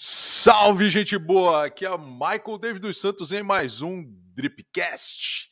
Salve, 0.00 0.88
gente 0.90 1.18
boa! 1.18 1.66
Aqui 1.66 1.84
é 1.84 1.98
Michael 1.98 2.56
David 2.60 2.80
dos 2.80 3.00
Santos 3.00 3.32
em 3.32 3.42
mais 3.42 3.82
um 3.82 4.04
Dripcast. 4.32 5.50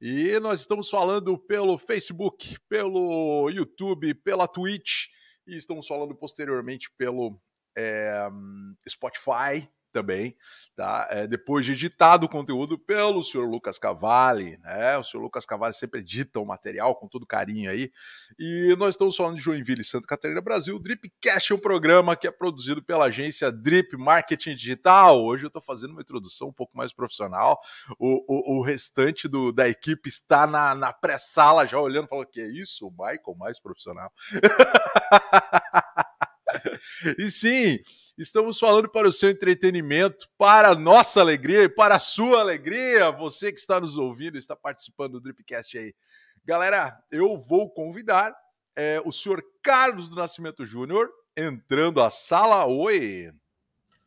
E 0.00 0.40
nós 0.40 0.60
estamos 0.60 0.88
falando 0.88 1.36
pelo 1.36 1.76
Facebook, 1.76 2.56
pelo 2.70 3.50
YouTube, 3.50 4.14
pela 4.14 4.48
Twitch 4.48 5.08
e 5.46 5.58
estamos 5.58 5.86
falando 5.86 6.14
posteriormente 6.14 6.90
pelo 6.96 7.38
é, 7.76 8.30
Spotify 8.88 9.70
também, 9.92 10.36
tá? 10.74 11.06
É, 11.10 11.26
depois 11.26 11.64
de 11.64 11.72
editado 11.72 12.26
o 12.26 12.28
conteúdo 12.28 12.78
pelo 12.78 13.22
senhor 13.22 13.48
Lucas 13.48 13.78
Cavalli, 13.78 14.58
né? 14.58 14.96
O 14.98 15.04
senhor 15.04 15.22
Lucas 15.22 15.44
Cavalli 15.44 15.74
sempre 15.74 16.00
edita 16.00 16.40
o 16.40 16.46
material 16.46 16.94
com 16.96 17.06
todo 17.06 17.26
carinho 17.26 17.70
aí. 17.70 17.92
E 18.38 18.74
nós 18.78 18.94
estamos 18.94 19.16
falando 19.16 19.36
de 19.36 19.42
Joinville 19.42 19.82
e 19.82 19.84
Santa 19.84 20.06
Catarina, 20.06 20.40
Brasil. 20.40 20.76
O 20.76 20.80
Dripcast 20.80 21.52
é 21.52 21.54
um 21.54 21.58
programa 21.58 22.16
que 22.16 22.26
é 22.26 22.30
produzido 22.30 22.82
pela 22.82 23.06
agência 23.06 23.52
Drip 23.52 23.96
Marketing 23.96 24.54
Digital. 24.54 25.22
Hoje 25.22 25.44
eu 25.44 25.48
estou 25.48 25.62
fazendo 25.62 25.90
uma 25.90 26.02
introdução 26.02 26.48
um 26.48 26.52
pouco 26.52 26.76
mais 26.76 26.92
profissional. 26.92 27.60
O, 27.98 28.24
o, 28.26 28.58
o 28.58 28.62
restante 28.62 29.28
do, 29.28 29.52
da 29.52 29.68
equipe 29.68 30.08
está 30.08 30.46
na, 30.46 30.74
na 30.74 30.92
pré-sala 30.92 31.66
já 31.66 31.78
olhando, 31.78 32.08
falando 32.08 32.26
que 32.26 32.40
é 32.40 32.48
isso, 32.48 32.90
Michael 32.90 33.36
mais 33.38 33.60
profissional. 33.60 34.10
e 37.18 37.30
sim, 37.30 37.78
Estamos 38.16 38.58
falando 38.58 38.90
para 38.90 39.08
o 39.08 39.12
seu 39.12 39.30
entretenimento, 39.30 40.28
para 40.36 40.68
a 40.68 40.74
nossa 40.74 41.20
alegria 41.20 41.62
e 41.62 41.68
para 41.68 41.96
a 41.96 42.00
sua 42.00 42.40
alegria. 42.40 43.10
Você 43.10 43.50
que 43.50 43.58
está 43.58 43.80
nos 43.80 43.96
ouvindo, 43.96 44.36
está 44.36 44.54
participando 44.54 45.12
do 45.12 45.20
Dripcast 45.20 45.78
aí. 45.78 45.94
Galera, 46.44 46.98
eu 47.10 47.38
vou 47.38 47.70
convidar 47.70 48.34
é, 48.76 49.00
o 49.04 49.10
senhor 49.10 49.42
Carlos 49.62 50.10
do 50.10 50.16
Nascimento 50.16 50.66
Júnior 50.66 51.08
entrando 51.34 52.02
à 52.02 52.10
sala. 52.10 52.66
Oi! 52.66 53.32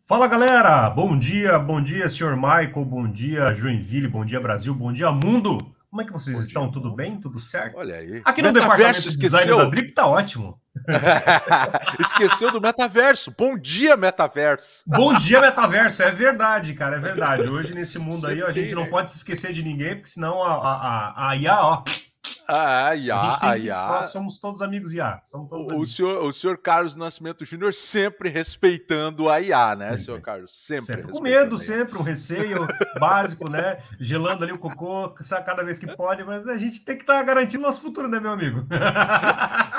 Fala 0.06 0.28
galera, 0.28 0.88
bom 0.92 1.18
dia, 1.18 1.58
bom 1.58 1.82
dia 1.82 2.08
senhor 2.08 2.36
Michael, 2.36 2.86
bom 2.86 3.12
dia 3.12 3.56
Joinville, 3.56 4.08
bom 4.08 4.24
dia 4.24 4.40
Brasil, 4.40 4.72
bom 4.72 4.94
dia 4.94 5.12
mundo. 5.12 5.58
Como 5.96 6.02
é 6.02 6.06
que 6.06 6.12
vocês 6.12 6.36
Bom 6.36 6.44
estão? 6.44 6.64
Dia. 6.64 6.74
Tudo 6.74 6.94
bem? 6.94 7.18
Tudo 7.18 7.40
certo? 7.40 7.78
Olha 7.78 7.96
aí. 7.96 8.22
Aqui 8.26 8.42
no 8.42 8.52
metaverso 8.52 9.04
departamento 9.04 9.10
de 9.12 9.16
design 9.16 9.46
esqueceu. 9.46 9.58
da 9.58 9.64
Drip 9.70 9.92
tá 9.94 10.06
ótimo. 10.06 10.60
Esqueceu 12.02 12.52
do 12.52 12.60
metaverso. 12.60 13.34
Bom 13.38 13.58
dia, 13.58 13.96
metaverso. 13.96 14.84
Bom 14.86 15.14
dia, 15.14 15.40
metaverso. 15.40 16.04
É 16.04 16.12
verdade, 16.12 16.74
cara, 16.74 16.98
é 16.98 17.00
verdade. 17.00 17.44
Hoje, 17.44 17.74
nesse 17.74 17.98
mundo 17.98 18.20
Você 18.20 18.28
aí, 18.28 18.44
a 18.44 18.52
gente 18.52 18.76
não 18.76 18.84
né? 18.84 18.90
pode 18.90 19.10
se 19.10 19.16
esquecer 19.16 19.54
de 19.54 19.64
ninguém, 19.64 19.96
porque 19.96 20.10
senão 20.10 20.44
a, 20.44 20.56
a, 20.56 20.74
a, 20.74 21.30
a 21.30 21.38
IA, 21.38 21.62
ó, 21.62 21.84
ah, 22.48 22.96
IA, 22.96 23.38
a 23.42 23.58
IA. 23.58 23.88
Nós 23.88 24.12
somos 24.12 24.38
todos 24.38 24.62
amigos 24.62 24.94
IA. 24.94 25.20
Somos 25.24 25.50
todos 25.50 25.68
o, 25.68 25.72
amigos. 25.72 25.96
Senhor, 25.96 26.24
o 26.24 26.34
senhor 26.34 26.58
Carlos 26.58 26.96
Nascimento 26.96 27.44
Júnior 27.46 27.74
sempre 27.74 28.30
respeitando 28.30 29.30
a 29.30 29.42
IA, 29.42 29.76
né, 29.76 29.86
sempre. 29.90 30.04
senhor 30.04 30.22
Carlos? 30.22 30.54
Sempre. 30.54 30.86
sempre. 30.86 31.12
Com 31.12 31.22
medo, 31.22 31.58
sempre, 31.58 31.98
um 31.98 32.02
receio 32.02 32.68
básico, 33.00 33.50
né? 33.50 33.80
Gelando 34.00 34.44
ali 34.44 34.54
o 34.54 34.60
cocô 34.60 35.10
cada 35.46 35.64
vez 35.64 35.80
que 35.80 35.88
pode, 35.96 36.24
mas 36.24 36.48
a 36.48 36.58
gente 36.58 36.84
tem 36.84 36.96
que 36.96 37.04
estar 37.04 37.18
tá 37.18 37.24
garantindo 37.24 37.64
nosso 37.64 37.82
futuro, 37.82 38.08
né, 38.08 38.20
meu 38.20 38.32
amigo? 38.32 38.66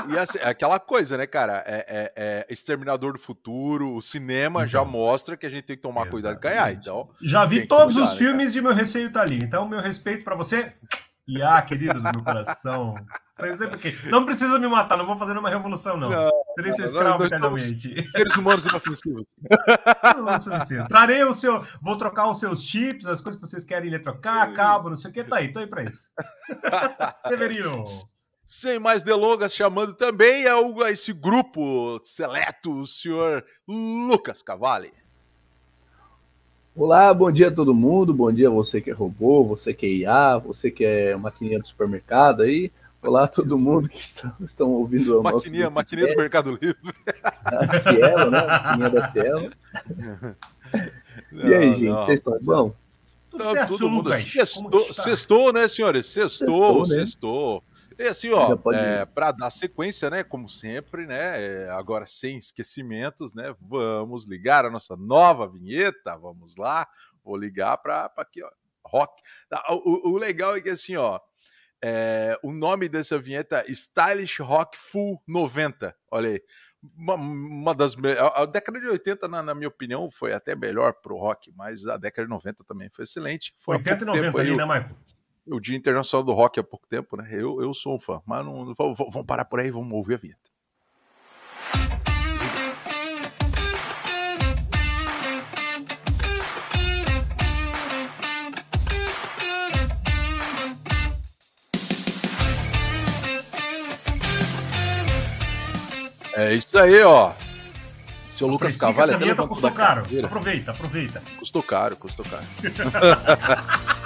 e 0.08 0.18
assim, 0.18 0.38
é 0.38 0.48
aquela 0.48 0.78
coisa, 0.78 1.16
né, 1.16 1.26
cara? 1.26 1.62
É, 1.66 1.86
é, 1.88 2.12
é 2.16 2.46
Exterminador 2.52 3.12
do 3.12 3.18
Futuro, 3.18 3.94
o 3.94 4.02
cinema 4.02 4.60
então. 4.60 4.68
já 4.68 4.84
mostra 4.84 5.36
que 5.36 5.46
a 5.46 5.50
gente 5.50 5.64
tem 5.64 5.76
que 5.76 5.82
tomar 5.82 6.02
Exatamente. 6.02 6.22
cuidado 6.22 6.40
com 6.40 6.48
a 6.48 6.52
IA. 6.52 6.72
Então, 6.72 7.08
já 7.20 7.44
vi 7.44 7.66
todos 7.66 7.94
cuidar, 7.94 8.08
os 8.08 8.12
né, 8.12 8.18
filmes 8.18 8.54
né, 8.54 8.60
e 8.60 8.62
meu 8.62 8.74
receio 8.74 9.10
tá 9.10 9.22
ali. 9.22 9.38
Então, 9.38 9.68
meu 9.68 9.80
respeito 9.80 10.24
para 10.24 10.34
você. 10.34 10.72
E 11.28 11.42
ah, 11.42 11.60
querida 11.60 11.94
do 11.94 12.02
meu 12.02 12.22
coração. 12.22 12.94
Não 14.10 14.24
precisa 14.24 14.58
me 14.58 14.68
matar, 14.68 14.96
não 14.96 15.06
vou 15.06 15.16
fazer 15.16 15.36
uma 15.36 15.50
revolução, 15.50 15.96
não. 15.96 16.10
não 16.10 16.30
Serei 16.56 16.72
seu 16.72 16.84
escravo 16.84 17.24
eternamente. 17.24 18.10
Seres 18.10 18.36
humanos 18.36 18.64
inofensivos. 18.64 19.26
Trarei 20.88 21.24
o 21.24 21.34
seu. 21.34 21.64
Vou 21.82 21.98
trocar 21.98 22.30
os 22.30 22.38
seus 22.38 22.62
chips, 22.62 23.06
as 23.06 23.20
coisas 23.20 23.40
que 23.40 23.46
vocês 23.46 23.64
querem 23.64 23.88
ele 23.88 23.98
trocar, 23.98 24.54
cabo, 24.54 24.88
não 24.88 24.96
sei 24.96 25.10
o 25.10 25.14
que, 25.14 25.24
tá 25.24 25.36
aí, 25.36 25.52
tô 25.52 25.58
aí 25.58 25.66
pra 25.66 25.82
isso. 25.82 26.10
Severino. 27.26 27.84
Sem 28.46 28.78
mais 28.78 29.02
delongas, 29.02 29.52
chamando 29.52 29.92
também 29.94 30.46
a 30.46 30.90
esse 30.90 31.12
grupo 31.12 32.00
seleto, 32.04 32.72
o 32.72 32.86
senhor 32.86 33.44
Lucas 33.66 34.40
Cavalli. 34.40 34.94
Olá, 36.78 37.14
bom 37.14 37.32
dia 37.32 37.48
a 37.48 37.50
todo 37.50 37.72
mundo. 37.72 38.12
Bom 38.12 38.30
dia 38.30 38.48
a 38.48 38.50
você 38.50 38.82
que 38.82 38.90
é 38.90 38.92
robô, 38.92 39.42
você 39.42 39.72
que 39.72 39.86
é 39.86 39.88
IA, 39.88 40.36
você 40.36 40.70
que 40.70 40.84
é 40.84 41.16
maquininha 41.16 41.58
do 41.58 41.66
supermercado 41.66 42.42
aí. 42.42 42.70
Olá 43.00 43.24
a 43.24 43.28
todo 43.28 43.56
mundo 43.56 43.88
que 43.88 43.98
está, 43.98 44.36
estão 44.44 44.70
ouvindo 44.72 45.18
o 45.18 45.22
maquininha, 45.22 45.62
nosso 45.62 45.74
Maquininha 45.74 46.08
do 46.08 46.16
Mercado 46.18 46.50
Livre. 46.50 46.76
A 47.46 47.78
Cielo, 47.78 48.30
né? 48.30 48.46
Maquininha 48.46 48.90
da 48.90 49.08
Cielo. 49.08 49.52
e 51.32 51.54
aí, 51.54 51.76
gente, 51.76 52.04
vocês 52.04 52.20
estão 52.20 52.36
bom? 52.42 52.74
Tudo, 53.30 53.50
certo, 53.52 53.68
todo 53.70 53.88
mundo 53.88 54.12
sextou, 54.12 54.92
sextou, 54.92 55.52
né, 55.54 55.68
senhores? 55.68 56.04
Sextou, 56.04 56.84
sextou. 56.84 56.88
Né? 56.88 57.06
sextou. 57.06 57.64
E 57.98 58.02
assim, 58.02 58.30
ó, 58.30 58.58
é, 58.74 59.06
para 59.06 59.32
dar 59.32 59.50
sequência, 59.50 60.10
né, 60.10 60.22
como 60.22 60.48
sempre, 60.48 61.06
né, 61.06 61.42
é, 61.42 61.70
agora 61.70 62.06
sem 62.06 62.36
esquecimentos, 62.36 63.34
né, 63.34 63.54
vamos 63.60 64.26
ligar 64.26 64.66
a 64.66 64.70
nossa 64.70 64.94
nova 64.96 65.48
vinheta, 65.48 66.16
vamos 66.16 66.56
lá, 66.56 66.86
vou 67.24 67.36
ligar 67.36 67.78
para 67.78 68.12
aqui, 68.18 68.42
ó, 68.42 68.50
rock. 68.84 69.22
Ah, 69.50 69.74
o, 69.74 70.10
o, 70.10 70.18
legal 70.18 70.56
é 70.56 70.60
que 70.60 70.68
assim, 70.68 70.94
ó, 70.96 71.18
é, 71.82 72.38
o 72.42 72.52
nome 72.52 72.88
dessa 72.88 73.18
vinheta 73.18 73.64
é 73.66 73.70
Stylish 73.70 74.42
Rock 74.42 74.78
Full 74.78 75.22
90, 75.26 75.94
olha 76.10 76.30
aí. 76.30 76.42
Uma, 76.96 77.14
uma 77.14 77.74
das 77.74 77.96
a, 77.96 78.42
a 78.42 78.46
década 78.46 78.78
de 78.78 78.86
80 78.86 79.26
na, 79.26 79.42
na, 79.42 79.54
minha 79.54 79.66
opinião 79.66 80.08
foi 80.08 80.32
até 80.32 80.54
melhor 80.54 80.92
pro 80.92 81.16
rock, 81.16 81.50
mas 81.56 81.84
a 81.86 81.96
década 81.96 82.26
de 82.26 82.30
90 82.30 82.62
também 82.62 82.88
foi 82.90 83.04
excelente. 83.04 83.54
Foi 83.58 83.76
80 83.76 84.02
e 84.02 84.06
90 84.06 84.40
ali, 84.40 84.56
né, 84.56 84.64
Michael? 84.64 84.96
O 85.48 85.60
Dia 85.60 85.76
Internacional 85.76 86.24
do 86.24 86.32
Rock 86.32 86.58
há 86.58 86.64
pouco 86.64 86.86
tempo, 86.88 87.16
né? 87.16 87.28
Eu, 87.30 87.62
eu 87.62 87.72
sou 87.72 87.94
um 87.94 88.00
fã, 88.00 88.20
mas 88.26 88.44
não, 88.44 88.64
não 88.64 88.74
vamos 88.74 89.26
parar 89.26 89.44
por 89.44 89.60
aí, 89.60 89.70
vamos 89.70 89.92
ouvir 89.92 90.14
a 90.14 90.18
vinheta. 90.18 90.40
É 106.34 106.52
isso 106.52 106.78
aí, 106.78 107.00
ó. 107.02 107.32
Seu 108.30 108.46
Lucas 108.46 108.76
Cavalho 108.76 109.16
até 109.16 109.34
custou 109.34 109.72
caro. 109.72 110.02
Aproveita, 110.22 110.70
aproveita. 110.72 111.22
Custou 111.38 111.62
caro, 111.62 111.96
custou 111.96 112.26
caro. 112.26 112.44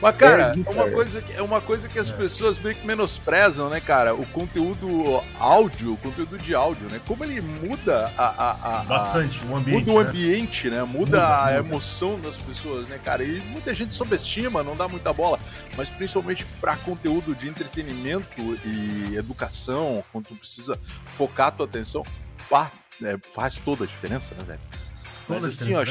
Mas, 0.00 0.16
cara, 0.16 0.54
é 0.54 0.70
uma 0.70 0.90
coisa 0.90 1.20
que, 1.20 1.32
é 1.34 1.42
uma 1.42 1.60
coisa 1.60 1.88
que 1.88 1.98
as 1.98 2.08
é. 2.08 2.12
pessoas 2.14 2.58
meio 2.58 2.74
que 2.74 2.86
menosprezam, 2.86 3.68
né, 3.68 3.80
cara? 3.80 4.14
O 4.14 4.24
conteúdo 4.26 5.22
áudio, 5.38 5.92
o 5.92 5.96
conteúdo 5.98 6.38
de 6.38 6.54
áudio, 6.54 6.88
né? 6.90 7.00
Como 7.06 7.22
ele 7.22 7.40
muda 7.40 8.10
a. 8.16 8.26
a, 8.26 8.80
a 8.80 8.82
Bastante 8.84 9.40
o 9.46 9.54
ambiente. 9.54 9.80
Muda 9.80 9.92
o 9.92 10.02
né? 10.02 10.08
ambiente, 10.08 10.70
né? 10.70 10.82
Muda, 10.84 10.98
muda 10.98 11.44
a 11.44 11.54
emoção 11.56 12.18
das 12.18 12.38
pessoas, 12.38 12.88
né, 12.88 12.98
cara? 13.04 13.22
E 13.22 13.40
muita 13.40 13.74
gente 13.74 13.94
subestima, 13.94 14.62
não 14.62 14.74
dá 14.74 14.88
muita 14.88 15.12
bola. 15.12 15.38
Mas 15.76 15.90
principalmente 15.90 16.46
para 16.60 16.76
conteúdo 16.76 17.34
de 17.34 17.48
entretenimento 17.48 18.40
e 18.64 19.16
educação, 19.16 20.02
quando 20.10 20.26
tu 20.26 20.34
precisa 20.34 20.78
focar 21.18 21.48
a 21.48 21.50
tua 21.50 21.66
atenção, 21.66 22.04
pá, 22.48 22.72
é, 23.02 23.16
faz 23.34 23.58
toda 23.58 23.84
a 23.84 23.86
diferença, 23.86 24.34
né, 24.34 24.44
velho? 24.44 24.60
Mas 25.28 25.44
assim, 25.44 25.74
ó, 25.74 25.84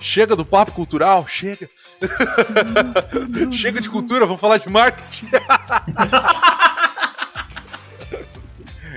chega 0.00 0.34
do 0.34 0.44
papo 0.44 0.72
cultural, 0.72 1.26
chega. 1.28 1.68
chega 3.52 3.80
de 3.80 3.90
cultura, 3.90 4.26
vamos 4.26 4.40
falar 4.40 4.58
de 4.58 4.68
marketing. 4.68 5.28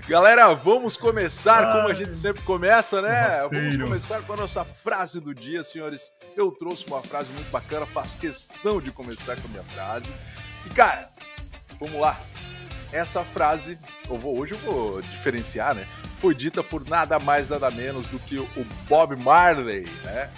Galera, 0.07 0.53
vamos 0.53 0.97
começar 0.97 1.73
como 1.73 1.87
a 1.87 1.93
gente 1.93 2.13
sempre 2.13 2.41
começa, 2.43 3.01
né? 3.01 3.47
Vamos 3.49 3.77
começar 3.77 4.21
com 4.23 4.33
a 4.33 4.37
nossa 4.37 4.65
frase 4.65 5.21
do 5.21 5.33
dia, 5.33 5.63
senhores. 5.63 6.11
Eu 6.35 6.51
trouxe 6.51 6.85
uma 6.87 7.01
frase 7.01 7.29
muito 7.31 7.49
bacana, 7.49 7.85
faço 7.85 8.17
questão 8.17 8.81
de 8.81 8.91
começar 8.91 9.39
com 9.39 9.47
a 9.47 9.51
minha 9.51 9.63
frase. 9.63 10.11
E, 10.65 10.69
cara, 10.73 11.07
vamos 11.79 11.99
lá. 11.99 12.19
Essa 12.91 13.23
frase, 13.23 13.79
eu 14.09 14.17
vou, 14.17 14.37
hoje 14.37 14.53
eu 14.53 14.59
vou 14.59 15.01
diferenciar, 15.01 15.73
né? 15.73 15.87
Foi 16.19 16.35
dita 16.35 16.61
por 16.61 16.85
nada 16.89 17.17
mais, 17.17 17.49
nada 17.49 17.71
menos 17.71 18.09
do 18.09 18.19
que 18.19 18.37
o 18.37 18.67
Bob 18.89 19.15
Marley, 19.15 19.87
né? 20.03 20.29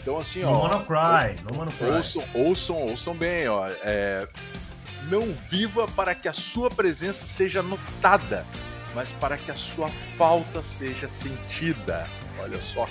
Então, 0.00 0.18
assim, 0.18 0.44
ó. 0.44 0.52
No 0.52 0.58
Mono 0.58 0.84
Cry, 0.84 1.42
no 1.48 1.56
Mono 1.56 1.72
Cry. 1.72 1.90
Ouçam, 1.90 2.24
ouçam, 2.34 2.76
ouçam 2.76 3.14
bem, 3.14 3.48
ó. 3.48 3.68
É, 3.82 4.26
não 5.08 5.22
viva 5.50 5.86
para 5.88 6.14
que 6.14 6.28
a 6.28 6.32
sua 6.32 6.70
presença 6.70 7.26
seja 7.26 7.62
notada, 7.62 8.44
mas 8.94 9.12
para 9.12 9.36
que 9.36 9.50
a 9.50 9.56
sua 9.56 9.88
falta 10.16 10.62
seja 10.62 11.08
sentida. 11.08 12.06
Olha 12.40 12.60
só. 12.60 12.88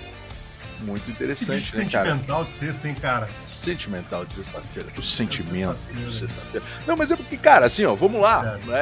Muito 0.82 1.10
interessante, 1.10 1.76
né, 1.76 1.90
cara? 1.90 2.12
Sentimental 2.12 2.46
de 2.46 2.54
sexta, 2.54 2.88
hein, 2.88 2.96
cara? 2.96 3.30
Sentimental 3.46 4.26
de 4.26 4.34
sexta-feira. 4.34 4.90
O 4.96 5.02
sentimento 5.02 5.80
de 5.92 6.20
sexta-feira. 6.20 6.64
Não, 6.86 6.96
mas 6.96 7.10
é 7.12 7.16
porque, 7.16 7.36
cara, 7.36 7.66
assim, 7.66 7.84
ó, 7.86 7.96
vamos 7.96 8.22
lá. 8.22 8.60
É. 8.70 8.74
É, 8.74 8.78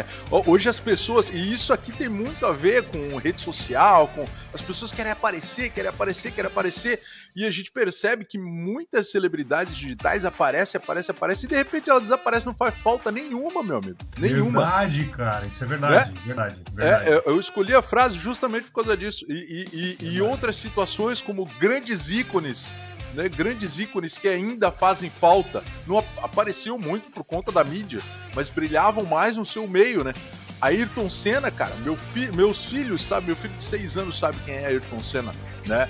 é, 0.00 0.04
hoje 0.30 0.68
as 0.68 0.78
pessoas, 0.78 1.30
e 1.30 1.52
isso 1.52 1.72
aqui 1.72 1.92
tem 1.92 2.10
muito 2.10 2.44
a 2.44 2.52
ver 2.52 2.82
com 2.84 3.16
rede 3.16 3.40
social, 3.40 4.08
com 4.08 4.26
as 4.52 4.60
pessoas 4.60 4.92
querem 4.92 5.12
aparecer, 5.12 5.70
querem 5.70 5.88
aparecer, 5.88 6.30
querem 6.30 6.50
aparecer, 6.50 7.00
e 7.34 7.46
a 7.46 7.50
gente 7.50 7.70
percebe 7.70 8.24
que 8.24 8.38
muitas 8.38 9.10
celebridades 9.10 9.76
digitais 9.76 10.24
aparecem, 10.24 10.80
aparecem, 10.80 11.14
aparecem, 11.14 11.46
e 11.46 11.48
de 11.48 11.56
repente 11.56 11.90
ela 11.90 12.00
desaparece, 12.00 12.46
não 12.46 12.54
faz 12.54 12.74
falta 12.76 13.10
nenhuma, 13.10 13.62
meu 13.62 13.78
amigo. 13.78 13.96
Nenhuma. 14.18 14.62
Verdade, 14.62 15.04
cara, 15.16 15.46
isso 15.46 15.64
é 15.64 15.66
verdade, 15.66 16.10
é? 16.10 16.26
verdade. 16.26 16.56
verdade. 16.72 17.08
É, 17.08 17.22
eu 17.26 17.38
escolhi 17.38 17.74
a 17.74 17.82
frase 17.82 18.18
justamente 18.18 18.64
por 18.64 18.82
causa 18.82 18.96
disso. 18.96 19.24
E, 19.28 19.66
e, 19.72 20.04
e, 20.04 20.14
e 20.14 20.22
outras 20.22 20.56
situações 20.56 21.20
como 21.20 21.46
grandes 21.58 22.10
ícones 22.10 22.72
né, 23.14 23.28
grandes 23.28 23.78
ícones 23.78 24.16
que 24.16 24.28
ainda 24.28 24.70
fazem 24.70 25.10
falta. 25.10 25.62
Não 25.86 25.98
apareciam 26.22 26.78
muito 26.78 27.10
por 27.10 27.24
conta 27.24 27.50
da 27.50 27.64
mídia, 27.64 28.00
mas 28.34 28.48
brilhavam 28.48 29.04
mais 29.04 29.36
no 29.36 29.44
seu 29.44 29.66
meio, 29.66 30.04
né? 30.04 30.14
Ayrton 30.60 31.08
Senna, 31.08 31.50
cara, 31.50 31.74
meu 31.76 31.96
fi 31.96 32.30
meus 32.32 32.66
filhos 32.66 33.02
sabem, 33.02 33.28
meu 33.28 33.36
filho 33.36 33.54
de 33.54 33.64
6 33.64 33.96
anos 33.96 34.18
sabe 34.18 34.36
quem 34.44 34.56
é 34.56 34.66
Ayrton 34.66 35.00
Senna, 35.00 35.34
né? 35.66 35.88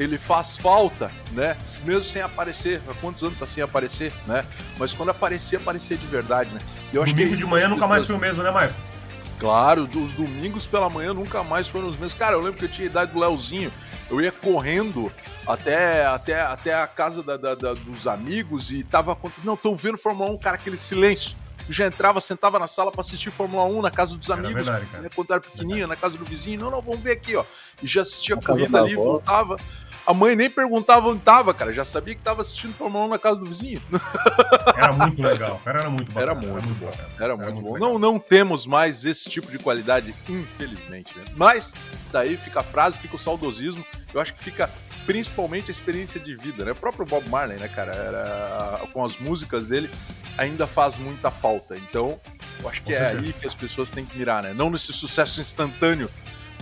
Ele 0.00 0.16
faz 0.16 0.56
falta, 0.56 1.10
né? 1.32 1.56
Mesmo 1.84 2.02
sem 2.02 2.22
aparecer. 2.22 2.80
Há 2.88 2.94
quantos 2.94 3.22
anos 3.22 3.38
tá 3.38 3.46
sem 3.46 3.62
aparecer, 3.62 4.12
né? 4.26 4.44
Mas 4.78 4.94
quando 4.94 5.10
aparecer, 5.10 5.56
aparecer 5.56 5.98
de 5.98 6.06
verdade, 6.06 6.48
né? 6.54 6.60
Eu 6.90 7.02
acho 7.02 7.12
Domingo 7.12 7.32
que 7.32 7.36
de 7.36 7.44
manhã 7.44 7.68
nunca 7.68 7.86
mais 7.86 8.06
foi 8.06 8.16
o 8.16 8.18
mesmo, 8.18 8.42
né, 8.42 8.50
Marco? 8.50 8.74
Claro, 9.38 9.88
os 9.94 10.12
domingos 10.14 10.66
pela 10.66 10.88
manhã 10.88 11.12
nunca 11.12 11.42
mais 11.42 11.68
foram 11.68 11.88
os 11.88 11.96
mesmos. 11.96 12.14
Cara, 12.14 12.34
eu 12.34 12.40
lembro 12.40 12.58
que 12.58 12.64
eu 12.64 12.68
tinha 12.70 12.88
a 12.88 12.90
idade 12.90 13.12
do 13.12 13.20
Leozinho. 13.20 13.70
Eu 14.10 14.22
ia 14.22 14.32
correndo 14.32 15.12
até, 15.46 16.06
até, 16.06 16.40
até 16.40 16.74
a 16.74 16.86
casa 16.86 17.22
da, 17.22 17.36
da, 17.36 17.54
da, 17.54 17.74
dos 17.74 18.06
amigos 18.06 18.70
e 18.70 18.82
tava 18.82 19.12
acontecendo. 19.12 19.44
Não, 19.44 19.54
estão 19.54 19.76
vendo 19.76 19.98
Fórmula 19.98 20.30
1, 20.30 20.38
cara, 20.38 20.56
aquele 20.56 20.78
silêncio 20.78 21.36
já 21.68 21.86
entrava, 21.86 22.20
sentava 22.20 22.58
na 22.58 22.66
sala 22.66 22.90
para 22.90 23.00
assistir 23.00 23.30
Fórmula 23.30 23.64
1 23.64 23.82
na 23.82 23.90
casa 23.90 24.16
dos 24.16 24.30
amigos, 24.30 24.66
verdade, 24.66 24.86
né, 24.92 25.08
quando 25.14 25.30
era 25.30 25.40
pequenininho, 25.40 25.86
na 25.86 25.96
casa 25.96 26.18
do 26.18 26.24
vizinho. 26.24 26.60
Não, 26.60 26.70
não, 26.70 26.80
vamos 26.80 27.00
ver 27.00 27.12
aqui, 27.12 27.36
ó. 27.36 27.44
E 27.82 27.86
já 27.86 28.02
assistia 28.02 28.34
a 28.34 28.42
corrida 28.42 28.80
ali, 28.80 28.94
voltava. 28.94 29.56
A 30.06 30.14
mãe 30.14 30.34
nem 30.34 30.50
perguntava 30.50 31.08
onde 31.08 31.20
tava, 31.20 31.52
cara. 31.54 31.72
Já 31.72 31.84
sabia 31.84 32.14
que 32.14 32.22
tava 32.22 32.42
assistindo 32.42 32.74
Fórmula 32.74 33.04
1 33.06 33.08
na 33.08 33.18
casa 33.18 33.40
do 33.40 33.46
vizinho. 33.46 33.82
Era 34.76 34.92
muito 34.92 35.22
legal, 35.22 35.60
cara. 35.64 35.80
Era 35.80 35.90
muito 35.90 36.12
bacana. 36.12 36.32
Era 36.32 36.34
muito, 36.34 36.50
era 36.50 36.66
muito 36.66 36.80
bom. 36.80 36.86
Era, 36.88 37.24
era 37.24 37.36
muito, 37.36 37.52
muito 37.52 37.68
bom. 37.68 37.78
Não, 37.78 37.98
não 37.98 38.18
temos 38.18 38.66
mais 38.66 39.04
esse 39.04 39.28
tipo 39.28 39.50
de 39.50 39.58
qualidade, 39.58 40.14
infelizmente. 40.28 41.16
Né? 41.16 41.24
Mas 41.36 41.74
daí 42.10 42.36
fica 42.36 42.60
a 42.60 42.64
frase, 42.64 42.98
fica 42.98 43.16
o 43.16 43.18
saudosismo. 43.18 43.84
Eu 44.12 44.20
acho 44.20 44.34
que 44.34 44.42
fica 44.42 44.70
principalmente 45.06 45.70
a 45.70 45.72
experiência 45.72 46.20
de 46.20 46.36
vida, 46.36 46.64
né? 46.64 46.72
O 46.72 46.76
próprio 46.76 47.04
Bob 47.06 47.28
Marley, 47.28 47.58
né, 47.58 47.68
cara? 47.68 47.92
Era, 47.92 48.80
com 48.92 49.04
as 49.04 49.18
músicas 49.18 49.68
dele, 49.68 49.90
ainda 50.36 50.66
faz 50.66 50.98
muita 50.98 51.30
falta. 51.30 51.76
Então, 51.76 52.18
eu 52.60 52.68
acho 52.68 52.82
que 52.82 52.92
é 52.92 53.08
aí 53.08 53.32
que 53.32 53.46
as 53.46 53.54
pessoas 53.54 53.90
têm 53.90 54.04
que 54.04 54.16
mirar, 54.18 54.42
né? 54.42 54.52
Não 54.54 54.70
nesse 54.70 54.92
sucesso 54.92 55.40
instantâneo, 55.40 56.10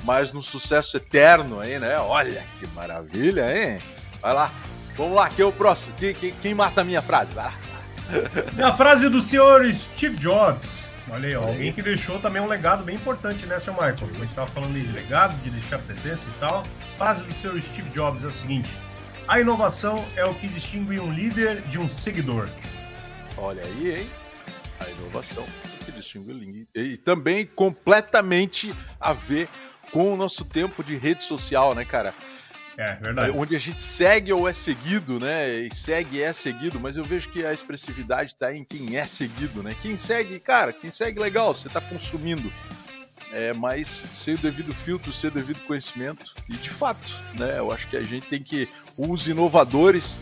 mas 0.04 0.32
no 0.32 0.42
sucesso 0.42 0.96
eterno 0.96 1.60
aí, 1.60 1.78
né? 1.78 1.98
Olha 1.98 2.42
que 2.58 2.66
maravilha, 2.68 3.46
hein? 3.50 3.80
Vai 4.20 4.34
lá. 4.34 4.52
Vamos 4.96 5.14
lá, 5.14 5.28
quem 5.28 5.44
é 5.44 5.46
o 5.46 5.52
próximo? 5.52 5.94
Quem, 5.96 6.12
quem, 6.12 6.32
quem 6.42 6.54
mata 6.54 6.80
a 6.80 6.84
minha 6.84 7.00
frase? 7.00 7.32
Vai 7.32 7.44
lá. 7.44 7.54
A 8.66 8.72
frase 8.72 9.08
do 9.08 9.20
senhor 9.20 9.64
Steve 9.72 10.16
Jobs. 10.16 10.90
Olha 11.10 11.28
aí, 11.28 11.36
ó, 11.36 11.46
alguém 11.46 11.72
que 11.72 11.80
deixou 11.80 12.18
também 12.18 12.40
um 12.40 12.46
legado 12.46 12.84
bem 12.84 12.96
importante, 12.96 13.46
né, 13.46 13.58
seu 13.58 13.72
Michael? 13.72 13.96
A 14.00 14.06
gente 14.06 14.24
estava 14.24 14.46
falando 14.48 14.74
de 14.74 14.86
legado, 14.92 15.34
de 15.42 15.50
deixar 15.50 15.78
presença 15.78 16.26
e 16.28 16.38
tal. 16.38 16.62
A 16.94 16.98
frase 16.98 17.22
do 17.22 17.32
senhor 17.32 17.60
Steve 17.60 17.88
Jobs 17.90 18.24
é 18.24 18.26
o 18.26 18.32
seguinte: 18.32 18.70
A 19.26 19.40
inovação 19.40 20.04
é 20.16 20.24
o 20.24 20.34
que 20.34 20.48
distingue 20.48 20.98
um 21.00 21.12
líder 21.12 21.62
de 21.62 21.78
um 21.78 21.88
seguidor. 21.88 22.48
Olha 23.36 23.62
aí, 23.62 24.00
hein? 24.00 24.10
A 24.80 24.88
inovação 24.90 25.44
é 25.44 25.82
o 25.82 25.84
que 25.84 25.92
distingue 25.92 26.30
o 26.30 26.34
líder. 26.34 26.66
E 26.74 26.96
também 26.96 27.46
completamente 27.46 28.74
a 29.00 29.12
ver 29.12 29.48
com 29.92 30.12
o 30.12 30.16
nosso 30.16 30.44
tempo 30.44 30.82
de 30.82 30.96
rede 30.96 31.22
social, 31.22 31.74
né, 31.74 31.84
cara? 31.84 32.14
É, 32.78 32.94
verdade. 32.94 33.32
Onde 33.36 33.56
a 33.56 33.58
gente 33.58 33.82
segue 33.82 34.32
ou 34.32 34.48
é 34.48 34.52
seguido, 34.52 35.18
né? 35.18 35.62
E 35.62 35.74
segue 35.74 36.22
é 36.22 36.32
seguido, 36.32 36.78
mas 36.78 36.96
eu 36.96 37.02
vejo 37.02 37.28
que 37.28 37.44
a 37.44 37.52
expressividade 37.52 38.36
tá 38.36 38.54
em 38.54 38.64
quem 38.64 38.96
é 38.96 39.04
seguido, 39.04 39.64
né? 39.64 39.74
Quem 39.82 39.98
segue, 39.98 40.38
cara, 40.38 40.72
quem 40.72 40.88
segue 40.88 41.18
legal, 41.18 41.52
você 41.52 41.68
tá 41.68 41.80
consumindo. 41.80 42.52
É, 43.32 43.52
mas 43.52 44.06
sem 44.12 44.34
o 44.34 44.38
devido 44.38 44.72
filtro, 44.72 45.12
sem 45.12 45.28
o 45.28 45.32
devido 45.32 45.58
conhecimento. 45.66 46.34
E 46.48 46.54
de 46.54 46.70
fato, 46.70 47.12
né? 47.36 47.58
Eu 47.58 47.72
acho 47.72 47.88
que 47.88 47.96
a 47.96 48.02
gente 48.02 48.28
tem 48.28 48.40
que. 48.40 48.68
Os 48.96 49.26
inovadores, 49.26 50.18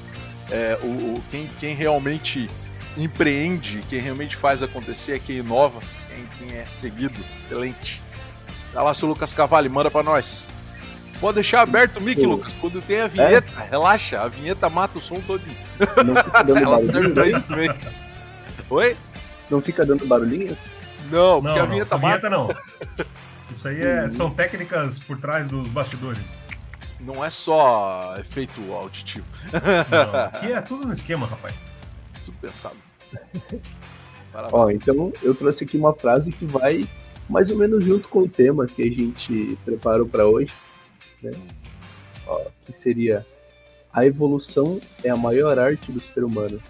é, 0.51 0.79
o, 0.83 1.15
o 1.15 1.25
quem, 1.31 1.49
quem 1.61 1.75
realmente 1.75 2.49
empreende, 2.97 3.85
quem 3.91 4.01
realmente 4.01 4.35
faz 4.35 4.63
acontecer 4.63 5.13
é 5.13 5.19
quem 5.19 5.37
inova, 5.37 5.81
quem, 6.09 6.49
quem 6.49 6.57
é 6.57 6.65
seguido. 6.65 7.21
Excelente. 7.37 8.01
Vai 8.77 8.85
lá, 8.85 8.93
seu 8.93 9.09
Lucas 9.09 9.33
Cavalli, 9.33 9.71
manda 9.71 9.91
para 9.91 10.03
nós. 10.03 10.47
Pode 11.19 11.37
deixar 11.37 11.63
aberto 11.63 11.97
o 11.97 12.01
mic, 12.03 12.21
Sim. 12.21 12.27
Lucas. 12.27 12.53
Quando 12.61 12.83
tem 12.83 13.01
a 13.01 13.07
vinheta, 13.07 13.51
é? 13.59 13.71
relaxa. 13.71 14.21
A 14.21 14.29
vinheta 14.29 14.69
mata 14.69 14.99
o 14.99 15.01
som 15.01 15.19
todinho. 15.19 15.57
Não 16.05 16.15
fica 16.23 16.45
dando 16.45 16.67
barulhinho? 16.69 17.75
Oi? 18.69 18.97
Não 19.49 19.63
fica 19.63 19.87
dando 19.87 20.07
barulhinho? 20.07 20.55
Não, 21.11 21.41
porque 21.41 21.59
não, 21.59 21.65
a 21.65 21.69
vinheta 21.69 21.95
não, 21.95 22.03
mata. 22.03 22.29
Vinheta 22.29 22.31
não. 22.31 22.49
Isso 23.51 23.67
aí 23.67 23.81
é, 23.81 24.11
são 24.11 24.29
técnicas 24.29 24.99
por 24.99 25.19
trás 25.19 25.49
dos 25.49 25.71
bastidores. 25.71 26.43
Não 27.01 27.25
é 27.25 27.31
só 27.31 28.15
efeito 28.19 28.61
auditivo. 28.75 29.25
Não, 29.91 30.21
aqui 30.39 30.53
é 30.53 30.61
tudo 30.61 30.85
no 30.85 30.93
esquema, 30.93 31.27
rapaz. 31.27 31.71
Tudo 32.27 32.37
pensado. 32.43 32.77
Ó, 34.53 34.69
então 34.69 35.15
eu 35.23 35.35
trouxe 35.35 35.65
aqui 35.65 35.79
uma 35.79 35.95
frase 35.95 36.31
que 36.31 36.45
vai 36.45 36.87
mais 37.29 37.51
ou 37.51 37.57
menos 37.57 37.85
junto 37.85 38.09
com 38.09 38.21
o 38.21 38.29
tema 38.29 38.67
que 38.67 38.83
a 38.83 38.91
gente 38.91 39.59
preparou 39.65 40.07
para 40.07 40.27
hoje, 40.27 40.53
né? 41.23 41.33
Ó, 42.27 42.41
que 42.65 42.73
seria 42.73 43.25
a 43.93 44.05
evolução 44.05 44.79
é 45.03 45.09
a 45.09 45.17
maior 45.17 45.59
arte 45.59 45.91
do 45.91 46.01
ser 46.01 46.23
humano. 46.23 46.61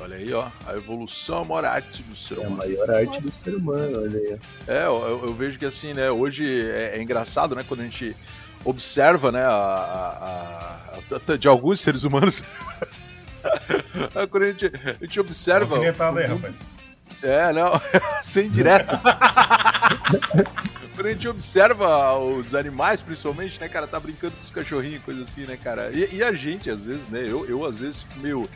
Olha 0.00 0.16
aí, 0.16 0.32
ó. 0.32 0.48
A 0.66 0.74
evolução 0.74 1.38
é 1.38 1.42
a 1.42 1.44
maior 1.44 1.64
arte 1.66 2.02
do 2.02 2.16
ser 2.16 2.38
humano. 2.38 2.62
É 2.62 2.64
a 2.64 2.68
maior 2.68 2.90
arte 2.90 3.20
do 3.20 3.30
ser 3.30 3.54
humano, 3.54 4.00
olha 4.00 4.18
aí. 4.18 4.38
É, 4.66 4.86
eu, 4.86 5.24
eu 5.26 5.34
vejo 5.34 5.58
que 5.58 5.66
assim, 5.66 5.92
né, 5.92 6.10
hoje 6.10 6.62
é, 6.70 6.96
é, 6.96 7.02
engraçado, 7.02 7.54
né, 7.54 7.64
quando 7.66 7.80
a 7.80 7.84
gente 7.84 8.16
observa, 8.64 9.30
né, 9.30 9.44
a, 9.44 9.50
a, 9.50 11.32
a, 11.32 11.36
de 11.36 11.46
alguns 11.46 11.80
seres 11.80 12.04
humanos. 12.04 12.42
quando 14.30 14.42
a 14.44 14.50
gente, 14.50 14.66
a 14.66 15.04
gente 15.04 15.20
observa. 15.20 15.78
Aí, 15.78 16.26
rapaz. 16.26 16.77
É, 17.22 17.52
não, 17.52 17.80
sem 18.22 18.48
direto. 18.48 18.98
Quando 20.94 21.06
a 21.06 21.12
gente 21.12 21.28
observa 21.28 22.18
os 22.18 22.54
animais, 22.54 23.02
principalmente, 23.02 23.60
né, 23.60 23.68
cara, 23.68 23.86
tá 23.86 24.00
brincando 24.00 24.34
com 24.34 24.42
os 24.42 24.50
cachorrinhos, 24.50 25.02
coisa 25.04 25.22
assim, 25.22 25.44
né, 25.44 25.56
cara? 25.56 25.90
E, 25.92 26.16
e, 26.16 26.22
a 26.22 26.32
gente, 26.32 26.70
às 26.70 26.86
vezes, 26.86 27.06
né, 27.08 27.24
eu, 27.26 27.46
eu 27.46 27.64
às 27.64 27.80
vezes 27.80 28.02
fico 28.02 28.18
meio 28.20 28.50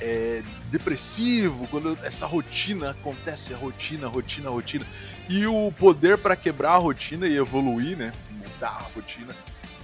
é, 0.00 0.42
depressivo 0.70 1.66
quando 1.68 1.98
essa 2.02 2.26
rotina 2.26 2.90
acontece, 2.90 3.52
a 3.52 3.56
rotina, 3.56 4.08
rotina, 4.08 4.50
rotina. 4.50 4.86
E 5.28 5.46
o 5.46 5.72
poder 5.78 6.18
para 6.18 6.36
quebrar 6.36 6.72
a 6.72 6.78
rotina 6.78 7.26
e 7.26 7.36
evoluir, 7.36 7.96
né, 7.96 8.12
mudar 8.30 8.68
a 8.68 8.88
rotina, 8.94 9.34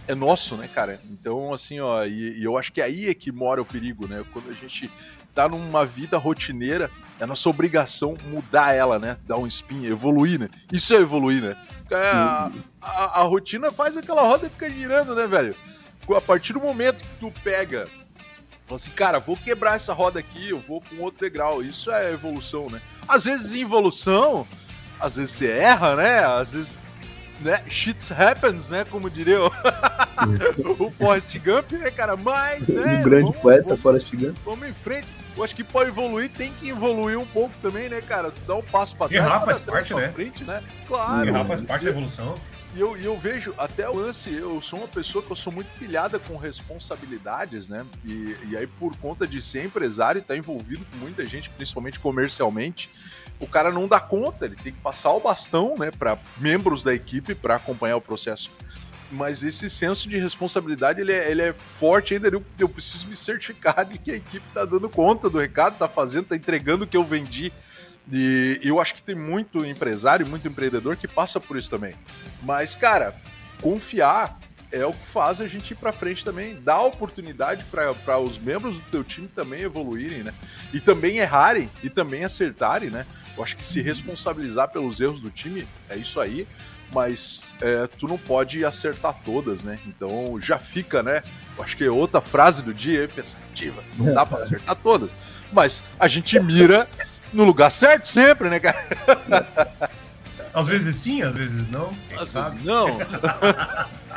é 0.09 0.15
nosso, 0.15 0.57
né, 0.57 0.69
cara? 0.69 1.00
Então, 1.11 1.53
assim, 1.53 1.81
ó, 1.81 2.05
e, 2.05 2.39
e, 2.39 2.45
eu 2.45 2.59
acho 2.59 2.73
que 2.73 2.83
aí 2.83 3.09
é 3.09 3.15
que 3.15 3.31
mora 3.31 3.62
o 3.62 3.65
perigo, 3.65 4.09
né? 4.09 4.25
Quando 4.33 4.50
a 4.50 4.55
gente 4.55 4.91
tá 5.35 5.49
numa 5.49 5.85
vida 5.87 6.19
rotineira, 6.19 6.91
é 7.19 7.27
nossa 7.27 7.49
obrigação 7.49 8.17
mudar 8.27 8.75
ela, 8.75 8.99
né? 8.99 9.17
Dar 9.27 9.37
um 9.37 9.47
spin, 9.47 9.87
evoluir, 9.87 10.39
né? 10.39 10.49
Isso 10.73 10.95
é 10.95 10.99
evoluir, 10.99 11.43
né? 11.43 11.57
A, 11.93 12.51
a, 12.81 13.21
a 13.21 13.23
rotina 13.23 13.71
faz 13.71 13.97
aquela 13.97 14.23
roda 14.23 14.49
ficar 14.49 14.71
girando, 14.71 15.15
né, 15.15 15.27
velho? 15.27 15.55
A 16.15 16.21
partir 16.21 16.53
do 16.53 16.61
momento 16.61 17.05
que 17.05 17.17
tu 17.21 17.33
pega 17.43 17.89
Fala 18.71 18.77
assim, 18.77 18.91
cara, 18.93 19.19
vou 19.19 19.37
quebrar 19.37 19.75
essa 19.75 19.93
roda 19.93 20.21
aqui, 20.21 20.51
eu 20.51 20.61
vou 20.61 20.81
com 20.81 21.03
outro 21.03 21.19
degrau. 21.19 21.61
Isso 21.61 21.91
é 21.91 22.13
evolução, 22.13 22.69
né? 22.71 22.81
Às 23.09 23.25
vezes 23.25 23.61
evolução, 23.61 24.47
às 25.01 25.17
vezes 25.17 25.33
você 25.33 25.49
erra, 25.49 25.97
né? 25.97 26.25
Às 26.25 26.53
vezes 26.53 26.79
né? 27.41 27.63
Shit 27.69 28.13
happens, 28.13 28.71
né? 28.71 28.85
Como 28.85 29.11
diria 29.11 29.41
o, 29.43 29.47
o 30.87 30.91
Forrest 30.93 31.37
Gump, 31.39 31.73
né, 31.73 31.91
cara? 31.91 32.17
Mas, 32.17 32.69
né? 32.69 33.01
O 33.01 33.05
grande 33.05 33.23
vamos, 33.23 33.39
poeta 33.39 33.65
vamos, 33.65 33.81
Forrest 33.81 34.15
Gump. 34.15 34.37
Vamos 34.45 34.69
em 34.69 34.73
frente. 34.73 35.09
Eu 35.40 35.44
acho 35.44 35.56
que 35.56 35.64
pode 35.64 35.88
evoluir, 35.88 36.28
tem 36.28 36.52
que 36.52 36.68
evoluir 36.68 37.18
um 37.18 37.25
pouco 37.25 37.54
também, 37.62 37.88
né, 37.88 38.02
cara? 38.02 38.30
Dar 38.47 38.56
um 38.56 38.62
passo 38.62 38.94
pra 38.94 39.09
trás. 39.09 39.25
Errar 39.25 39.40
faz 39.42 39.59
parte, 39.59 39.94
né? 39.94 40.12
Frente, 40.12 40.44
né? 40.44 40.62
Claro. 40.87 41.26
Errar 41.26 41.47
faz 41.47 41.62
parte 41.62 41.82
da 41.87 41.90
evolução. 41.90 42.35
E 42.75 42.80
eu, 42.80 42.94
eu 42.99 43.18
vejo 43.18 43.54
até 43.56 43.88
o 43.88 43.97
lance, 43.97 44.30
eu 44.30 44.61
sou 44.61 44.80
uma 44.80 44.87
pessoa 44.87 45.25
que 45.25 45.30
eu 45.30 45.37
sou 45.37 45.50
muito 45.50 45.66
pilhada 45.78 46.18
com 46.18 46.37
responsabilidades, 46.37 47.70
né? 47.70 47.87
E, 48.04 48.37
e 48.50 48.56
aí, 48.56 48.66
por 48.66 48.94
conta 48.99 49.26
de 49.26 49.40
ser 49.40 49.64
empresário 49.64 50.18
e 50.18 50.20
estar 50.20 50.35
tá 50.35 50.38
envolvido 50.38 50.85
com 50.90 50.99
muita 50.99 51.25
gente, 51.25 51.49
principalmente 51.49 51.99
comercialmente, 51.99 52.90
o 53.40 53.47
cara 53.47 53.73
não 53.73 53.88
dá 53.88 53.99
conta, 53.99 54.44
ele 54.44 54.56
tem 54.56 54.75
que 54.75 54.80
passar 54.80 55.11
o 55.14 55.20
bastão, 55.20 55.75
né, 55.78 55.90
para 55.90 56.18
membros 56.37 56.82
da 56.82 56.94
equipe 56.94 57.35
para 57.35 57.56
acompanhar 57.56 57.97
o 57.97 58.00
processo. 58.00 58.50
Mas 59.11 59.43
esse 59.43 59.69
senso 59.69 60.09
de 60.09 60.17
responsabilidade 60.17 61.00
ele 61.00 61.12
é, 61.12 61.31
ele 61.31 61.43
é 61.43 61.52
forte 61.79 62.14
ainda. 62.14 62.29
Eu, 62.29 62.45
eu, 62.59 62.69
preciso 62.69 63.07
me 63.07 63.17
certificar 63.17 63.85
de 63.85 63.99
que 63.99 64.12
a 64.12 64.17
equipe 64.17 64.47
tá 64.55 64.64
dando 64.64 64.88
conta 64.88 65.29
do 65.29 65.38
recado, 65.38 65.79
tá 65.79 65.88
fazendo, 65.88 66.26
tá 66.26 66.37
entregando 66.37 66.85
o 66.85 66.87
que 66.87 66.97
eu 66.97 67.05
vendi. 67.05 67.52
E 68.11 68.61
eu 68.62 68.81
acho 68.81 68.95
que 68.95 69.02
tem 69.02 69.14
muito 69.14 69.64
empresário, 69.64 70.26
muito 70.26 70.47
empreendedor 70.47 70.97
que 70.97 71.07
passa 71.07 71.40
por 71.40 71.57
isso 71.57 71.71
também. 71.71 71.95
Mas, 72.43 72.75
cara, 72.75 73.14
confiar 73.61 74.38
é 74.73 74.87
o 74.87 74.93
que 74.93 75.07
faz 75.07 75.40
a 75.40 75.47
gente 75.47 75.73
ir 75.73 75.75
para 75.75 75.93
frente 75.93 76.25
também, 76.25 76.57
dá 76.61 76.81
oportunidade 76.81 77.64
para 77.64 78.19
os 78.19 78.38
membros 78.38 78.79
do 78.79 78.85
teu 78.85 79.02
time 79.02 79.26
também 79.26 79.62
evoluírem, 79.62 80.23
né? 80.23 80.33
E 80.73 80.81
também 80.81 81.19
errarem 81.19 81.69
e 81.83 81.90
também 81.90 82.25
acertarem, 82.25 82.88
né? 82.88 83.05
Eu 83.37 83.43
acho 83.43 83.57
que 83.57 83.64
se 83.64 83.83
responsabilizar 83.83 84.69
pelos 84.69 85.00
erros 85.00 85.21
do 85.21 85.31
time 85.31 85.67
é 85.88 85.97
isso 85.97 86.21
aí, 86.21 86.47
mas 86.92 87.54
é, 87.61 87.87
tu 87.87 88.09
não 88.09 88.18
pode 88.18 88.64
acertar 88.64 89.14
todas, 89.25 89.64
né? 89.64 89.78
Então 89.87 90.38
já 90.40 90.59
fica, 90.59 91.02
né? 91.02 91.23
Acho 91.59 91.76
que 91.76 91.85
é 91.85 91.90
outra 91.90 92.20
frase 92.20 92.62
do 92.62 92.73
dia 92.73 93.04
é 93.04 93.06
pensativa, 93.06 93.82
não 93.97 94.14
dá 94.14 94.25
para 94.25 94.42
acertar 94.42 94.75
todas, 94.76 95.14
mas 95.52 95.85
a 95.99 96.09
gente 96.09 96.38
mira 96.40 96.88
no 97.32 97.44
lugar 97.44 97.70
certo 97.70 98.09
sempre, 98.09 98.49
né, 98.49 98.59
cara? 98.59 98.87
Às 100.52 100.66
vezes 100.66 100.97
sim, 100.97 101.23
às 101.23 101.37
vezes 101.37 101.68
não. 101.68 101.90
Às 102.18 102.30
sabe? 102.30 102.56
vezes 102.56 102.64
não. 102.64 102.99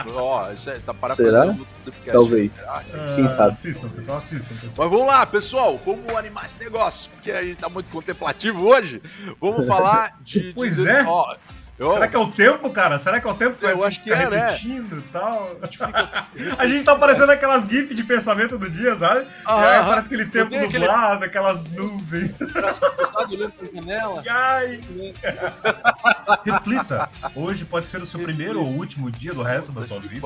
Ó, 0.16 0.48
oh, 0.48 0.52
isso 0.52 0.70
é, 0.70 0.80
tá 0.80 0.92
parafraseando 0.94 1.68
Talvez. 2.12 2.52
Ah, 2.68 2.82
Quem 3.16 3.28
sabe? 3.28 3.52
Assistam, 3.52 3.90
pessoal, 3.90 4.18
assistam, 4.18 4.56
pessoal. 4.56 4.90
Mas 4.90 4.98
vamos 4.98 5.08
lá, 5.08 5.26
pessoal, 5.26 5.78
como 5.80 6.18
animar 6.18 6.48
esse 6.48 6.58
negócio? 6.58 7.12
Porque 7.12 7.32
a 7.32 7.44
gente 7.44 7.58
tá 7.58 7.70
muito 7.70 7.92
contemplativo 7.92 8.66
hoje. 8.66 9.02
Vamos 9.40 9.68
falar 9.68 10.18
de. 10.22 10.52
Pois 10.54 10.78
de, 10.78 10.90
é. 10.90 11.04
Ó, 11.04 11.36
eu... 11.78 11.92
Será 11.94 12.08
que 12.08 12.16
é 12.16 12.20
o 12.20 12.32
tempo, 12.32 12.70
cara? 12.70 13.00
Será 13.00 13.20
que 13.20 13.28
é 13.28 13.32
o 13.32 13.34
tempo 13.34 13.58
que 13.58 13.66
eu 13.66 13.84
acho 13.84 14.04
que 14.04 14.12
é, 14.12 14.30
né? 14.30 14.46
repetindo 14.46 14.96
né? 14.96 15.04
e 15.06 15.12
tal? 15.12 15.58
A 16.58 16.68
gente 16.68 16.84
tá 16.84 16.96
parecendo 16.96 17.32
aquelas 17.32 17.66
gifs 17.66 17.96
de 17.96 18.04
pensamento 18.04 18.58
do 18.60 18.70
dia, 18.70 18.96
sabe? 18.96 19.28
Aham, 19.48 19.66
é, 19.66 19.84
parece 19.84 20.08
aquele 20.08 20.26
tempo 20.26 20.56
nublado, 20.56 21.26
aquele... 21.26 21.26
aquelas 21.26 21.64
nuvens. 21.72 22.38
janela. 23.74 24.24
Ai. 24.30 24.82
Reflita. 26.46 27.10
Hoje 27.36 27.66
pode 27.66 27.90
ser 27.90 28.02
o 28.02 28.06
seu 28.06 28.20
primeiro 28.20 28.62
ou 28.62 28.68
último 28.68 29.10
dia 29.10 29.34
do 29.34 29.42
resto 29.42 29.72
da 29.72 29.86
sua 29.88 30.00
vida. 30.00 30.22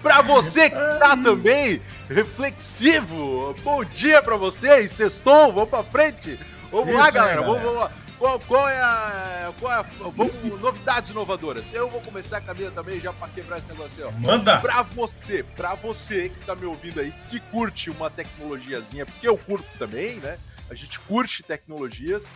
pra 0.00 0.22
você 0.22 0.70
que 0.70 0.76
tá 0.76 1.16
também 1.16 1.82
reflexivo, 2.08 3.54
bom 3.62 3.84
dia 3.84 4.22
pra 4.22 4.36
vocês, 4.36 4.92
sextou, 4.92 5.52
vamos 5.52 5.68
pra 5.68 5.82
frente. 5.82 6.38
Vamos 6.72 6.88
Isso 6.88 6.98
lá, 6.98 7.10
galera. 7.10 7.40
Aí, 7.40 7.46
vamos, 7.46 7.62
vamos 7.62 7.80
lá. 7.80 7.92
Qual, 8.18 8.40
qual, 8.40 8.68
é 8.68 8.80
a. 8.80 9.52
Qual 9.60 9.72
é 9.72 9.76
a. 9.76 9.82
Vamos, 9.82 10.60
novidades 10.60 11.10
inovadoras. 11.10 11.72
Eu 11.72 11.90
vou 11.90 12.00
começar 12.00 12.42
a 12.46 12.54
minha 12.54 12.70
também 12.70 12.98
já 12.98 13.12
pra 13.12 13.28
quebrar 13.28 13.58
esse 13.58 13.68
negócio 13.68 14.02
aí, 14.02 14.10
ó. 14.10 14.18
Manda! 14.18 14.58
Pra 14.58 14.82
você, 14.82 15.42
pra 15.42 15.74
você 15.74 16.30
que 16.30 16.46
tá 16.46 16.54
me 16.54 16.64
ouvindo 16.64 17.00
aí, 17.00 17.12
que 17.28 17.38
curte 17.38 17.90
uma 17.90 18.08
tecnologiazinha, 18.08 19.04
porque 19.04 19.28
eu 19.28 19.36
curto 19.36 19.66
também, 19.78 20.16
né? 20.16 20.38
A 20.70 20.74
gente 20.74 20.98
curte 21.00 21.42
tecnologias. 21.42 22.32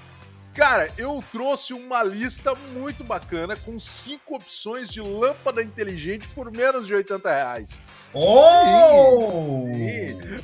Cara, 0.53 0.91
eu 0.97 1.23
trouxe 1.31 1.75
uma 1.75 2.03
lista 2.03 2.55
muito 2.73 3.05
bacana 3.05 3.57
com 3.57 3.79
cinco 3.79 4.37
opções 4.37 4.89
de 4.89 5.03
lâmpada 5.03 5.63
inteligente 5.63 6.27
por 6.29 6.51
menos 6.51 6.87
de 6.87 6.95
80 6.95 7.29
reais. 7.29 7.83
Oh! 8.15 9.67
Sim, 9.67 10.19
sim. 10.21 10.41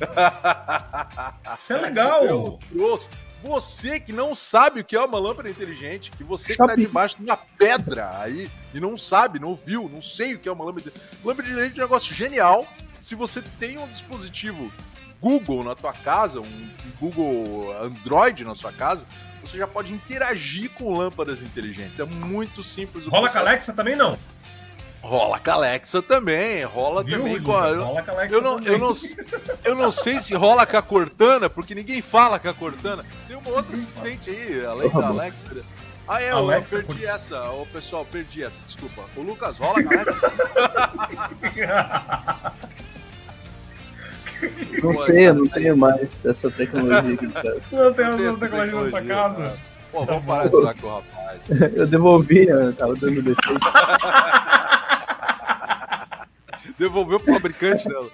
Isso 1.57 1.73
é 1.73 1.77
legal! 1.77 2.23
Eu 2.23 2.59
trouxe. 2.71 3.09
Você 3.43 3.99
que 3.99 4.13
não 4.13 4.33
sabe 4.33 4.79
o 4.79 4.83
que 4.85 4.95
é 4.95 5.01
uma 5.01 5.19
lâmpada 5.19 5.49
inteligente, 5.49 6.09
que 6.11 6.23
você 6.23 6.55
que 6.55 6.61
está 6.61 6.75
debaixo 6.75 7.17
de 7.17 7.23
uma 7.23 7.35
pedra 7.35 8.19
aí 8.19 8.49
e 8.73 8.79
não 8.79 8.97
sabe, 8.97 9.37
não 9.37 9.53
viu, 9.53 9.89
não 9.89 10.01
sei 10.01 10.35
o 10.35 10.39
que 10.39 10.47
é 10.47 10.51
uma 10.51 10.63
lâmpada 10.63 10.93
Lâmpada 11.23 11.49
inteligente 11.49 11.77
é 11.77 11.83
um 11.83 11.85
negócio 11.85 12.15
genial. 12.15 12.65
Se 13.01 13.15
você 13.15 13.41
tem 13.59 13.77
um 13.77 13.87
dispositivo 13.89 14.71
Google 15.19 15.63
na 15.63 15.75
tua 15.75 15.91
casa, 15.91 16.39
um 16.39 16.69
Google 16.99 17.75
Android 17.81 18.45
na 18.45 18.55
sua 18.55 18.71
casa, 18.71 19.05
você 19.41 19.57
já 19.57 19.67
pode 19.67 19.91
interagir 19.91 20.69
com 20.71 20.93
lâmpadas 20.93 21.41
inteligentes. 21.41 21.99
É 21.99 22.05
muito 22.05 22.63
simples. 22.63 23.07
Rola 23.07 23.29
com 23.29 23.37
a 23.37 23.41
Alexa 23.41 23.73
também 23.73 23.95
não? 23.95 24.17
Rola 25.03 25.37
com 25.37 25.51
a 25.51 25.53
Alexa 25.55 26.01
também, 26.01 26.63
rola 26.63 27.03
Viu, 27.03 27.17
também 27.17 27.41
com 27.41 27.51
a. 27.51 27.75
Rola 27.75 28.05
eu 28.31 28.41
não, 28.41 28.55
também. 28.55 28.71
eu, 28.71 28.79
não, 28.79 28.93
eu 29.65 29.75
não 29.75 29.91
sei 29.91 30.21
se 30.21 30.33
rola 30.33 30.65
com 30.65 30.77
a 30.77 30.81
Cortana, 30.81 31.49
porque 31.49 31.75
ninguém 31.75 32.01
fala 32.01 32.39
com 32.39 32.47
a 32.47 32.53
Cortana. 32.53 33.03
Tem 33.27 33.35
uma 33.35 33.49
outra 33.49 33.75
assistente 33.75 34.29
aí, 34.29 34.65
além 34.65 34.89
da 34.89 35.07
Alexa. 35.07 35.47
Ah, 36.07 36.21
é, 36.21 36.31
Alexa, 36.31 36.77
eu 36.77 36.83
perdi 36.85 37.01
por... 37.01 37.09
essa. 37.09 37.43
Ô, 37.51 37.65
pessoal, 37.65 38.05
perdi 38.09 38.43
essa, 38.43 38.61
desculpa. 38.65 39.03
O 39.17 39.21
Lucas 39.21 39.57
rola 39.57 39.83
com 39.83 39.89
a 39.89 40.01
Alexa. 40.01 40.31
Não 44.81 44.93
sei, 44.95 45.27
eu 45.27 45.33
não 45.35 45.47
tenho 45.47 45.77
mais 45.77 46.25
essa 46.25 46.51
tecnologia 46.51 47.13
aqui 47.13 47.25
em 47.25 47.29
casa. 47.29 47.61
Não 47.71 47.93
tem 47.93 48.27
essa 48.27 48.39
tecnologia 48.39 48.81
nessa 48.81 49.01
casa. 49.01 49.53
Pô, 49.91 50.05
vamos 50.05 50.25
parar 50.25 50.47
de 50.47 50.55
usar 50.55 50.73
com 50.73 50.87
o 50.87 50.95
rapaz. 50.95 51.49
Eu 51.75 51.87
devolvi, 51.87 52.47
eu 52.47 52.73
tava 52.73 52.95
dando 52.95 53.21
defeito. 53.21 53.59
Devolveu 56.77 57.19
pro 57.19 57.33
fabricante 57.33 57.87
dela. 57.87 58.09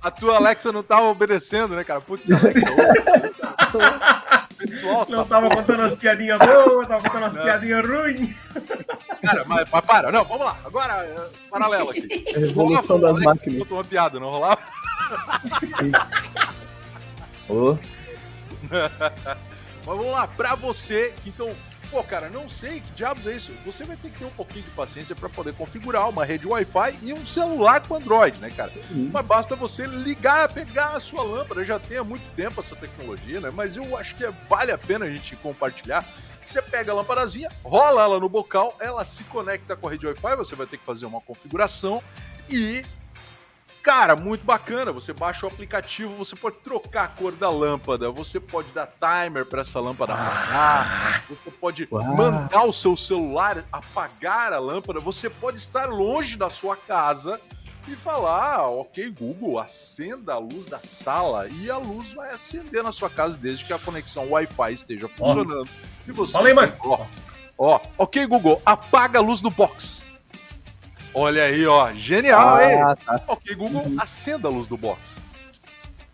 A 0.00 0.10
tua 0.10 0.36
Alexa 0.36 0.70
não 0.70 0.82
tava 0.82 1.06
obedecendo, 1.06 1.74
né, 1.74 1.82
cara? 1.82 2.00
Putz, 2.00 2.30
Alexa. 2.30 2.66
Nossa, 4.82 5.16
não 5.16 5.24
tava 5.24 5.48
porra. 5.48 5.60
contando 5.60 5.82
as 5.82 5.94
piadinhas 5.94 6.38
boas, 6.38 6.88
tava 6.88 7.02
contando 7.02 7.26
as 7.26 7.36
piadinhas 7.36 7.86
ruins. 7.86 8.36
Cara, 9.22 9.44
mas, 9.44 9.68
mas, 9.70 9.84
para, 9.84 10.10
não, 10.10 10.24
vamos 10.24 10.46
lá. 10.46 10.56
Agora, 10.64 11.04
é, 11.04 11.28
paralelo 11.50 11.90
aqui. 11.90 12.24
A 12.34 12.38
revolução 12.38 13.00
das 13.00 13.20
máquinas. 13.20 13.58
Botou 13.58 13.78
uma 13.78 13.84
piada, 13.84 14.18
não 14.18 14.30
rolava? 14.30 14.60
oh. 17.48 17.76
mas 18.70 19.96
vamos 19.96 20.12
lá, 20.12 20.26
pra 20.26 20.54
você, 20.54 21.14
então 21.26 21.50
Pô, 21.90 22.02
cara, 22.02 22.28
não 22.28 22.48
sei 22.48 22.80
que 22.80 22.92
diabos 22.92 23.26
é 23.26 23.32
isso. 23.32 23.50
Você 23.64 23.84
vai 23.84 23.96
ter 23.96 24.10
que 24.10 24.18
ter 24.18 24.24
um 24.26 24.30
pouquinho 24.30 24.64
de 24.64 24.70
paciência 24.70 25.16
para 25.16 25.28
poder 25.28 25.54
configurar 25.54 26.08
uma 26.08 26.24
rede 26.24 26.46
Wi-Fi 26.46 26.98
e 27.00 27.12
um 27.14 27.24
celular 27.24 27.80
com 27.86 27.94
Android, 27.96 28.38
né, 28.38 28.50
cara? 28.50 28.70
Uhum. 28.90 29.10
Mas 29.12 29.24
basta 29.24 29.56
você 29.56 29.86
ligar, 29.86 30.52
pegar 30.52 30.96
a 30.96 31.00
sua 31.00 31.22
lâmpada. 31.22 31.64
Já 31.64 31.78
tem 31.78 31.96
há 31.96 32.04
muito 32.04 32.24
tempo 32.34 32.60
essa 32.60 32.76
tecnologia, 32.76 33.40
né? 33.40 33.50
Mas 33.50 33.76
eu 33.76 33.96
acho 33.96 34.14
que 34.16 34.28
vale 34.48 34.70
a 34.70 34.76
pena 34.76 35.06
a 35.06 35.10
gente 35.10 35.34
compartilhar. 35.36 36.04
Você 36.44 36.60
pega 36.60 36.92
a 36.92 36.94
lâmpadazinha, 36.94 37.50
rola 37.64 38.02
ela 38.02 38.20
no 38.20 38.28
bocal, 38.28 38.76
ela 38.80 39.04
se 39.04 39.24
conecta 39.24 39.74
com 39.76 39.88
a 39.88 39.90
rede 39.90 40.06
Wi-Fi, 40.06 40.36
você 40.36 40.54
vai 40.54 40.66
ter 40.66 40.78
que 40.78 40.84
fazer 40.84 41.06
uma 41.06 41.20
configuração 41.20 42.02
e 42.48 42.84
Cara, 43.88 44.14
muito 44.14 44.44
bacana. 44.44 44.92
Você 44.92 45.14
baixa 45.14 45.46
o 45.46 45.48
aplicativo, 45.48 46.14
você 46.14 46.36
pode 46.36 46.56
trocar 46.56 47.04
a 47.04 47.08
cor 47.08 47.32
da 47.32 47.48
lâmpada, 47.48 48.10
você 48.10 48.38
pode 48.38 48.70
dar 48.70 48.86
timer 48.86 49.46
para 49.46 49.62
essa 49.62 49.80
lâmpada 49.80 50.12
apagar, 50.12 51.24
você 51.26 51.50
pode 51.50 51.88
Uau. 51.90 52.04
mandar 52.14 52.64
o 52.64 52.72
seu 52.72 52.94
celular 52.94 53.64
apagar 53.72 54.52
a 54.52 54.58
lâmpada, 54.58 55.00
você 55.00 55.30
pode 55.30 55.56
estar 55.56 55.86
longe 55.86 56.36
da 56.36 56.50
sua 56.50 56.76
casa 56.76 57.40
e 57.88 57.96
falar, 57.96 58.56
ah, 58.56 58.68
ok, 58.68 59.10
Google, 59.10 59.58
acenda 59.58 60.34
a 60.34 60.38
luz 60.38 60.66
da 60.66 60.80
sala 60.82 61.48
e 61.48 61.70
a 61.70 61.78
luz 61.78 62.12
vai 62.12 62.34
acender 62.34 62.82
na 62.82 62.92
sua 62.92 63.08
casa 63.08 63.38
desde 63.38 63.64
que 63.64 63.72
a 63.72 63.78
conexão 63.78 64.28
Wi-Fi 64.32 64.70
esteja 64.74 65.08
funcionando. 65.08 65.66
Oh. 65.66 66.10
E 66.10 66.12
você 66.12 66.34
Fala 66.34 66.48
aí, 66.48 66.54
mãe. 66.54 66.70
Ó, 66.80 67.06
ó, 67.56 67.80
ok, 67.96 68.26
Google, 68.26 68.60
apaga 68.66 69.18
a 69.18 69.22
luz 69.22 69.40
do 69.40 69.48
box. 69.48 70.06
Olha 71.14 71.44
aí, 71.44 71.66
ó. 71.66 71.92
Genial, 71.92 72.56
ah, 72.56 72.64
hein? 72.64 72.96
Tá. 73.04 73.20
Ok, 73.28 73.54
Google, 73.54 73.82
uhum. 73.82 73.96
acenda 73.98 74.48
a 74.48 74.50
luz 74.50 74.68
do 74.68 74.76
box. 74.76 75.22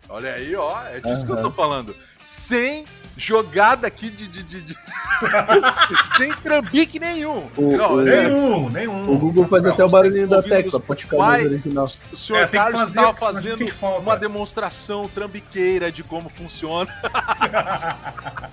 Olha 0.09 0.33
aí, 0.33 0.55
ó. 0.55 0.81
É 0.87 0.99
disso 0.99 1.21
uhum. 1.21 1.25
que 1.25 1.31
eu 1.31 1.41
tô 1.41 1.51
falando. 1.51 1.95
Sem 2.23 2.85
jogada 3.17 3.87
aqui 3.87 4.09
de. 4.09 4.27
de, 4.27 4.43
de, 4.43 4.61
de... 4.61 4.75
Sem 6.17 6.33
trambique 6.33 6.99
nenhum. 6.99 7.47
O, 7.55 7.77
não, 7.77 7.93
o, 7.95 8.01
nenhum, 8.01 8.69
nenhum. 8.69 9.09
O 9.09 9.17
Google 9.17 9.47
faz 9.47 9.63
não, 9.63 9.71
até 9.71 9.83
o 9.83 9.89
barulhinho 9.89 10.27
da 10.27 10.41
tecla, 10.41 10.79
pode 10.79 11.03
ficar 11.03 11.17
mais 11.17 11.45
original. 11.45 11.87
O 12.11 12.17
senhor 12.17 12.41
é, 12.41 12.47
Carlos 12.47 12.89
estava 12.89 13.13
fazendo 13.13 13.65
uma 13.99 14.17
demonstração 14.17 15.07
trambiqueira 15.07 15.91
de 15.91 16.03
como 16.03 16.29
funciona. 16.29 16.93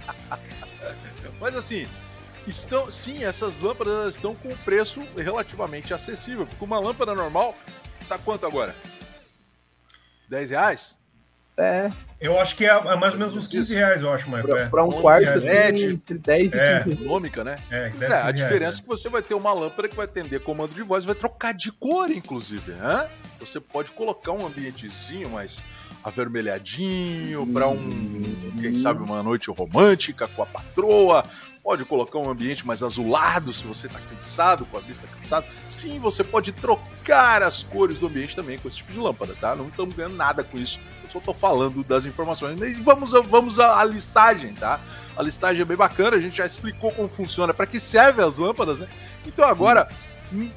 Mas 1.41 1.57
assim, 1.57 1.87
estão, 2.47 2.91
sim, 2.91 3.25
essas 3.25 3.61
lâmpadas 3.61 4.17
estão 4.17 4.35
com 4.35 4.49
um 4.49 4.57
preço 4.57 5.01
relativamente 5.17 5.95
acessível, 5.95 6.47
porque 6.47 6.65
uma 6.65 6.79
lâmpada 6.79 7.15
normal 7.15 7.57
tá 8.09 8.19
quanto 8.19 8.47
agora? 8.47 8.75
10 10.29 10.51
reais? 10.51 10.97
É. 11.57 11.91
Eu 12.19 12.39
acho 12.39 12.57
que 12.57 12.65
é, 12.65 12.71
é 12.71 12.97
mais 12.97 13.13
ou 13.13 13.19
menos 13.19 13.37
uns 13.37 13.47
15 13.47 13.75
reais, 13.75 14.01
eu 14.01 14.13
acho, 14.13 14.31
Marco. 14.31 14.49
Pra, 14.49 14.61
é. 14.61 14.69
pra 14.69 14.85
um 14.85 14.91
quarto, 14.91 15.29
assim, 15.29 15.49
é, 15.49 15.69
entre 15.69 16.19
10 16.19 16.55
é. 16.55 16.79
e 16.79 16.85
15 16.85 17.03
econômica, 17.03 17.45
né? 17.45 17.59
É, 17.71 17.91
10, 17.91 18.03
é 18.13 18.17
a 18.17 18.31
diferença 18.31 18.59
reais, 18.59 18.79
é 18.79 18.83
que 18.83 18.89
você 18.89 19.09
vai 19.09 19.23
ter 19.23 19.35
uma 19.35 19.53
lâmpada 19.53 19.89
que 19.89 19.97
vai 19.97 20.07
atender 20.07 20.41
comando 20.41 20.75
de 20.75 20.83
voz, 20.83 21.05
vai 21.05 21.15
trocar 21.15 21.53
de 21.53 21.71
cor, 21.73 22.11
inclusive, 22.11 22.73
né? 22.73 23.09
Você 23.41 23.61
pode 23.61 23.91
colocar 23.91 24.33
um 24.33 24.47
ambientezinho 24.47 25.31
mais 25.31 25.65
avermelhadinho, 26.05 27.47
para 27.47 27.69
um, 27.69 28.53
quem 28.61 28.73
sabe, 28.73 29.03
uma 29.03 29.23
noite 29.23 29.51
romântica 29.51 30.27
com 30.29 30.43
a 30.43 30.47
patroa. 30.47 31.23
Pode 31.63 31.85
colocar 31.85 32.19
um 32.19 32.29
ambiente 32.29 32.67
mais 32.67 32.83
azulado 32.83 33.53
se 33.53 33.65
você 33.65 33.87
está 33.87 34.01
cansado, 34.01 34.67
com 34.67 34.77
a 34.77 34.81
vista 34.81 35.07
cansada. 35.07 35.47
Sim, 35.69 36.01
você 36.01 36.25
pode 36.25 36.51
trocar 36.51 37.41
as 37.43 37.63
cores 37.63 38.01
do 38.01 38.09
ambiente 38.09 38.35
também 38.35 38.59
com 38.59 38.67
esse 38.67 38.79
tipo 38.79 38.93
de 38.93 38.99
lâmpada, 38.99 39.33
tá? 39.41 39.55
Não 39.55 39.69
estamos 39.69 39.95
ganhando 39.95 40.17
nada 40.17 40.43
com 40.43 40.59
isso. 40.59 40.81
Eu 41.05 41.11
só 41.11 41.19
estou 41.19 41.33
falando 41.33 41.85
das 41.85 42.05
informações. 42.05 42.61
E 42.61 42.75
vamos, 42.75 43.13
vamos 43.13 43.61
à 43.61 43.85
listagem, 43.85 44.55
tá? 44.55 44.81
A 45.17 45.23
listagem 45.23 45.63
é 45.63 45.65
bem 45.65 45.77
bacana, 45.77 46.17
a 46.17 46.21
gente 46.21 46.39
já 46.39 46.47
explicou 46.47 46.91
como 46.91 47.09
funciona, 47.09 47.55
para 47.55 47.67
que 47.67 47.79
servem 47.79 48.27
as 48.27 48.39
lâmpadas, 48.39 48.81
né? 48.81 48.89
Então 49.25 49.45
agora 49.45 49.89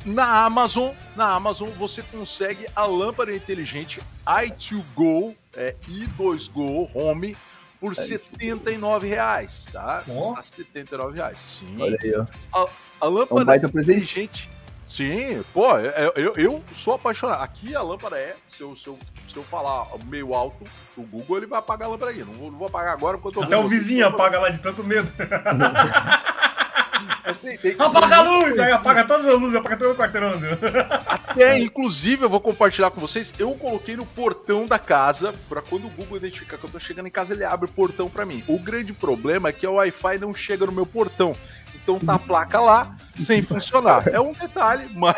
na 0.05 0.45
Amazon, 0.45 0.93
na 1.15 1.33
Amazon 1.33 1.69
você 1.77 2.01
consegue 2.01 2.65
a 2.75 2.85
lâmpada 2.85 3.33
inteligente 3.33 4.01
i2Go, 4.25 5.35
é, 5.53 5.75
i2Go 5.87 6.89
Home 6.93 7.35
por 7.79 7.95
79 7.95 9.07
reais, 9.07 9.67
tá? 9.71 10.03
Oh. 10.07 10.29
Está 10.29 10.43
79 10.43 11.17
reais. 11.17 11.37
Sim. 11.37 11.77
Olha 11.79 11.97
aí, 12.01 12.13
ó. 12.15 12.25
A, 12.53 12.69
a 13.01 13.07
lâmpada 13.07 13.55
é 13.55 13.59
um 13.65 13.67
inteligente. 13.67 14.49
Sim, 14.87 15.43
pô, 15.51 15.77
eu, 15.79 16.11
eu, 16.15 16.33
eu, 16.35 16.63
sou 16.73 16.93
apaixonado. 16.93 17.41
Aqui 17.41 17.75
a 17.75 17.81
lâmpada 17.81 18.17
é, 18.17 18.35
se 18.47 18.61
eu, 18.61 18.75
se 18.75 18.87
eu, 18.87 18.99
se 19.27 19.35
eu 19.35 19.43
falar 19.43 19.87
meio 20.05 20.33
alto, 20.33 20.63
o 20.95 21.03
Google 21.03 21.37
ele 21.37 21.47
vai 21.47 21.59
apagar 21.59 21.87
a 21.87 21.91
lâmpada 21.91 22.11
aí. 22.11 22.23
Não 22.23 22.33
vou, 22.33 22.51
não 22.51 22.57
vou 22.57 22.67
apagar 22.67 22.93
agora 22.93 23.17
porque 23.17 23.39
eu 23.39 23.41
tô 23.41 23.47
Até 23.47 23.57
o 23.57 23.67
vizinho 23.67 24.07
apaga 24.07 24.39
lá 24.39 24.49
de 24.49 24.59
tanto 24.59 24.83
medo. 24.83 25.11
tem, 27.41 27.57
tem, 27.57 27.75
apaga 27.79 28.17
a 28.17 28.21
luz! 28.21 28.59
Aí 28.59 28.71
apaga 28.71 29.03
todas 29.03 29.27
as 29.27 29.39
luzes, 29.39 29.55
apaga 29.55 29.77
todo 29.77 29.91
o 29.91 29.95
quarteirão. 29.95 30.33
Até, 31.07 31.57
inclusive, 31.59 32.23
eu 32.23 32.29
vou 32.29 32.39
compartilhar 32.39 32.91
com 32.91 33.01
vocês, 33.01 33.33
eu 33.39 33.51
coloquei 33.55 33.95
no 33.95 34.05
portão 34.05 34.65
da 34.65 34.77
casa, 34.77 35.33
pra 35.49 35.61
quando 35.61 35.87
o 35.87 35.89
Google 35.89 36.17
identificar 36.17 36.57
que 36.57 36.65
eu 36.65 36.69
tô 36.69 36.79
chegando 36.79 37.07
em 37.07 37.11
casa, 37.11 37.33
ele 37.33 37.43
abre 37.43 37.69
o 37.69 37.71
portão 37.73 38.09
pra 38.09 38.25
mim. 38.25 38.43
O 38.47 38.59
grande 38.59 38.93
problema 38.93 39.49
é 39.49 39.51
que 39.51 39.65
o 39.65 39.73
Wi-Fi 39.73 40.19
não 40.19 40.33
chega 40.33 40.65
no 40.65 40.71
meu 40.71 40.85
portão. 40.85 41.35
Então 41.73 41.99
tá 41.99 42.15
a 42.15 42.19
placa 42.19 42.59
lá, 42.59 42.95
sem 43.17 43.41
funcionar. 43.41 44.07
É 44.07 44.19
um 44.19 44.33
detalhe, 44.33 44.89
mas... 44.93 45.15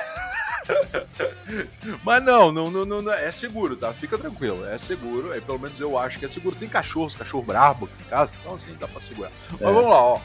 Mas 2.03 2.23
não, 2.23 2.51
não, 2.51 2.69
não, 2.69 2.85
não, 2.85 3.13
é 3.13 3.31
seguro, 3.31 3.77
tá? 3.77 3.93
Fica 3.93 4.17
tranquilo, 4.17 4.65
é 4.65 4.77
seguro. 4.77 5.33
É, 5.33 5.39
pelo 5.39 5.59
menos 5.59 5.79
eu 5.79 5.97
acho 5.97 6.19
que 6.19 6.25
é 6.25 6.27
seguro. 6.27 6.55
Tem 6.55 6.67
cachorros, 6.67 7.15
cachorro 7.15 7.43
brabo 7.43 7.85
aqui 7.85 8.03
em 8.03 8.09
casa, 8.09 8.33
então 8.39 8.55
assim 8.55 8.75
dá 8.77 8.87
pra 8.87 8.99
segurar. 8.99 9.31
Mas 9.51 9.61
é. 9.61 9.63
vamos 9.63 9.89
lá, 9.89 10.01
ó. 10.01 10.19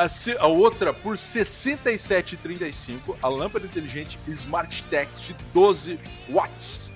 A, 0.00 0.06
a 0.42 0.46
outra 0.46 0.94
por 0.94 1.10
R$ 1.10 1.16
67,35, 1.16 3.16
a 3.22 3.28
lâmpada 3.28 3.66
inteligente 3.66 4.18
Smart 4.28 4.82
Tech 4.84 5.10
de 5.18 5.34
12 5.52 6.00
watts. 6.30 6.90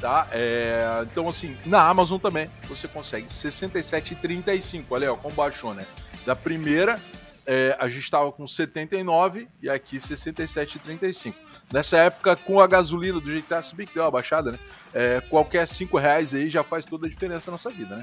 Tá? 0.00 0.26
É, 0.32 1.02
então, 1.02 1.28
assim, 1.28 1.56
na 1.64 1.88
Amazon 1.88 2.18
também 2.18 2.50
você 2.68 2.88
consegue 2.88 3.28
67,35. 3.28 4.86
Olha 4.90 5.06
aí, 5.06 5.12
ó, 5.12 5.16
como 5.16 5.36
baixou, 5.36 5.72
né? 5.72 5.86
Da 6.26 6.34
primeira, 6.34 7.00
é, 7.46 7.76
a 7.78 7.88
gente 7.88 8.02
estava 8.02 8.32
com 8.32 8.44
79 8.46 9.48
e 9.62 9.70
aqui 9.70 9.98
67,35. 9.98 11.34
Nessa 11.72 11.98
época, 11.98 12.34
com 12.34 12.60
a 12.60 12.66
gasolina 12.66 13.20
do 13.20 13.26
jeito 13.26 13.44
que 13.44 13.48
tá, 13.48 13.62
se 13.62 13.72
bem 13.74 13.86
que 13.86 13.94
deu 13.94 14.02
uma 14.02 14.10
baixada, 14.10 14.50
né? 14.52 14.58
É, 14.92 15.20
qualquer 15.20 15.68
5 15.68 15.96
reais 15.96 16.34
aí 16.34 16.50
já 16.50 16.64
faz 16.64 16.86
toda 16.86 17.06
a 17.06 17.08
diferença 17.08 17.50
na 17.50 17.52
nossa 17.52 17.70
vida, 17.70 17.96
né? 17.96 18.02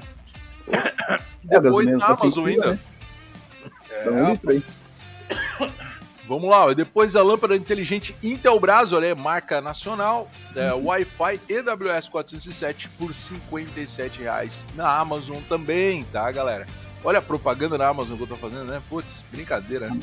É, 1.48 1.60
Depois 1.60 1.86
na 1.86 2.04
Amazon 2.04 2.48
ainda. 2.48 2.72
Né? 2.72 2.78
É, 4.04 4.10
um 4.10 4.30
litro 4.30 4.50
aí. 4.50 4.62
Vamos 6.28 6.50
lá, 6.50 6.72
depois 6.74 7.14
a 7.14 7.22
lâmpada 7.22 7.54
inteligente 7.54 8.16
Intelbras, 8.20 8.92
olha, 8.92 9.14
marca 9.14 9.60
nacional, 9.60 10.28
é, 10.56 10.72
uhum. 10.72 10.86
Wi-Fi 10.86 11.40
EWS 11.48 12.08
407 12.08 12.88
por 12.98 13.10
R$ 13.10 14.10
reais 14.18 14.66
na 14.74 14.98
Amazon 14.98 15.38
também, 15.48 16.02
tá, 16.04 16.28
galera? 16.32 16.66
Olha 17.06 17.20
a 17.20 17.22
propaganda 17.22 17.78
na 17.78 17.86
Amazon 17.86 18.16
que 18.16 18.24
eu 18.24 18.26
tô 18.26 18.34
fazendo, 18.34 18.64
né? 18.64 18.82
Putz, 18.88 19.24
brincadeira. 19.30 19.88
Né? 19.88 20.00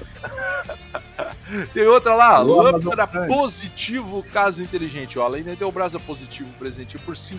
Tem 1.73 1.85
outra 1.85 2.15
lá, 2.15 2.35
Alô, 2.35 2.61
lâmpada 2.61 3.05
positivo 3.27 4.23
casa 4.31 4.63
inteligente. 4.63 5.19
Ó, 5.19 5.25
além 5.25 5.43
da 5.43 5.51
Intelbras 5.51 5.93
positivo 5.95 6.49
presente 6.57 6.97
por 6.97 7.15
R$ 7.15 7.37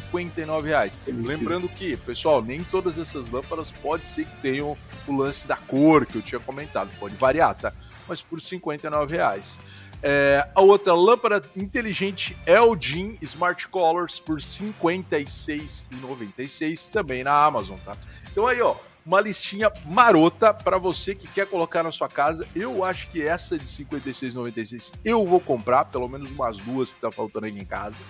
reais. 0.63 1.01
Lembrando 1.07 1.67
que, 1.67 1.97
pessoal, 1.97 2.43
nem 2.43 2.63
todas 2.63 2.99
essas 2.99 3.31
lâmpadas 3.31 3.73
pode 3.73 4.07
ser 4.07 4.27
que 4.27 4.37
tenham 4.43 4.77
o 5.09 5.17
lance 5.17 5.49
da 5.49 5.57
cor 5.57 6.05
que 6.05 6.17
eu 6.17 6.23
tinha 6.23 6.39
comentado. 6.39 6.91
Pode 7.01 7.17
variar, 7.17 7.55
tá? 7.55 7.73
Mas 8.07 8.21
por 8.21 8.41
R$ 8.41 8.61
reais. 9.09 9.59
É, 10.03 10.47
a 10.55 10.61
outra 10.61 10.93
lâmpada 10.93 11.43
inteligente 11.57 12.37
LG 12.45 13.17
Smart 13.23 13.67
Colors 13.69 14.21
por 14.21 14.37
R$ 14.37 14.43
56,96 14.43 16.91
também 16.91 17.25
na 17.25 17.47
Amazon, 17.47 17.79
tá? 17.83 17.97
Então 18.31 18.47
aí, 18.47 18.61
ó, 18.61 18.77
uma 19.07 19.21
listinha 19.21 19.71
marota 19.85 20.53
para 20.55 20.79
você 20.79 21.15
que 21.15 21.29
quer 21.29 21.47
colocar 21.47 21.83
na 21.83 21.93
sua 21.93 22.09
casa. 22.09 22.47
Eu 22.55 22.85
acho 22.85 23.09
que 23.09 23.23
essa 23.23 23.59
de 23.59 23.67
56,96 23.67 24.93
eu 25.05 25.27
vou 25.27 25.41
comprar, 25.41 25.85
pelo 25.87 26.09
menos 26.09 26.31
umas 26.31 26.59
duas 26.59 26.95
que 26.95 27.01
tá 27.01 27.11
faltando 27.11 27.47
aí 27.47 27.59
em 27.59 27.65
casa. 27.65 28.03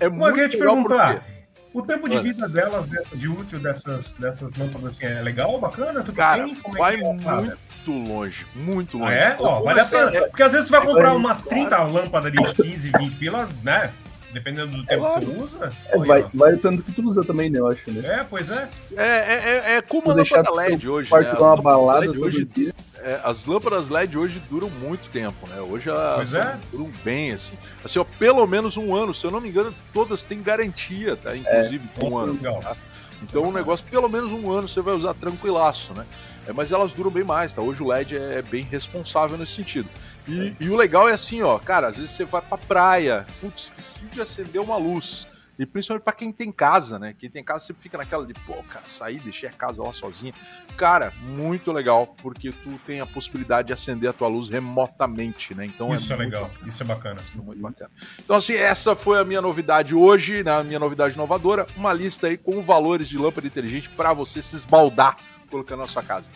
É 0.00 0.08
Uma 0.08 0.30
muito 0.30 0.48
te 0.48 0.58
perguntar. 0.58 1.20
Porque... 1.20 1.40
O 1.72 1.82
tempo 1.82 2.08
de 2.08 2.18
vida 2.18 2.48
delas, 2.48 2.88
dessa, 2.88 3.16
de 3.16 3.28
útil 3.28 3.60
dessas, 3.60 4.14
dessas 4.14 4.56
lâmpadas, 4.56 4.96
assim, 4.96 5.06
é 5.06 5.22
legal, 5.22 5.56
bacana? 5.60 6.02
Tudo 6.02 6.16
Cara, 6.16 6.42
bem? 6.42 6.54
Como 6.56 6.76
vai 6.76 6.96
é, 6.96 6.98
é 6.98 7.12
muito 7.12 8.10
longe, 8.10 8.46
muito 8.56 8.98
longe. 8.98 9.12
Ah, 9.12 9.16
é? 9.16 9.36
Ó, 9.38 9.62
vale 9.62 9.80
a 9.80 9.84
pena. 9.84 10.16
É... 10.16 10.20
Porque 10.22 10.42
às 10.42 10.50
vezes 10.50 10.66
tu 10.66 10.72
vai 10.72 10.84
comprar 10.84 11.14
umas 11.14 11.40
30 11.42 11.78
lâmpadas 11.84 12.32
de 12.32 12.54
15, 12.54 12.90
20 12.98 13.16
pila, 13.16 13.48
né? 13.62 13.92
Dependendo 14.32 14.76
do 14.76 14.86
tempo 14.86 15.06
é, 15.06 15.18
que 15.18 15.26
você 15.26 15.42
usa. 15.42 15.72
É, 15.88 15.98
vai, 15.98 16.24
vai 16.32 16.54
o 16.54 16.58
tanto 16.58 16.82
que 16.82 16.92
tu 16.92 17.02
usa 17.02 17.24
também, 17.24 17.50
né? 17.50 17.58
Eu 17.58 17.66
acho, 17.66 17.90
né? 17.90 18.20
É, 18.20 18.24
pois 18.24 18.48
é. 18.48 18.68
É, 18.96 19.04
é, 19.04 19.62
é, 19.72 19.76
é 19.76 19.82
como 19.82 20.10
a 20.10 20.14
lâmpada 20.14 20.52
LED 20.52 20.88
hoje. 20.88 21.12
Né? 21.12 21.32
Uma 21.32 21.56
balada 21.56 22.10
hoje, 22.10 22.44
dia. 22.44 22.72
É, 23.02 23.18
as 23.24 23.46
lâmpadas 23.46 23.88
LED 23.88 24.16
hoje 24.16 24.42
duram 24.50 24.68
muito 24.68 25.08
tempo, 25.10 25.46
né? 25.46 25.60
Hoje 25.60 25.88
elas 25.88 26.34
é. 26.34 26.58
duram 26.70 26.90
bem, 27.02 27.32
assim. 27.32 27.54
Assim, 27.84 27.98
ó, 27.98 28.04
pelo 28.18 28.46
menos 28.46 28.76
um 28.76 28.94
ano. 28.94 29.14
Se 29.14 29.24
eu 29.24 29.30
não 29.30 29.40
me 29.40 29.48
engano, 29.48 29.74
todas 29.92 30.22
têm 30.22 30.42
garantia, 30.42 31.16
tá? 31.16 31.34
Inclusive, 31.36 31.88
é, 31.98 32.04
um 32.04 32.18
ano. 32.18 32.38
Tá? 32.60 32.76
Então, 33.22 33.44
o 33.44 33.52
negócio, 33.52 33.84
pelo 33.90 34.08
menos 34.08 34.32
um 34.32 34.50
ano, 34.50 34.68
você 34.68 34.80
vai 34.80 34.94
usar 34.94 35.14
tranquilaço, 35.14 35.92
né? 35.94 36.06
É, 36.46 36.52
mas 36.52 36.72
elas 36.72 36.92
duram 36.92 37.10
bem 37.10 37.24
mais, 37.24 37.52
tá? 37.52 37.62
Hoje 37.62 37.82
o 37.82 37.86
LED 37.86 38.16
é 38.16 38.42
bem 38.42 38.62
responsável 38.62 39.36
nesse 39.36 39.54
sentido. 39.54 39.88
E, 40.30 40.56
e, 40.60 40.70
o 40.70 40.76
legal 40.76 41.08
é 41.08 41.12
assim, 41.12 41.42
ó, 41.42 41.58
cara, 41.58 41.88
às 41.88 41.96
vezes 41.96 42.12
você 42.12 42.24
vai 42.24 42.40
pra 42.40 42.56
praia, 42.56 43.26
putz, 43.40 43.64
esqueci 43.64 44.04
de 44.06 44.20
acender 44.20 44.60
uma 44.60 44.76
luz. 44.76 45.26
E 45.60 45.66
principalmente 45.66 46.04
para 46.04 46.14
quem 46.14 46.32
tem 46.32 46.50
casa, 46.50 46.98
né? 46.98 47.14
Quem 47.18 47.28
tem 47.28 47.44
casa 47.44 47.66
sempre 47.66 47.82
fica 47.82 47.98
naquela 47.98 48.24
de, 48.24 48.32
pô, 48.32 48.54
cara, 48.62 48.86
sair, 48.86 49.20
deixei 49.20 49.46
a 49.46 49.52
casa 49.52 49.82
lá 49.82 49.92
sozinha. 49.92 50.32
Cara, 50.74 51.12
muito 51.20 51.70
legal, 51.70 52.16
porque 52.22 52.50
tu 52.50 52.80
tem 52.86 52.98
a 53.02 53.06
possibilidade 53.06 53.66
de 53.66 53.74
acender 53.74 54.08
a 54.08 54.12
tua 54.14 54.26
luz 54.26 54.48
remotamente, 54.48 55.54
né? 55.54 55.66
Então 55.66 55.92
é 55.92 55.96
Isso 55.96 56.10
é, 56.14 56.16
é 56.16 56.18
legal, 56.18 56.44
bacana. 56.44 56.68
isso 56.68 56.82
é 56.82 56.86
bacana. 56.86 57.20
Isso 57.22 57.32
é 57.36 57.42
muito 57.42 57.60
bacana. 57.60 57.90
Então, 58.24 58.36
assim, 58.36 58.54
essa 58.54 58.96
foi 58.96 59.18
a 59.18 59.24
minha 59.24 59.42
novidade 59.42 59.94
hoje, 59.94 60.42
né? 60.42 60.50
A 60.50 60.64
minha 60.64 60.78
novidade 60.78 61.14
inovadora, 61.14 61.66
uma 61.76 61.92
lista 61.92 62.28
aí 62.28 62.38
com 62.38 62.62
valores 62.62 63.06
de 63.06 63.18
lâmpada 63.18 63.46
inteligente 63.46 63.90
para 63.90 64.14
você 64.14 64.40
se 64.40 64.56
esbaldar 64.56 65.18
colocando 65.50 65.80
na 65.80 65.88
sua 65.88 66.02
casa. 66.02 66.30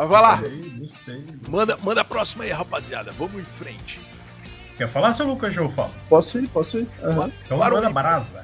Mas 0.00 0.08
vai 0.08 0.22
lá. 0.22 0.36
Gostei, 0.36 0.70
gostei, 0.78 1.14
gostei. 1.16 1.36
Manda, 1.50 1.76
manda 1.82 2.00
a 2.00 2.04
próxima 2.04 2.44
aí, 2.44 2.50
rapaziada. 2.50 3.10
Vamos 3.18 3.38
em 3.38 3.44
frente. 3.44 4.00
Quer 4.78 4.88
falar, 4.88 5.12
seu 5.12 5.26
Lucas 5.26 5.54
eu 5.54 5.68
falo? 5.68 5.90
Posso 6.08 6.38
ir, 6.38 6.48
posso 6.48 6.78
ir. 6.78 6.88
Uhum. 7.02 7.30
Então 7.44 7.58
manda 7.58 7.90
brasa. 7.90 8.42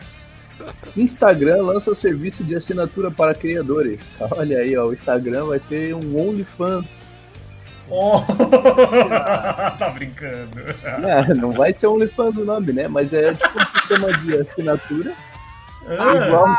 Instagram 0.95 1.63
lança 1.63 1.95
serviço 1.95 2.45
de 2.45 2.55
assinatura 2.55 3.11
para 3.11 3.35
criadores. 3.35 4.03
Olha 4.37 4.59
aí, 4.59 4.77
ó, 4.77 4.89
o 4.89 4.93
Instagram 4.93 5.47
vai 5.47 5.59
ter 5.59 5.95
um 5.95 6.29
OnlyFans. 6.29 7.11
Oh! 7.89 8.21
tá 9.79 9.91
brincando. 9.95 10.61
Não, 11.01 11.35
não 11.37 11.53
vai 11.53 11.73
ser 11.73 11.87
OnlyFans 11.87 12.37
o 12.37 12.45
nome, 12.45 12.75
né? 12.75 12.87
Mas 12.87 13.15
é 13.15 13.33
tipo 13.33 13.59
um 13.59 13.65
sistema 13.79 14.13
de 14.13 14.37
assinatura. 14.37 15.15
Ah. 15.89 16.27
Igual, 16.27 16.55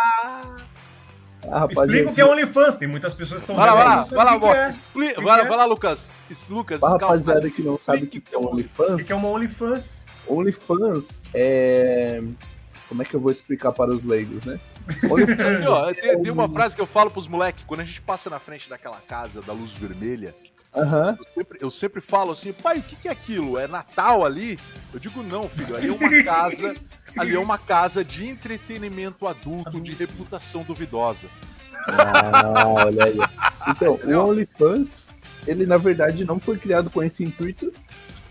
ah, 1.52 1.68
Explica 1.70 2.10
o 2.10 2.14
que 2.14 2.22
é 2.22 2.26
OnlyFans. 2.26 2.76
Tem 2.76 2.88
muitas 2.88 3.14
pessoas 3.14 3.44
que 3.44 3.52
estão 3.52 3.56
vai 3.56 3.68
lá, 3.68 4.02
vai 4.02 4.26
lá, 4.26 4.38
vai 4.38 4.56
lá. 4.56 4.66
É. 4.66 4.70
Explica, 4.70 5.22
vai, 5.22 5.46
vai 5.46 5.58
lá, 5.58 5.66
Lucas. 5.66 6.10
Lucas, 6.50 6.84
a 6.84 6.90
rapaziada 6.90 7.50
que 7.50 7.64
não 7.64 7.80
sabe 7.80 8.04
o 8.04 8.08
que, 8.08 8.24
é 8.32 8.38
um 8.38 8.52
OnlyFans. 8.52 9.02
O 9.02 9.06
que 9.06 9.12
é 9.12 9.16
uma 9.16 9.30
OnlyFans? 9.30 10.06
OnlyFans 10.28 11.22
é. 11.34 12.22
Como 12.88 13.02
é 13.02 13.06
que 13.06 13.16
eu 13.16 13.20
vou 13.20 13.32
explicar 13.32 13.72
para 13.74 13.92
os 13.92 14.04
leigos, 14.04 14.46
né? 14.46 14.60
Ó, 15.68 15.94
tem, 15.94 16.22
tem, 16.22 16.32
uma 16.32 16.48
frase 16.48 16.74
que 16.74 16.82
eu 16.82 16.86
falo 16.86 17.12
pros 17.12 17.28
moleques, 17.28 17.66
quando 17.68 17.82
a 17.82 17.86
gente 17.86 18.02
passa 18.02 18.30
na 18.30 18.40
frente 18.40 18.70
daquela 18.70 19.02
casa 19.02 19.42
da 19.42 19.52
luz 19.52 19.74
vermelha, 19.74 20.34
Uhum. 20.76 21.08
Eu, 21.08 21.34
sempre, 21.34 21.58
eu, 21.62 21.72
sempre, 21.72 22.02
falo 22.02 22.32
assim, 22.32 22.54
pai, 22.54 22.80
o 22.80 22.84
que, 22.84 22.96
que 22.96 23.08
é 23.08 23.12
aquilo? 23.12 23.58
É 23.58 23.68
Natal 23.68 24.26
ali? 24.26 24.60
Eu 24.94 25.00
digo, 25.00 25.24
não, 25.24 25.50
filho, 25.50 25.76
ali 25.76 25.88
é 25.88 25.92
uma 25.92 26.24
casa 26.24 26.76
Ali 27.18 27.36
é 27.36 27.40
uma 27.40 27.58
casa 27.58 28.04
de 28.04 28.28
entretenimento 28.28 29.28
adulto 29.28 29.82
de 29.82 29.94
reputação 29.94 30.64
duvidosa. 30.64 31.28
Ah, 31.88 32.68
olha 32.68 33.06
aí. 33.06 33.18
Então, 33.70 34.00
o 34.04 34.30
OnlyFans, 34.30 35.08
ele 35.48 35.66
na 35.66 35.78
verdade 35.78 36.24
não 36.24 36.40
foi 36.40 36.58
criado 36.58 36.90
com 36.90 37.02
esse 37.02 37.24
intuito. 37.24 37.74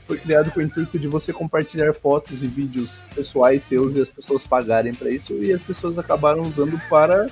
Foi 0.06 0.18
criado 0.18 0.52
com 0.52 0.60
o 0.60 0.62
intuito 0.62 0.98
de 0.98 1.08
você 1.08 1.32
compartilhar 1.32 1.92
fotos 1.94 2.42
e 2.42 2.46
vídeos 2.46 3.00
pessoais 3.12 3.64
seus 3.64 3.96
e 3.96 4.02
as 4.02 4.08
pessoas 4.08 4.46
pagarem 4.46 4.94
para 4.94 5.10
isso. 5.10 5.32
E 5.32 5.52
as 5.52 5.62
pessoas 5.62 5.98
acabaram 5.98 6.42
usando 6.42 6.80
para 6.88 7.28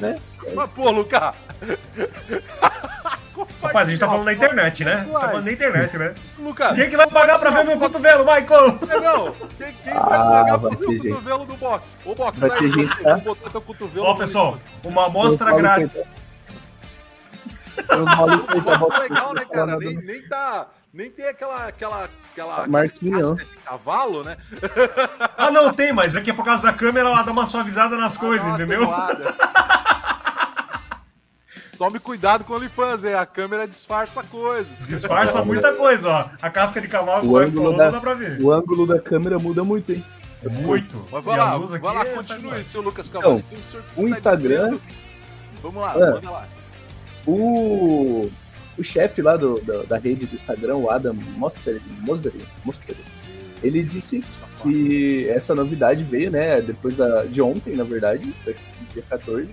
né? 0.00 0.18
Mas, 0.54 0.70
pô, 0.70 0.90
Lucas! 0.90 1.34
Rapaz, 3.62 3.88
a 3.88 3.90
gente 3.90 4.00
tá 4.00 4.06
falando 4.06 4.24
da 4.24 4.32
internet, 4.32 4.84
né? 4.84 5.04
Tá 5.12 5.20
falando 5.20 5.44
da 5.44 5.52
internet, 5.52 5.98
né? 5.98 6.14
Lucas! 6.38 6.74
Quem 6.74 6.84
é 6.84 6.88
que 6.88 6.96
vai 6.96 7.08
pagar 7.08 7.38
pra 7.38 7.50
ver 7.50 7.64
meu 7.64 7.78
cotovelo, 7.78 8.24
Michael? 8.24 8.78
Não, 9.02 9.32
quem, 9.56 9.74
quem 9.82 9.94
vai 9.94 10.18
ah, 10.18 10.30
pagar 10.30 10.58
pra 10.58 10.70
ver 10.70 10.86
o 10.86 10.98
cotovelo 10.98 11.44
do 11.44 11.56
box? 11.56 11.96
Ô, 12.04 12.14
box, 12.14 12.40
vai 12.40 12.50
ter 12.50 12.70
gente, 12.70 13.02
tá? 13.02 13.16
botar 13.16 13.50
teu 13.50 13.60
cotovelo. 13.60 14.06
Ó, 14.06 14.14
pessoal, 14.14 14.58
uma 14.84 15.06
amostra 15.06 15.56
grátis. 15.56 16.04
É 17.78 19.00
legal, 19.00 19.34
né, 19.34 19.44
cara? 19.44 19.76
Nem, 19.76 19.96
nem 19.96 20.28
tá. 20.28 20.66
Nem 20.92 21.10
tem 21.10 21.28
aquela. 21.28 21.66
aquela, 21.66 22.08
aquela 22.32 22.66
Marquinha. 22.66 23.34
De 23.34 23.44
cavalo, 23.64 24.24
né? 24.24 24.36
ah, 25.36 25.50
não, 25.50 25.72
tem, 25.72 25.92
mas 25.92 26.16
aqui 26.16 26.30
é 26.30 26.34
por 26.34 26.44
causa 26.44 26.62
da 26.62 26.72
câmera, 26.72 27.08
ela 27.08 27.22
dá 27.22 27.32
uma 27.32 27.46
suavizada 27.46 27.96
nas 27.96 28.16
ah, 28.16 28.20
coisas, 28.20 28.46
entendeu? 28.52 28.82
Tome 31.78 32.00
cuidado 32.00 32.42
com 32.42 32.54
o 32.54 32.56
OnlyFans, 32.56 33.04
a 33.04 33.24
câmera 33.24 33.66
disfarça 33.66 34.20
a 34.20 34.24
coisa. 34.24 34.68
Disfarça 34.84 35.44
muita 35.44 35.72
coisa, 35.74 36.08
ó. 36.08 36.28
A 36.42 36.50
casca 36.50 36.80
de 36.80 36.88
cavalo 36.88 37.30
o 37.30 37.38
ângulo 37.38 37.62
falou, 37.62 37.78
da, 37.78 37.90
dá 37.90 38.00
pra 38.00 38.14
ver. 38.14 38.40
O 38.42 38.52
ângulo 38.52 38.84
da 38.84 39.00
câmera 39.00 39.38
muda 39.38 39.62
muito, 39.62 39.92
hein? 39.92 40.04
É 40.44 40.48
muito. 40.48 41.06
Mas 41.10 41.24
vai 41.24 41.38
lá, 41.38 41.56
vai 41.56 41.94
lá, 41.94 42.02
é 42.02 42.04
continue, 42.06 42.64
seu 42.64 42.80
Lucas 42.80 43.08
Cavalho. 43.08 43.44
Então, 43.50 44.04
o 44.04 44.08
Instagram... 44.08 44.78
Vamos 45.62 45.82
lá, 45.82 45.92
ah, 45.92 46.10
manda 46.14 46.30
lá. 46.30 46.48
O, 47.26 48.28
o 48.76 48.82
chefe 48.82 49.22
lá 49.22 49.36
do, 49.36 49.60
da, 49.60 49.82
da, 49.84 49.98
rede 49.98 50.26
do 50.26 50.34
Instagram, 50.34 50.76
o 50.76 50.90
Adam 50.90 51.14
Mosseri, 51.14 51.82
Mosseri, 52.00 52.46
Mosseri 52.64 52.96
ele 53.62 53.82
disse 53.82 54.22
que 54.62 55.28
essa 55.28 55.54
novidade 55.54 56.04
veio, 56.04 56.30
né, 56.30 56.60
depois 56.60 56.96
da, 56.96 57.24
de 57.24 57.42
ontem, 57.42 57.74
na 57.74 57.84
verdade, 57.84 58.32
dia 58.92 59.02
14, 59.08 59.48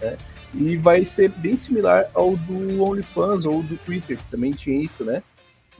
né, 0.00 0.16
e 0.54 0.76
vai 0.76 1.04
ser 1.04 1.30
bem 1.30 1.56
similar 1.56 2.08
ao 2.14 2.36
do 2.36 2.82
OnlyFans 2.82 3.44
ou 3.44 3.62
do 3.62 3.76
Twitter, 3.76 4.16
que 4.16 4.30
também 4.30 4.52
tinha 4.52 4.82
isso, 4.82 5.04
né? 5.04 5.22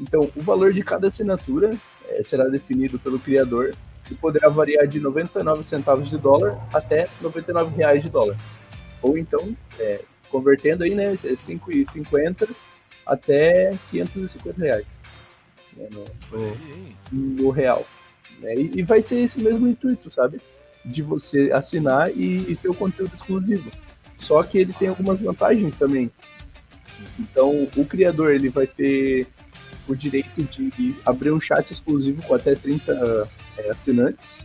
Então, 0.01 0.31
o 0.35 0.43
valor 0.43 0.73
de 0.73 0.83
cada 0.83 1.07
assinatura 1.07 1.77
é, 2.09 2.23
será 2.23 2.47
definido 2.47 2.99
pelo 2.99 3.19
criador 3.19 3.75
e 4.11 4.15
poderá 4.15 4.49
variar 4.49 4.87
de 4.87 4.99
99 4.99 5.63
centavos 5.65 6.11
de 6.11 6.19
dólar 6.19 6.59
até 6.73 7.07
99 7.21 7.77
reais 7.77 8.03
de 8.03 8.11
dólar. 8.11 8.37
Ou 9.01 9.17
então, 9.17 9.57
é, 9.79 10.01
convertendo 10.31 10.83
aí, 10.83 10.95
né, 10.95 11.13
5,50 11.15 12.49
até 13.07 13.77
550 13.91 14.61
reais 14.61 14.87
né, 15.77 15.89
no, 15.91 16.05
no, 16.33 17.43
no, 17.43 17.51
real. 17.51 17.87
Né? 18.41 18.57
E, 18.57 18.79
e, 18.79 18.83
vai 18.83 19.03
ser 19.03 19.21
esse 19.21 19.41
mesmo 19.41 19.69
intuito, 19.69 20.11
sabe? 20.11 20.41
De 20.85 21.03
você 21.03 21.51
assinar 21.53 22.11
e, 22.11 22.51
e 22.51 22.57
ter 22.57 22.69
o 22.69 22.75
conteúdo 22.75 23.15
exclusivo. 23.15 23.71
Só 24.19 24.43
que 24.43 24.59
ele 24.59 24.73
tem 24.73 24.89
algumas 24.89 25.21
vantagens 25.21 25.77
também. 25.77 26.11
Então, 27.19 27.69
o 27.77 27.85
criador 27.85 28.33
ele 28.33 28.49
vai 28.49 28.67
ter 28.67 29.27
o 29.87 29.95
direito 29.95 30.43
de 30.43 30.95
abrir 31.05 31.31
um 31.31 31.41
chat 31.41 31.71
exclusivo 31.71 32.23
com 32.23 32.35
até 32.35 32.55
30 32.55 33.29
é, 33.59 33.71
assinantes. 33.71 34.45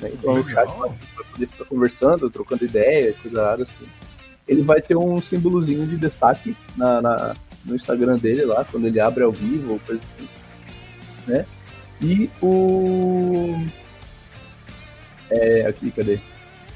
Né? 0.00 0.10
Então, 0.12 0.34
o 0.34 0.48
chat 0.48 0.68
vai 0.78 0.90
poder 1.32 1.46
ficar 1.46 1.64
conversando, 1.66 2.30
trocando 2.30 2.64
ideia, 2.64 3.14
coisa 3.14 3.54
assim. 3.54 3.86
Ele 4.48 4.62
vai 4.62 4.80
ter 4.80 4.96
um 4.96 5.20
símbolozinho 5.20 5.86
de 5.86 5.96
destaque 5.96 6.56
na, 6.76 7.00
na, 7.00 7.36
no 7.64 7.76
Instagram 7.76 8.16
dele 8.16 8.44
lá, 8.44 8.64
quando 8.64 8.86
ele 8.86 8.98
abre 8.98 9.22
ao 9.22 9.32
vivo, 9.32 9.72
ou 9.72 9.80
coisa 9.80 10.00
assim. 10.02 10.28
Né? 11.26 11.46
E 12.00 12.30
o. 12.42 13.66
É, 15.30 15.66
aqui, 15.66 15.90
cadê? 15.92 16.18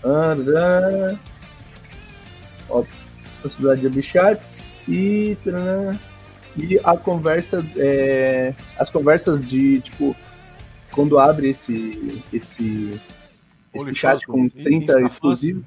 André 0.04 1.18
ó, 2.74 2.84
possibilidade 3.42 3.80
de 3.82 3.86
abrir 3.86 4.02
chats 4.02 4.70
e, 4.88 5.36
e 6.56 6.80
a 6.82 6.96
conversa, 6.96 7.64
é, 7.76 8.54
as 8.78 8.90
conversas 8.90 9.46
de, 9.46 9.80
tipo, 9.80 10.16
quando 10.90 11.18
abre 11.18 11.50
esse, 11.50 12.22
esse, 12.32 13.00
esse 13.72 13.94
chat 13.94 14.26
com 14.26 14.48
30 14.48 15.02
exclusivos, 15.02 15.64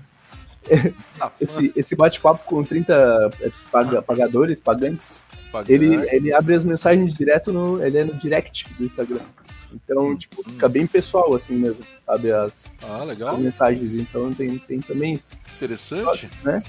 esse, 1.39 1.71
esse 1.75 1.95
bate-papo 1.95 2.43
com 2.45 2.63
30 2.63 3.31
é, 3.41 4.01
pagadores, 4.01 4.59
pagantes, 4.59 5.25
ele, 5.67 5.95
ele 6.11 6.33
abre 6.33 6.55
as 6.55 6.65
mensagens 6.65 7.13
direto 7.13 7.51
no, 7.51 7.83
ele 7.83 7.97
é 7.97 8.03
no 8.03 8.13
direct 8.15 8.71
do 8.73 8.85
Instagram. 8.85 9.21
Então, 9.73 10.09
hum, 10.09 10.15
tipo, 10.15 10.41
hum. 10.41 10.51
fica 10.53 10.69
bem 10.69 10.87
pessoal, 10.87 11.33
assim 11.35 11.55
mesmo, 11.55 11.83
sabe? 12.05 12.31
As, 12.31 12.71
ah, 12.81 13.03
legal. 13.03 13.35
as 13.35 13.39
mensagens. 13.39 14.01
Então 14.01 14.31
tem, 14.31 14.57
tem 14.59 14.79
também 14.79 15.15
isso. 15.15 15.35
Interessante. 15.55 16.29
Só, 16.41 16.49
né? 16.49 16.63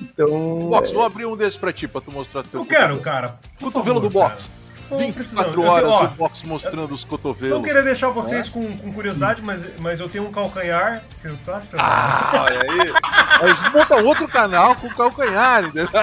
Então. 0.00 0.68
Box, 0.68 0.90
é... 0.90 0.94
vou 0.94 1.04
abrir 1.04 1.26
um 1.26 1.36
desses 1.36 1.56
pra 1.56 1.72
ti, 1.72 1.88
pra 1.88 2.00
tu 2.00 2.12
mostrar 2.12 2.42
teu. 2.42 2.60
Eu 2.60 2.66
quero, 2.66 2.98
cara. 3.00 3.38
Cotovelo 3.60 4.00
do 4.00 4.10
box. 4.10 4.48
Cara. 4.48 4.66
24 4.90 5.62
horas 5.62 5.90
ó, 5.90 6.04
o 6.04 6.08
box 6.08 6.44
mostrando 6.44 6.94
os 6.94 7.04
cotovelos. 7.04 7.56
Não 7.56 7.62
queria 7.62 7.82
deixar 7.82 8.10
vocês 8.10 8.46
é? 8.46 8.50
com, 8.50 8.76
com, 8.76 8.92
curiosidade, 8.92 9.42
mas, 9.42 9.66
mas 9.80 9.98
eu 9.98 10.08
tenho 10.08 10.26
um 10.26 10.32
calcanhar 10.32 11.02
sensacional. 11.10 11.86
Ah, 11.88 12.44
olha 12.44 12.60
aí. 12.60 12.92
A 13.40 13.46
gente 13.48 13.70
monta 13.70 13.96
outro 13.96 14.28
canal 14.28 14.76
com 14.76 14.88
calcanhar, 14.90 15.64
entendeu? 15.64 15.88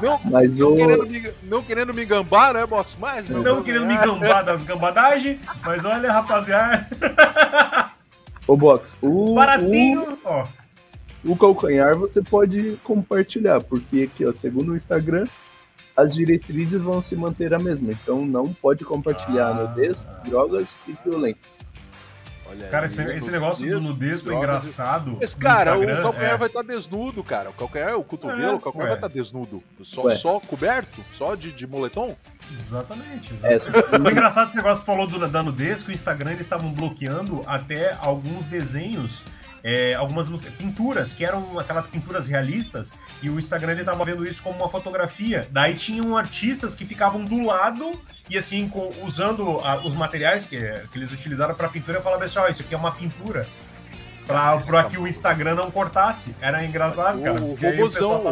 Não, 0.00 0.20
mas 0.24 0.56
não, 0.56 0.72
o... 0.72 0.76
querendo 0.76 1.06
me, 1.06 1.32
não 1.42 1.62
querendo 1.62 1.92
me 1.92 2.04
gambar, 2.04 2.54
né, 2.54 2.64
Box? 2.64 2.96
Mas, 2.98 3.28
não 3.28 3.62
querendo 3.62 3.86
me 3.86 3.96
gambar 3.96 4.44
das 4.44 4.62
gambadagens, 4.62 5.38
mas 5.62 5.84
olha, 5.84 6.10
rapaziada. 6.10 6.86
Ô, 8.46 8.56
Box, 8.56 8.94
o. 9.02 9.34
Baratinho, 9.34 10.02
o... 10.02 10.18
ó 10.24 10.46
o 11.24 11.36
calcanhar 11.36 11.96
você 11.96 12.22
pode 12.22 12.78
compartilhar, 12.84 13.60
porque 13.60 14.08
aqui, 14.12 14.24
ó, 14.24 14.32
segundo 14.32 14.72
o 14.72 14.76
Instagram, 14.76 15.26
as 15.96 16.14
diretrizes 16.14 16.80
vão 16.80 17.02
se 17.02 17.16
manter 17.16 17.52
a 17.52 17.58
mesma. 17.58 17.92
Então 17.92 18.24
não 18.24 18.52
pode 18.52 18.84
compartilhar 18.84 19.48
ah. 19.48 19.54
nudez, 19.54 20.06
drogas 20.24 20.78
e 20.86 20.92
violência. 21.04 21.58
Olha 22.50 22.66
cara, 22.68 22.86
aí, 22.86 22.92
esse, 22.92 23.02
esse 23.02 23.30
negócio 23.30 23.68
do 23.68 23.80
nudez 23.80 24.22
foi 24.22 24.34
engraçado. 24.34 25.18
Mas, 25.20 25.34
cara, 25.34 25.76
o 25.76 25.84
calcanhar 25.84 26.34
é. 26.34 26.36
vai 26.38 26.48
estar 26.48 26.62
tá 26.62 26.66
desnudo, 26.66 27.22
cara. 27.22 27.50
O 27.50 27.52
calcanhar, 27.52 27.98
o 27.98 28.04
cotovelo, 28.04 28.42
é, 28.42 28.54
o 28.54 28.60
calcanhar 28.60 28.86
ué. 28.86 28.90
vai 28.90 28.96
estar 28.96 29.08
tá 29.08 29.14
desnudo. 29.14 29.62
Só, 29.82 30.08
só 30.10 30.40
coberto? 30.40 31.04
Só 31.12 31.34
de, 31.34 31.52
de 31.52 31.66
moletom? 31.66 32.16
Exatamente. 32.58 33.34
exatamente. 33.34 33.94
É, 33.94 33.98
foi 33.98 34.12
engraçado 34.12 34.48
esse 34.48 34.56
negócio 34.56 34.80
que 34.80 34.86
falou 34.86 35.06
do, 35.06 35.28
da 35.28 35.42
nudez, 35.42 35.82
que 35.82 35.90
o 35.90 35.92
Instagram 35.92 36.30
eles 36.30 36.46
estavam 36.46 36.72
bloqueando 36.72 37.44
até 37.46 37.94
alguns 38.00 38.46
desenhos 38.46 39.22
é, 39.62 39.94
algumas 39.94 40.28
pinturas, 40.52 41.12
que 41.12 41.24
eram 41.24 41.58
aquelas 41.58 41.86
pinturas 41.86 42.26
realistas, 42.26 42.92
e 43.22 43.30
o 43.30 43.38
Instagram 43.38 43.72
ele 43.72 43.84
tava 43.84 44.04
vendo 44.04 44.26
isso 44.26 44.42
como 44.42 44.58
uma 44.58 44.68
fotografia. 44.68 45.48
Daí 45.50 45.74
tinham 45.74 46.16
artistas 46.16 46.74
que 46.74 46.86
ficavam 46.86 47.24
do 47.24 47.44
lado 47.44 47.92
e 48.30 48.36
assim, 48.36 48.68
com, 48.68 48.92
usando 49.02 49.60
a, 49.60 49.78
os 49.78 49.94
materiais 49.94 50.44
que, 50.44 50.58
que 50.58 50.98
eles 50.98 51.12
utilizaram 51.12 51.54
para 51.54 51.68
pintura, 51.68 52.00
falavam 52.00 52.24
assim: 52.24 52.38
ó, 52.38 52.44
oh, 52.44 52.48
isso 52.48 52.62
aqui 52.62 52.74
é 52.74 52.78
uma 52.78 52.92
pintura. 52.92 53.46
Pra, 54.26 54.58
pra 54.58 54.84
que 54.84 54.98
o 54.98 55.08
Instagram 55.08 55.54
não 55.54 55.70
cortasse. 55.70 56.36
Era 56.38 56.62
engraçado, 56.62 57.22
cara. 57.22 57.42
O 57.42 57.54
robôzão, 57.54 58.22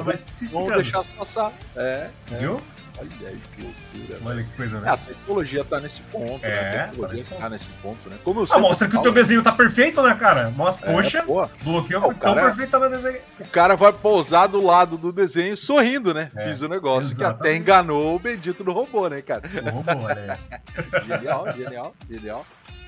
vamos 0.53 0.77
deixar 0.77 1.03
passar. 1.17 1.53
É, 1.75 2.11
Viu? 2.39 2.61
É. 2.73 2.76
Olha 2.99 3.29
aí 3.29 3.41
que 3.55 3.63
loucura. 3.63 4.21
Olha 4.25 4.45
que 4.45 4.57
coisa, 4.57 4.81
né? 4.81 4.91
A 4.91 4.97
tecnologia 4.97 5.65
tá 5.65 5.81
nesse 5.81 6.01
ponto, 6.03 6.43
né? 6.43 6.49
é, 6.49 6.51
né? 6.51 6.81
A 6.81 6.89
tecnologia 6.89 7.25
tá 7.25 7.35
está 7.35 7.49
nesse 7.51 7.69
ponto, 7.83 8.09
né? 8.09 8.19
Como 8.25 8.41
eu 8.41 8.47
ah, 8.51 8.59
mostra 8.59 8.87
que 8.87 8.95
falo... 8.95 9.01
o 9.01 9.05
teu 9.05 9.13
desenho 9.13 9.43
tá 9.43 9.53
perfeito, 9.53 10.03
né, 10.03 10.15
cara? 10.15 10.51
Mostra, 10.51 10.91
é, 10.91 10.95
poxa, 10.95 11.25
bloqueou 11.63 12.11
ah, 12.11 12.15
tão 12.15 12.35
perfeito 12.35 12.71
tá 12.71 12.89
desenho. 12.89 13.21
O 13.41 13.49
cara 13.49 13.77
vai 13.77 13.93
pousar 13.93 14.47
do 14.47 14.65
lado 14.65 14.97
do 14.97 15.13
desenho 15.13 15.57
sorrindo, 15.57 16.15
né? 16.15 16.31
É, 16.35 16.49
Fiz 16.49 16.63
o 16.63 16.69
negócio 16.69 17.11
exatamente. 17.11 17.43
que 17.43 17.49
até 17.49 17.57
enganou 17.57 18.17
o 18.17 18.19
bendito 18.19 18.65
do 18.65 18.73
robô, 18.73 19.09
né, 19.09 19.21
cara? 19.21 19.43
O 19.63 19.71
robô, 19.71 20.09
né? 20.09 20.39
genial, 21.07 21.53
genial, 21.53 21.95
genial. 22.09 22.47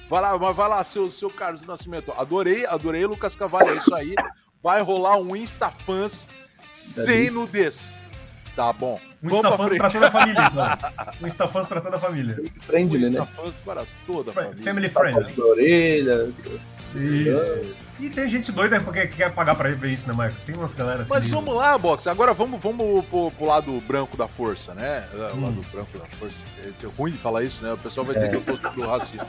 Vai 0.09 0.23
lá, 0.23 0.37
vai 0.37 0.69
lá, 0.69 0.83
seu, 0.83 1.11
seu 1.11 1.29
Carlos 1.29 1.61
do 1.61 1.67
Nascimento. 1.67 2.13
Adorei, 2.17 2.65
adorei, 2.65 3.05
Lucas 3.05 3.37
Cavalho. 3.37 3.71
É 3.71 3.77
isso 3.77 3.95
aí. 3.95 4.15
Vai 4.63 4.81
rolar 4.81 5.19
um 5.19 5.37
Instafans 5.37 6.27
sem 6.71 7.31
nudez. 7.31 7.99
Tá 8.59 8.73
bom. 8.73 8.99
Um 9.23 9.29
Instafans 9.29 9.69
pra, 9.69 9.79
pra 9.79 9.91
toda 9.91 10.07
a 10.09 10.11
família, 10.11 10.51
então. 10.51 11.15
Um 11.23 11.27
Instafans 11.29 11.69
pra 11.69 11.81
toda 11.81 11.97
a 11.97 12.01
família. 12.01 12.43
Friendly, 12.67 12.99
um 12.99 13.01
né? 13.03 13.09
Instafans 13.21 13.55
para 13.65 13.83
toda 14.05 14.31
a 14.33 14.35
família. 14.35 14.65
Family 14.65 14.91
friendly. 14.91 15.41
Orelha. 15.41 16.29
Isso. 16.93 17.75
E 18.01 18.11
tem 18.11 18.29
gente 18.29 18.51
doida 18.51 18.81
que 18.81 19.07
quer 19.07 19.33
pagar 19.33 19.55
pra 19.55 19.71
ver 19.71 19.93
isso, 19.93 20.09
né, 20.09 20.13
Marco? 20.13 20.37
Tem 20.45 20.57
umas 20.57 20.75
galera 20.75 21.03
assim. 21.03 21.13
Mas 21.13 21.31
vamos 21.31 21.55
lá, 21.55 21.79
Box. 21.79 22.09
Agora 22.09 22.35
vamos, 22.35 22.61
vamos 22.61 23.05
pro, 23.05 23.31
pro 23.31 23.47
lado 23.47 23.81
branco 23.83 24.17
da 24.17 24.27
força, 24.27 24.75
né? 24.75 25.07
O 25.13 25.37
hum. 25.37 25.45
lado 25.45 25.65
branco 25.71 25.97
da 25.97 26.07
força. 26.19 26.43
É, 26.65 26.69
é 26.69 26.89
ruim 26.99 27.13
de 27.13 27.19
falar 27.19 27.45
isso, 27.45 27.63
né? 27.63 27.73
O 27.73 27.79
pessoal 27.79 28.05
vai 28.05 28.17
dizer 28.17 28.27
é. 28.27 28.31
que 28.31 28.51
eu 28.51 28.59
tô 28.59 28.87
racista. 28.89 29.29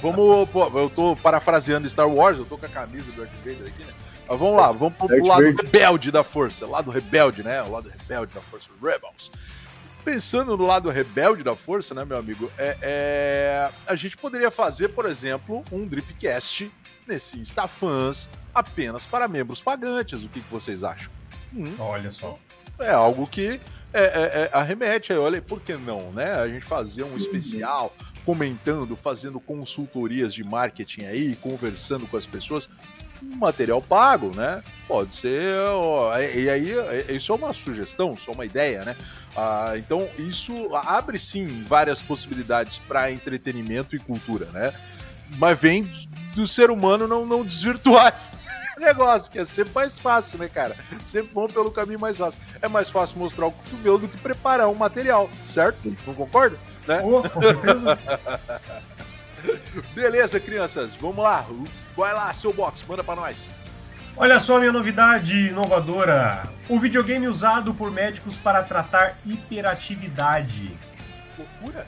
Vamos, 0.00 0.48
pô, 0.50 0.70
eu 0.78 0.88
tô 0.88 1.16
parafraseando 1.16 1.90
Star 1.90 2.08
Wars, 2.08 2.38
eu 2.38 2.44
tô 2.44 2.56
com 2.56 2.66
a 2.66 2.68
camisa 2.68 3.10
do 3.10 3.22
Darth 3.22 3.34
Vader 3.44 3.66
aqui, 3.66 3.82
né? 3.82 3.92
Mas 4.28 4.38
vamos 4.38 4.56
lá, 4.56 4.70
vamos 4.70 4.94
pro, 4.94 5.06
pro 5.06 5.26
lado 5.26 5.42
rebelde 5.42 6.10
da 6.10 6.22
força. 6.22 6.66
Lado 6.66 6.90
rebelde, 6.90 7.42
né? 7.42 7.62
O 7.62 7.70
lado 7.70 7.88
rebelde 7.88 8.34
da 8.34 8.40
força. 8.42 8.68
Rebels. 8.82 9.30
Pensando 10.04 10.56
no 10.56 10.66
lado 10.66 10.90
rebelde 10.90 11.42
da 11.42 11.56
força, 11.56 11.94
né, 11.94 12.04
meu 12.04 12.18
amigo? 12.18 12.50
É, 12.58 12.76
é... 12.82 13.70
A 13.86 13.96
gente 13.96 14.16
poderia 14.16 14.50
fazer, 14.50 14.88
por 14.88 15.06
exemplo, 15.06 15.64
um 15.72 15.86
Dripcast 15.86 16.70
nesse 17.06 17.38
Instafãs 17.38 18.28
apenas 18.54 19.06
para 19.06 19.26
membros 19.26 19.60
pagantes. 19.62 20.22
O 20.22 20.28
que, 20.28 20.40
que 20.40 20.50
vocês 20.50 20.84
acham? 20.84 21.10
Hum. 21.54 21.74
Olha 21.78 22.12
só. 22.12 22.38
É 22.78 22.90
algo 22.90 23.26
que 23.26 23.60
é, 23.92 24.02
é, 24.02 24.02
é, 24.02 24.50
arremete. 24.52 25.12
Olha, 25.14 25.40
por 25.40 25.60
que 25.60 25.74
não, 25.74 26.12
né? 26.12 26.34
A 26.34 26.48
gente 26.48 26.66
fazer 26.66 27.02
um 27.02 27.16
especial 27.16 27.94
comentando, 28.24 28.94
fazendo 28.94 29.40
consultorias 29.40 30.34
de 30.34 30.44
marketing 30.44 31.06
aí, 31.06 31.34
conversando 31.36 32.06
com 32.06 32.16
as 32.16 32.26
pessoas 32.26 32.68
material 33.22 33.80
pago, 33.82 34.34
né? 34.34 34.62
Pode 34.86 35.14
ser. 35.14 35.54
e 36.34 36.48
aí, 36.48 36.72
isso 37.08 37.32
é 37.32 37.34
uma 37.34 37.52
sugestão, 37.52 38.16
só 38.16 38.32
uma 38.32 38.44
ideia, 38.44 38.84
né? 38.84 38.96
Ah, 39.36 39.74
então, 39.76 40.08
isso 40.18 40.74
abre 40.74 41.18
sim 41.18 41.62
várias 41.64 42.02
possibilidades 42.02 42.78
para 42.78 43.12
entretenimento 43.12 43.94
e 43.94 43.98
cultura, 43.98 44.46
né? 44.46 44.72
Mas 45.36 45.58
vem 45.58 45.90
do 46.34 46.46
ser 46.46 46.70
humano 46.70 47.06
não, 47.06 47.26
não 47.26 47.44
desvirtuar 47.44 48.14
esse 48.14 48.34
negócio, 48.78 49.30
que 49.30 49.38
é 49.38 49.44
sempre 49.44 49.72
mais 49.74 49.98
fácil, 49.98 50.38
né, 50.38 50.48
cara? 50.48 50.74
Sempre 51.04 51.34
vão 51.34 51.48
pelo 51.48 51.70
caminho 51.70 52.00
mais 52.00 52.16
fácil. 52.16 52.40
É 52.62 52.68
mais 52.68 52.88
fácil 52.88 53.18
mostrar 53.18 53.46
o 53.46 53.52
cotovelo 53.52 53.98
do 53.98 54.08
que 54.08 54.16
preparar 54.18 54.68
um 54.68 54.74
material, 54.74 55.28
certo? 55.46 55.96
Não 56.06 56.14
concordo? 56.14 56.58
Né? 56.86 57.00
Oh, 57.04 57.22
com 57.28 57.42
certeza. 57.42 57.98
Beleza, 59.94 60.40
crianças, 60.40 60.94
vamos 60.94 61.22
lá. 61.24 61.46
Vai 61.96 62.12
lá, 62.12 62.32
seu 62.34 62.52
box, 62.52 62.84
manda 62.86 63.04
para 63.04 63.20
nós. 63.20 63.54
Olha 64.16 64.40
só 64.40 64.56
a 64.56 64.60
minha 64.60 64.72
novidade 64.72 65.48
inovadora: 65.48 66.48
o 66.68 66.78
videogame 66.78 67.28
usado 67.28 67.72
por 67.72 67.90
médicos 67.90 68.36
para 68.36 68.62
tratar 68.62 69.16
hiperatividade. 69.24 70.76
Loucura! 71.38 71.86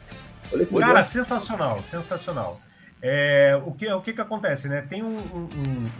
Cara, 0.80 1.06
sensacional, 1.06 1.80
sensacional. 1.80 2.60
É, 3.02 3.60
o, 3.64 3.72
que, 3.72 3.90
o 3.90 4.00
que 4.00 4.12
que 4.12 4.20
acontece, 4.20 4.68
né? 4.68 4.84
Tem 4.88 5.02
um, 5.02 5.16
um, 5.16 5.48
um, 5.54 5.90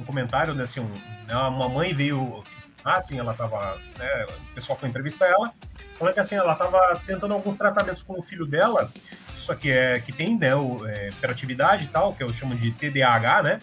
um 0.00 0.04
comentário, 0.04 0.52
né, 0.54 0.64
assim, 0.64 0.80
né, 1.26 1.36
uma 1.36 1.68
mãe 1.68 1.94
veio, 1.94 2.44
assim, 2.84 3.18
ela 3.18 3.32
tava, 3.32 3.78
né, 3.98 4.26
o 4.50 4.54
pessoal 4.54 4.78
foi 4.78 4.88
entrevistar 4.88 5.26
ela, 5.26 5.52
falando 5.98 6.14
que 6.14 6.20
assim, 6.20 6.34
ela 6.34 6.54
tava 6.54 7.00
tentando 7.06 7.32
alguns 7.32 7.54
tratamentos 7.54 8.02
com 8.02 8.18
o 8.18 8.22
filho 8.22 8.44
dela, 8.44 8.90
só 9.36 9.54
que, 9.54 9.70
é, 9.70 10.00
que 10.00 10.12
tem 10.12 10.36
né, 10.38 10.54
o, 10.54 10.86
é, 10.86 11.08
hiperatividade 11.08 11.84
e 11.84 11.88
tal, 11.88 12.14
que 12.14 12.22
eu 12.22 12.32
chamo 12.32 12.54
de 12.54 12.70
TDAH, 12.70 13.42
né? 13.42 13.60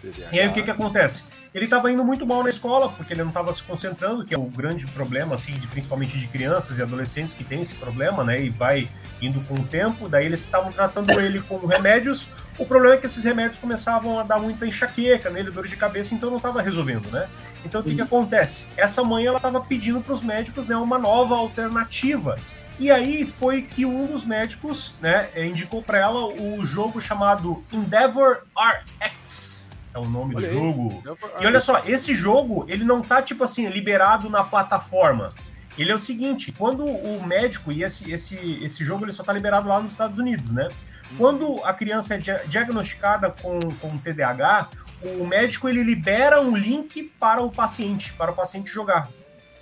TDAH. 0.00 0.28
E 0.32 0.40
aí 0.40 0.48
o 0.48 0.52
que 0.52 0.62
que 0.62 0.70
acontece? 0.70 1.24
Ele 1.52 1.64
estava 1.64 1.90
indo 1.90 2.04
muito 2.04 2.24
mal 2.24 2.44
na 2.44 2.48
escola, 2.48 2.90
porque 2.90 3.12
ele 3.12 3.22
não 3.22 3.30
estava 3.30 3.52
se 3.52 3.60
concentrando, 3.62 4.24
que 4.24 4.32
é 4.32 4.38
o 4.38 4.44
grande 4.44 4.86
problema, 4.86 5.34
assim, 5.34 5.52
de, 5.52 5.66
principalmente 5.66 6.16
de 6.16 6.28
crianças 6.28 6.78
e 6.78 6.82
adolescentes 6.82 7.34
que 7.34 7.42
tem 7.42 7.60
esse 7.60 7.74
problema, 7.74 8.22
né? 8.22 8.40
E 8.40 8.50
vai 8.50 8.88
indo 9.20 9.40
com 9.40 9.54
o 9.54 9.64
tempo. 9.64 10.08
Daí 10.08 10.26
eles 10.26 10.40
estavam 10.40 10.70
tratando 10.70 11.10
ele 11.18 11.40
com 11.40 11.66
remédios. 11.66 12.28
O 12.56 12.64
problema 12.64 12.94
é 12.94 12.98
que 12.98 13.06
esses 13.06 13.24
remédios 13.24 13.58
começavam 13.58 14.16
a 14.16 14.22
dar 14.22 14.38
muita 14.38 14.64
enxaqueca 14.64 15.28
nele, 15.28 15.50
dor 15.50 15.66
de 15.66 15.76
cabeça, 15.76 16.14
então 16.14 16.30
não 16.30 16.36
estava 16.36 16.62
resolvendo, 16.62 17.10
né? 17.10 17.28
Então 17.64 17.80
o 17.80 17.84
que, 17.84 17.96
que 17.96 18.00
acontece? 18.00 18.66
Essa 18.76 19.02
mãe 19.02 19.26
ela 19.26 19.38
estava 19.38 19.60
pedindo 19.60 20.00
para 20.00 20.14
os 20.14 20.22
médicos 20.22 20.68
né, 20.68 20.76
uma 20.76 20.98
nova 20.98 21.34
alternativa 21.34 22.36
e 22.80 22.90
aí 22.90 23.26
foi 23.26 23.60
que 23.60 23.84
um 23.84 24.06
dos 24.06 24.24
médicos 24.24 24.94
né, 25.02 25.28
indicou 25.36 25.82
para 25.82 25.98
ela 25.98 26.26
o 26.28 26.64
jogo 26.64 26.98
chamado 26.98 27.62
Endeavor 27.70 28.38
RX. 28.56 29.70
É 29.92 29.98
o 29.98 30.06
nome 30.06 30.34
olha 30.34 30.48
do 30.48 30.54
aí. 30.54 30.58
jogo. 30.58 31.02
E 31.38 31.46
olha 31.46 31.60
só, 31.60 31.82
esse 31.84 32.14
jogo, 32.14 32.64
ele 32.68 32.82
não 32.82 33.02
tá, 33.02 33.20
tipo 33.20 33.44
assim, 33.44 33.68
liberado 33.68 34.30
na 34.30 34.42
plataforma. 34.42 35.34
Ele 35.76 35.92
é 35.92 35.94
o 35.94 35.98
seguinte, 35.98 36.52
quando 36.52 36.86
o 36.86 37.22
médico, 37.26 37.70
e 37.70 37.82
esse, 37.82 38.10
esse, 38.10 38.58
esse 38.62 38.82
jogo 38.82 39.04
ele 39.04 39.12
só 39.12 39.22
tá 39.22 39.32
liberado 39.34 39.68
lá 39.68 39.78
nos 39.78 39.92
Estados 39.92 40.18
Unidos, 40.18 40.50
né? 40.50 40.70
Quando 41.18 41.62
a 41.64 41.74
criança 41.74 42.14
é 42.14 42.18
diagnosticada 42.46 43.30
com, 43.30 43.58
com 43.58 43.98
TDAH, 43.98 44.70
o 45.02 45.26
médico 45.26 45.68
ele 45.68 45.82
libera 45.82 46.40
um 46.40 46.56
link 46.56 47.02
para 47.20 47.42
o 47.42 47.50
paciente, 47.50 48.14
para 48.14 48.30
o 48.30 48.34
paciente 48.34 48.70
jogar. 48.70 49.10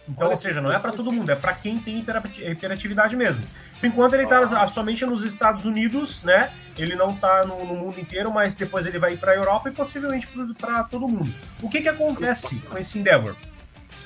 Então, 0.08 0.26
Olha 0.26 0.30
ou 0.30 0.36
seja, 0.36 0.60
não 0.60 0.72
é 0.72 0.78
para 0.78 0.90
todo 0.90 1.12
mundo, 1.12 1.30
é 1.30 1.34
para 1.34 1.52
quem 1.52 1.78
tem 1.78 1.98
hiperatividade 1.98 3.14
mesmo. 3.14 3.42
Por 3.78 3.86
enquanto 3.86 4.14
ele 4.14 4.24
está 4.24 4.40
ah. 4.40 4.68
somente 4.68 5.04
nos 5.04 5.22
Estados 5.22 5.66
Unidos, 5.66 6.22
né? 6.22 6.50
Ele 6.76 6.96
não 6.96 7.12
está 7.12 7.44
no, 7.44 7.64
no, 7.64 7.74
mundo 7.74 8.00
inteiro, 8.00 8.32
mas 8.32 8.54
depois 8.54 8.86
ele 8.86 8.98
vai 8.98 9.14
ir 9.14 9.18
para 9.18 9.32
a 9.32 9.34
Europa 9.34 9.68
e 9.68 9.72
possivelmente 9.72 10.26
para 10.58 10.84
todo 10.84 11.06
mundo. 11.06 11.32
O 11.60 11.68
que 11.68 11.82
que 11.82 11.88
acontece 11.88 12.56
com 12.56 12.78
esse 12.78 12.98
Endeavor? 12.98 13.36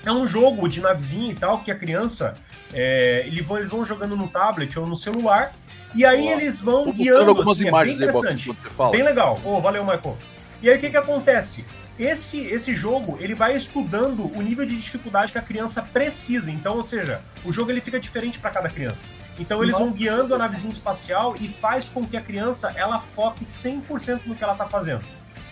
É 0.05 0.11
um 0.11 0.27
jogo 0.27 0.69
de 0.69 0.81
navezinha 0.81 1.31
e 1.31 1.35
tal 1.35 1.61
que 1.61 1.71
a 1.71 1.79
criança 1.79 2.35
é, 2.73 3.25
eles 3.27 3.71
vão 3.71 3.85
jogando 3.85 4.17
no 4.17 4.27
tablet 4.27 4.77
ou 4.79 4.87
no 4.87 4.97
celular 4.97 5.53
e 5.95 6.05
aí 6.05 6.27
eles 6.29 6.61
vão 6.61 6.91
guiando. 6.91 7.31
Algumas 7.31 7.57
assim, 7.57 7.69
imagens 7.69 7.97
é 7.97 8.01
bem 8.01 8.09
interessante, 8.09 8.51
aí, 8.51 8.91
bem 8.91 9.03
legal. 9.03 9.39
Oh, 9.45 9.61
valeu, 9.61 9.85
Michael. 9.85 10.19
E 10.63 10.71
aí 10.71 10.77
o 10.77 10.81
que 10.81 10.91
que 10.91 10.97
acontece? 10.97 11.65
Esse, 11.99 12.39
esse 12.41 12.75
jogo 12.75 13.19
ele 13.21 13.35
vai 13.35 13.55
estudando 13.55 14.25
o 14.37 14.43
nível 14.43 14.65
de 14.65 14.77
dificuldade 14.77 15.33
que 15.33 15.39
a 15.39 15.43
criança 15.43 15.83
precisa. 15.83 16.51
Então, 16.51 16.77
ou 16.77 16.83
seja, 16.83 17.21
o 17.45 17.53
jogo 17.53 17.71
ele 17.71 17.81
fica 17.81 18.01
diferente 18.01 18.39
para 18.39 18.51
cada 18.51 18.69
criança. 18.69 19.05
Então 19.39 19.63
eles 19.63 19.77
vão 19.77 19.91
guiando 19.91 20.35
a 20.35 20.39
navezinha 20.39 20.73
espacial 20.73 21.35
e 21.41 21.49
faz 21.49 21.89
com 21.89 22.05
que 22.05 22.17
a 22.17 22.21
criança 22.21 22.73
ela 22.77 22.99
foque 22.99 23.45
100% 23.45 24.23
no 24.27 24.35
que 24.35 24.45
ela 24.45 24.53
está 24.53 24.69
fazendo. 24.69 25.03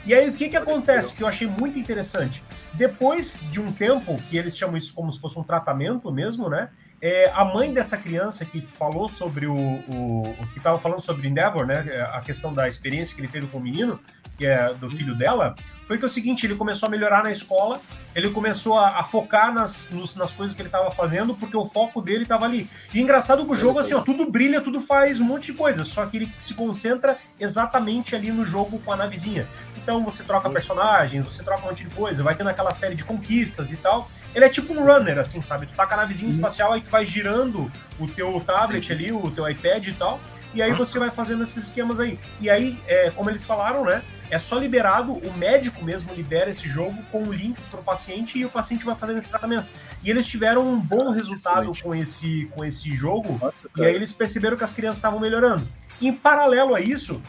E 0.05 0.14
aí 0.14 0.29
o 0.29 0.33
que 0.33 0.48
que 0.48 0.57
acontece 0.57 1.12
que 1.12 1.22
eu 1.22 1.26
achei 1.26 1.46
muito 1.46 1.79
interessante? 1.79 2.42
Depois 2.72 3.40
de 3.50 3.61
um 3.61 3.70
tempo, 3.70 4.20
que 4.31 4.37
eles 4.37 4.57
chamam 4.57 4.76
isso 4.76 4.94
como 4.94 5.12
se 5.12 5.20
fosse 5.20 5.38
um 5.38 5.42
tratamento 5.42 6.11
mesmo, 6.11 6.48
né? 6.48 6.70
É, 7.03 7.31
a 7.35 7.44
mãe 7.44 7.72
dessa 7.72 7.96
criança 7.96 8.44
que 8.44 8.61
falou 8.61 9.09
sobre 9.09 9.46
o, 9.46 9.57
o, 9.57 10.22
o 10.22 10.46
que 10.53 10.59
estava 10.59 10.79
falando 10.79 11.00
sobre 11.00 11.29
Endeavor, 11.29 11.66
né? 11.66 12.07
A 12.12 12.20
questão 12.20 12.53
da 12.53 12.68
experiência 12.68 13.14
que 13.14 13.20
ele 13.22 13.29
teve 13.29 13.46
com 13.46 13.59
o 13.59 13.61
menino, 13.61 13.98
que 14.37 14.46
é 14.46 14.72
do 14.74 14.90
filho 14.90 15.14
dela, 15.14 15.55
foi 15.90 15.98
que 15.98 16.05
é 16.05 16.07
o 16.07 16.09
seguinte, 16.09 16.46
ele 16.46 16.55
começou 16.55 16.87
a 16.87 16.90
melhorar 16.90 17.24
na 17.24 17.33
escola, 17.33 17.81
ele 18.14 18.31
começou 18.31 18.79
a, 18.79 19.00
a 19.00 19.03
focar 19.03 19.53
nas, 19.53 19.88
nos, 19.90 20.14
nas 20.14 20.33
coisas 20.33 20.55
que 20.55 20.62
ele 20.62 20.68
estava 20.68 20.88
fazendo, 20.88 21.35
porque 21.35 21.57
o 21.57 21.64
foco 21.64 22.00
dele 22.00 22.22
estava 22.22 22.44
ali. 22.44 22.70
E 22.94 23.00
engraçado 23.00 23.44
que 23.44 23.50
o 23.50 23.57
jogo, 23.57 23.81
assim, 23.81 23.92
ó, 23.92 24.00
tudo 24.00 24.31
brilha, 24.31 24.61
tudo 24.61 24.81
faz 24.81 25.18
um 25.18 25.24
monte 25.24 25.46
de 25.46 25.55
coisa, 25.55 25.83
só 25.83 26.07
que 26.07 26.16
ele 26.16 26.33
se 26.38 26.55
concentra 26.55 27.18
exatamente 27.40 28.14
ali 28.14 28.31
no 28.31 28.46
jogo 28.46 28.79
com 28.79 28.92
a 28.92 28.96
navezinha. 28.96 29.48
Então 29.76 30.05
você 30.05 30.22
troca 30.22 30.48
personagens, 30.48 31.24
você 31.24 31.42
troca 31.42 31.64
um 31.64 31.70
monte 31.70 31.83
de 31.83 31.92
coisa, 31.92 32.22
vai 32.22 32.37
tendo 32.37 32.50
aquela 32.50 32.70
série 32.70 32.94
de 32.94 33.03
conquistas 33.03 33.72
e 33.72 33.76
tal. 33.76 34.09
Ele 34.33 34.44
é 34.44 34.48
tipo 34.48 34.72
um 34.72 34.85
runner, 34.85 35.18
assim, 35.18 35.40
sabe? 35.42 35.66
Tu 35.66 35.74
tá 35.74 35.88
com 35.88 35.94
a 35.94 35.96
navezinha 35.96 36.31
espacial, 36.31 36.72
aí 36.72 36.83
tu 36.83 36.90
vai 36.90 37.05
girando 37.05 37.68
o 37.98 38.07
teu 38.07 38.40
tablet 38.46 38.92
ali, 38.92 39.11
o 39.11 39.29
teu 39.33 39.48
iPad 39.50 39.88
e 39.88 39.92
tal, 39.94 40.20
e 40.53 40.63
aí 40.63 40.73
você 40.73 40.99
vai 40.99 41.11
fazendo 41.11 41.43
esses 41.43 41.65
esquemas 41.65 42.01
aí. 42.01 42.19
E 42.41 42.51
aí, 42.51 42.79
é, 42.87 43.11
como 43.11 43.31
eles 43.31 43.45
falaram, 43.45 43.85
né? 43.85 44.03
É 44.31 44.39
só 44.39 44.59
liberado, 44.59 45.13
o 45.13 45.33
médico 45.35 45.85
mesmo 45.85 46.15
libera 46.15 46.51
esse 46.51 46.69
jogo 46.69 46.97
com 47.11 47.23
o 47.23 47.33
link 47.33 47.61
para 47.71 47.81
o 47.81 47.83
paciente 47.83 48.39
e 48.39 48.45
o 48.45 48.49
paciente 48.49 48.85
vai 48.85 48.95
fazendo 48.95 49.19
esse 49.19 49.29
tratamento. 49.29 49.67
E 50.05 50.11
eles 50.11 50.27
tiveram 50.27 50.67
um 50.67 50.79
bom 50.79 51.11
resultado 51.11 51.73
com 51.83 51.95
esse, 51.95 52.49
com 52.55 52.65
esse 52.65 52.95
jogo, 52.95 53.39
Nossa, 53.43 53.69
e 53.77 53.85
aí 53.85 53.95
eles 53.95 54.13
perceberam 54.13 54.57
que 54.57 54.65
as 54.65 54.73
crianças 54.73 54.99
estavam 54.99 55.19
melhorando. 55.19 55.69
Em 56.01 56.13
paralelo 56.13 56.75
a 56.75 56.81
isso, 56.81 57.21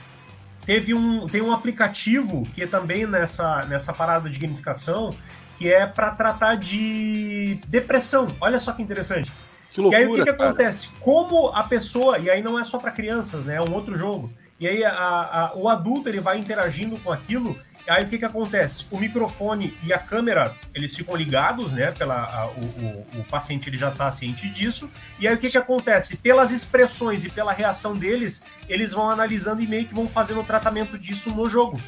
teve 0.66 0.94
um, 0.94 1.28
tem 1.28 1.42
um 1.42 1.52
aplicativo 1.52 2.48
que 2.54 2.64
é 2.64 2.68
também 2.68 3.08
nessa, 3.08 3.66
nessa 3.66 3.92
parada 3.92 4.30
de 4.30 4.40
gamificação, 4.40 5.16
que 5.58 5.72
é 5.72 5.86
para 5.86 6.12
tratar 6.12 6.56
de 6.56 7.60
depressão. 7.68 8.28
Olha 8.40 8.60
só 8.60 8.72
que 8.72 8.82
interessante. 8.82 9.32
Que 9.74 9.80
loucura, 9.80 10.02
e 10.02 10.06
aí 10.06 10.12
o 10.12 10.16
que, 10.16 10.24
que 10.24 10.30
acontece? 10.30 10.90
Como 11.00 11.48
a 11.50 11.64
pessoa, 11.64 12.20
e 12.20 12.30
aí 12.30 12.42
não 12.42 12.60
é 12.60 12.64
só 12.64 12.78
para 12.78 12.92
crianças, 12.92 13.46
né? 13.46 13.56
É 13.56 13.62
um 13.62 13.74
outro 13.74 13.98
jogo. 13.98 14.32
E 14.60 14.68
aí 14.68 14.84
a, 14.84 14.92
a, 14.92 15.52
o 15.56 15.68
adulto 15.70 16.08
ele 16.08 16.20
vai 16.20 16.38
interagindo 16.38 16.98
com 16.98 17.12
aquilo. 17.12 17.58
Aí 17.88 18.04
o 18.04 18.08
que, 18.08 18.20
que 18.20 18.26
acontece? 18.26 18.86
O 18.92 19.00
microfone 19.00 19.76
e 19.84 19.92
a 19.92 19.98
câmera 19.98 20.54
eles 20.76 20.96
ficam 20.96 21.16
ligados, 21.16 21.72
né? 21.72 21.92
Pela, 21.92 22.16
a, 22.16 22.48
o, 22.48 22.60
o, 22.60 23.22
o, 23.22 23.24
paciente 23.24 23.70
ele 23.70 23.78
já 23.78 23.90
está 23.90 24.12
ciente 24.12 24.48
disso. 24.50 24.92
E 25.20 25.28
aí 25.28 25.34
o 25.34 25.38
que, 25.38 25.50
que 25.50 25.58
acontece? 25.58 26.16
Pelas 26.16 26.52
expressões 26.52 27.24
e 27.24 27.30
pela 27.30 27.52
reação 27.52 27.96
deles, 27.96 28.44
eles 28.70 28.92
vão 28.92 29.10
analisando 29.10 29.64
e 29.64 29.68
meio 29.68 29.86
que 29.86 29.96
vão 29.96 30.08
fazendo 30.08 30.42
o 30.42 30.44
tratamento 30.44 30.98
disso 30.98 31.32
no 31.32 31.50
jogo. 31.50 31.82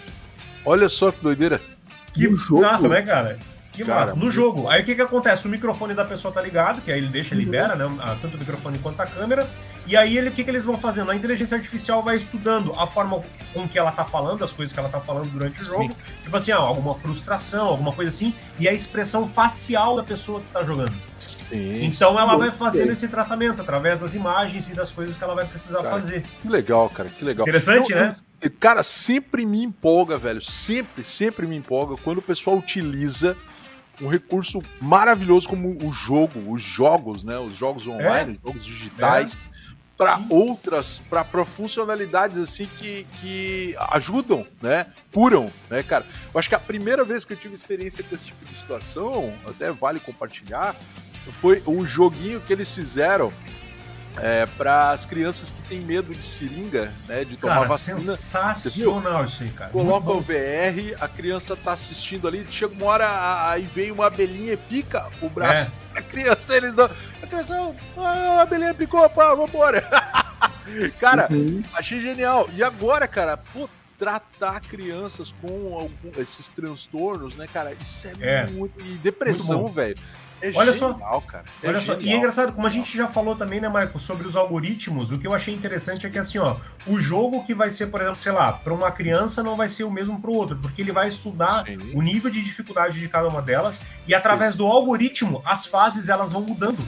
Olha 0.65 0.89
só 0.89 1.11
que 1.11 1.21
doideira. 1.21 1.61
Que 2.13 2.27
massa, 2.49 2.87
né, 2.87 3.01
cara? 3.01 3.37
Que 3.73 3.83
Cara, 3.83 4.01
massa. 4.01 4.15
No 4.15 4.29
jogo. 4.29 4.69
Aí 4.69 4.81
o 4.81 4.85
que 4.85 4.95
que 4.95 5.01
acontece? 5.01 5.47
O 5.47 5.49
microfone 5.49 5.93
da 5.93 6.05
pessoa 6.05 6.33
tá 6.33 6.41
ligado, 6.41 6.81
que 6.81 6.91
aí 6.91 6.99
ele 6.99 7.07
deixa, 7.07 7.33
libera, 7.33 7.75
né? 7.75 7.85
Tanto 8.21 8.35
o 8.35 8.39
microfone 8.39 8.77
quanto 8.77 9.01
a 9.01 9.05
câmera. 9.05 9.49
E 9.85 9.97
aí 9.97 10.17
ele, 10.17 10.29
o 10.29 10.31
que, 10.31 10.43
que 10.43 10.49
eles 10.49 10.63
vão 10.63 10.77
fazendo? 10.77 11.11
A 11.11 11.15
inteligência 11.15 11.57
artificial 11.57 12.01
vai 12.01 12.15
estudando 12.15 12.71
a 12.77 12.87
forma 12.87 13.21
com 13.53 13.67
que 13.67 13.77
ela 13.77 13.91
tá 13.91 14.05
falando, 14.05 14.43
as 14.43 14.51
coisas 14.51 14.71
que 14.71 14.79
ela 14.79 14.87
tá 14.87 15.01
falando 15.01 15.29
durante 15.29 15.61
o 15.61 15.65
jogo. 15.65 15.89
Sim. 15.89 16.23
Tipo 16.23 16.37
assim, 16.37 16.51
ó, 16.53 16.61
alguma 16.61 16.95
frustração, 16.95 17.67
alguma 17.67 17.91
coisa 17.91 18.09
assim, 18.09 18.33
e 18.57 18.69
a 18.69 18.71
expressão 18.71 19.27
facial 19.27 19.95
da 19.97 20.03
pessoa 20.03 20.39
que 20.39 20.47
tá 20.51 20.63
jogando. 20.63 20.93
Sim, 21.19 21.85
então 21.85 22.17
ela 22.17 22.37
vai 22.37 22.51
fazendo 22.51 22.91
esse 22.91 23.07
tratamento 23.07 23.61
através 23.61 23.99
das 23.99 24.15
imagens 24.15 24.69
e 24.69 24.73
das 24.73 24.89
coisas 24.89 25.17
que 25.17 25.23
ela 25.23 25.35
vai 25.35 25.45
precisar 25.45 25.83
cara, 25.83 25.89
fazer. 25.89 26.23
Que 26.41 26.47
legal, 26.47 26.89
cara, 26.89 27.09
que 27.09 27.25
legal. 27.25 27.45
Interessante, 27.45 27.91
eu, 27.91 27.97
né? 27.97 28.15
Eu, 28.41 28.51
cara, 28.51 28.83
sempre 28.83 29.45
me 29.45 29.63
empolga, 29.63 30.17
velho. 30.17 30.41
Sempre, 30.41 31.03
sempre 31.03 31.45
me 31.45 31.57
empolga 31.57 31.97
quando 32.01 32.19
o 32.19 32.21
pessoal 32.21 32.57
utiliza 32.57 33.35
um 34.01 34.07
recurso 34.07 34.61
maravilhoso 34.81 35.47
como 35.47 35.77
o 35.85 35.91
jogo, 35.91 36.51
os 36.51 36.61
jogos, 36.61 37.23
né? 37.23 37.37
Os 37.37 37.55
jogos 37.55 37.87
online, 37.87 38.31
é? 38.31 38.33
os 38.33 38.41
jogos 38.41 38.65
digitais, 38.65 39.35
é. 39.35 39.37
para 39.95 40.19
outras, 40.29 41.01
para 41.09 41.45
funcionalidades 41.45 42.37
assim 42.37 42.67
que, 42.79 43.05
que 43.19 43.75
ajudam, 43.91 44.45
né? 44.61 44.85
Curam, 45.13 45.47
né, 45.69 45.83
cara? 45.83 46.05
Eu 46.33 46.39
acho 46.39 46.49
que 46.49 46.55
a 46.55 46.59
primeira 46.59 47.03
vez 47.03 47.23
que 47.23 47.33
eu 47.33 47.37
tive 47.37 47.53
experiência 47.53 48.03
com 48.03 48.15
esse 48.15 48.25
tipo 48.25 48.43
de 48.45 48.55
situação, 48.55 49.33
até 49.47 49.71
vale 49.71 49.99
compartilhar, 49.99 50.75
foi 51.39 51.63
um 51.67 51.85
joguinho 51.85 52.41
que 52.41 52.51
eles 52.51 52.73
fizeram 52.73 53.31
é, 54.17 54.45
para 54.45 54.91
as 54.91 55.05
crianças 55.05 55.51
que 55.51 55.61
têm 55.63 55.81
medo 55.81 56.13
de 56.13 56.23
seringa, 56.23 56.91
né, 57.07 57.23
de 57.25 57.37
tomar 57.37 57.55
cara, 57.55 57.67
vacina. 57.67 57.99
Sensacional 57.99 59.25
isso 59.25 59.43
aí, 59.43 59.49
cara. 59.49 59.71
Coloca 59.71 60.11
o 60.11 60.21
VR, 60.21 60.95
a 60.99 61.07
criança 61.07 61.55
tá 61.55 61.73
assistindo 61.73 62.27
ali, 62.27 62.45
chega 62.51 62.73
uma 62.73 62.85
hora, 62.85 63.49
aí 63.49 63.63
vem 63.73 63.91
uma 63.91 64.07
abelhinha 64.07 64.53
e 64.53 64.57
pica 64.57 65.07
o 65.21 65.29
braço 65.29 65.71
é. 65.91 65.95
da 65.95 66.01
criança, 66.01 66.55
eles 66.55 66.73
dão. 66.73 66.89
A 67.21 67.27
criança, 67.27 67.75
ah, 67.97 68.37
a 68.39 68.41
abelhinha 68.41 68.73
picou, 68.73 69.07
pá, 69.09 69.33
vambora. 69.33 69.81
cara, 70.99 71.27
uhum. 71.31 71.63
achei 71.73 72.01
genial. 72.01 72.49
E 72.53 72.63
agora, 72.63 73.07
cara, 73.07 73.37
pô, 73.37 73.67
tratar 73.97 74.59
crianças 74.61 75.33
com 75.41 75.75
algum, 75.75 76.21
esses 76.21 76.49
transtornos, 76.49 77.35
né, 77.35 77.47
cara? 77.47 77.73
Isso 77.79 78.07
é, 78.19 78.41
é. 78.41 78.47
muito. 78.47 78.79
E 78.81 78.97
depressão, 78.97 79.69
velho. 79.71 79.97
É 80.43 80.51
Olha 80.53 80.73
genial, 80.73 80.99
só, 80.99 81.21
cara. 81.21 81.45
É 81.63 81.69
Olha 81.69 81.79
genial. 81.79 82.01
só, 82.01 82.05
e 82.05 82.11
é 82.11 82.17
engraçado, 82.17 82.51
como 82.51 82.67
a 82.67 82.69
gente 82.69 82.97
já 82.97 83.07
falou 83.07 83.33
também, 83.33 83.61
né, 83.61 83.69
Michael, 83.69 83.97
sobre 83.97 84.27
os 84.27 84.35
algoritmos, 84.35 85.09
o 85.09 85.17
que 85.17 85.25
eu 85.25 85.33
achei 85.33 85.53
interessante 85.53 86.05
é 86.05 86.09
que 86.09 86.19
assim, 86.19 86.37
ó, 86.37 86.57
o 86.85 86.99
jogo 86.99 87.45
que 87.45 87.53
vai 87.53 87.71
ser, 87.71 87.87
por 87.87 88.01
exemplo, 88.01 88.17
sei 88.17 88.33
lá, 88.33 88.51
para 88.51 88.73
uma 88.73 88.91
criança 88.91 89.41
não 89.41 89.55
vai 89.55 89.69
ser 89.69 89.85
o 89.85 89.89
mesmo 89.89 90.21
para 90.21 90.29
o 90.29 90.33
outro, 90.33 90.57
porque 90.57 90.81
ele 90.81 90.91
vai 90.91 91.07
estudar 91.07 91.65
Sim. 91.65 91.91
o 91.93 92.01
nível 92.01 92.29
de 92.29 92.43
dificuldade 92.43 92.99
de 92.99 93.07
cada 93.07 93.25
uma 93.29 93.41
delas 93.41 93.81
e 94.05 94.13
através 94.13 94.51
Sim. 94.51 94.57
do 94.57 94.67
algoritmo 94.67 95.41
as 95.45 95.65
fases 95.65 96.09
elas 96.09 96.33
vão 96.33 96.41
mudando. 96.41 96.85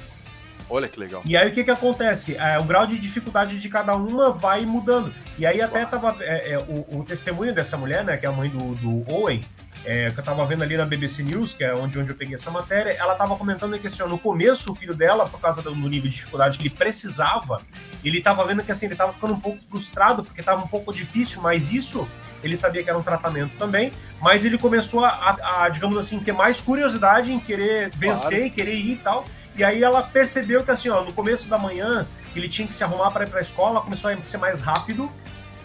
Olha 0.70 0.88
que 0.88 1.00
legal. 1.00 1.22
E 1.26 1.38
aí 1.38 1.50
o 1.50 1.54
que 1.54 1.64
que 1.64 1.72
acontece? 1.72 2.36
É, 2.36 2.58
o 2.58 2.64
grau 2.64 2.88
de 2.88 2.98
dificuldade 2.98 3.60
de 3.60 3.70
cada 3.70 3.96
uma 3.96 4.32
vai 4.32 4.66
mudando. 4.66 5.14
E 5.38 5.46
aí 5.46 5.62
até 5.62 5.86
tava 5.86 6.16
é, 6.20 6.54
é, 6.54 6.58
o, 6.58 7.00
o, 7.00 7.06
testemunho 7.08 7.54
dessa 7.54 7.78
mulher, 7.78 8.04
né, 8.04 8.18
que 8.18 8.26
é 8.26 8.30
a 8.30 8.32
mãe 8.32 8.50
do, 8.50 8.76
do 8.76 9.14
Owen, 9.14 9.42
é, 9.86 10.10
que 10.10 10.20
eu 10.20 10.24
tava 10.24 10.46
vendo 10.46 10.64
ali 10.64 10.76
na 10.76 10.86
BBC 10.86 11.22
News, 11.24 11.54
que 11.54 11.64
é 11.64 11.74
onde, 11.74 12.00
onde 12.00 12.10
eu 12.10 12.16
peguei 12.16 12.36
essa 12.36 12.50
matéria, 12.50 12.92
ela 12.92 13.16
tava 13.16 13.36
comentando 13.36 13.78
que 13.78 13.88
assim, 13.88 14.04
no 14.04 14.18
começo 14.18 14.72
o 14.72 14.76
filho 14.76 14.96
dela, 14.96 15.28
por 15.28 15.40
causa 15.40 15.62
do 15.62 15.76
nível 15.76 16.10
de 16.10 16.16
dificuldade 16.16 16.58
que 16.58 16.64
ele 16.64 16.74
precisava, 16.74 17.62
ele 18.04 18.20
tava 18.20 18.44
vendo 18.46 18.64
que 18.64 18.72
assim, 18.72 18.88
ele 18.88 18.96
tava 18.96 19.14
ficando 19.14 19.34
um 19.34 19.40
pouco 19.40 19.62
frustrado, 19.64 20.24
porque 20.24 20.42
tava 20.42 20.64
um 20.64 20.68
pouco 20.68 20.92
difícil, 20.92 21.42
mas 21.42 21.72
isso 21.72 22.08
ele 22.44 22.58
sabia 22.58 22.84
que 22.84 22.90
era 22.90 22.98
um 22.98 23.04
tratamento 23.04 23.56
também, 23.58 23.92
mas 24.22 24.44
ele 24.44 24.58
começou 24.58 25.04
a, 25.04 25.38
a, 25.64 25.70
digamos 25.70 25.98
assim, 25.98 26.20
ter 26.20 26.32
mais 26.32 26.60
curiosidade 26.60 27.32
em 27.32 27.40
querer 27.40 27.92
vencer 27.96 28.40
claro. 28.40 28.54
querer 28.54 28.76
ir 28.76 28.92
e 28.92 28.98
tal. 28.98 29.26
E 29.58 29.64
aí 29.64 29.84
ela 29.84 30.02
percebeu 30.04 30.64
que 30.64 30.72
assim, 30.72 30.90
ó, 30.90 31.04
no 31.04 31.14
começo 31.14 31.48
da 31.48 31.58
manhã 31.58 32.06
ele 32.36 32.50
tinha 32.50 32.68
que 32.68 32.74
se 32.74 32.84
arrumar 32.84 33.12
para 33.12 33.24
ir 33.24 33.30
para 33.30 33.40
a 33.40 33.42
escola, 33.42 33.82
começou 33.82 34.10
a 34.10 34.24
ser 34.24 34.38
mais 34.38 34.60
rápido. 34.60 35.10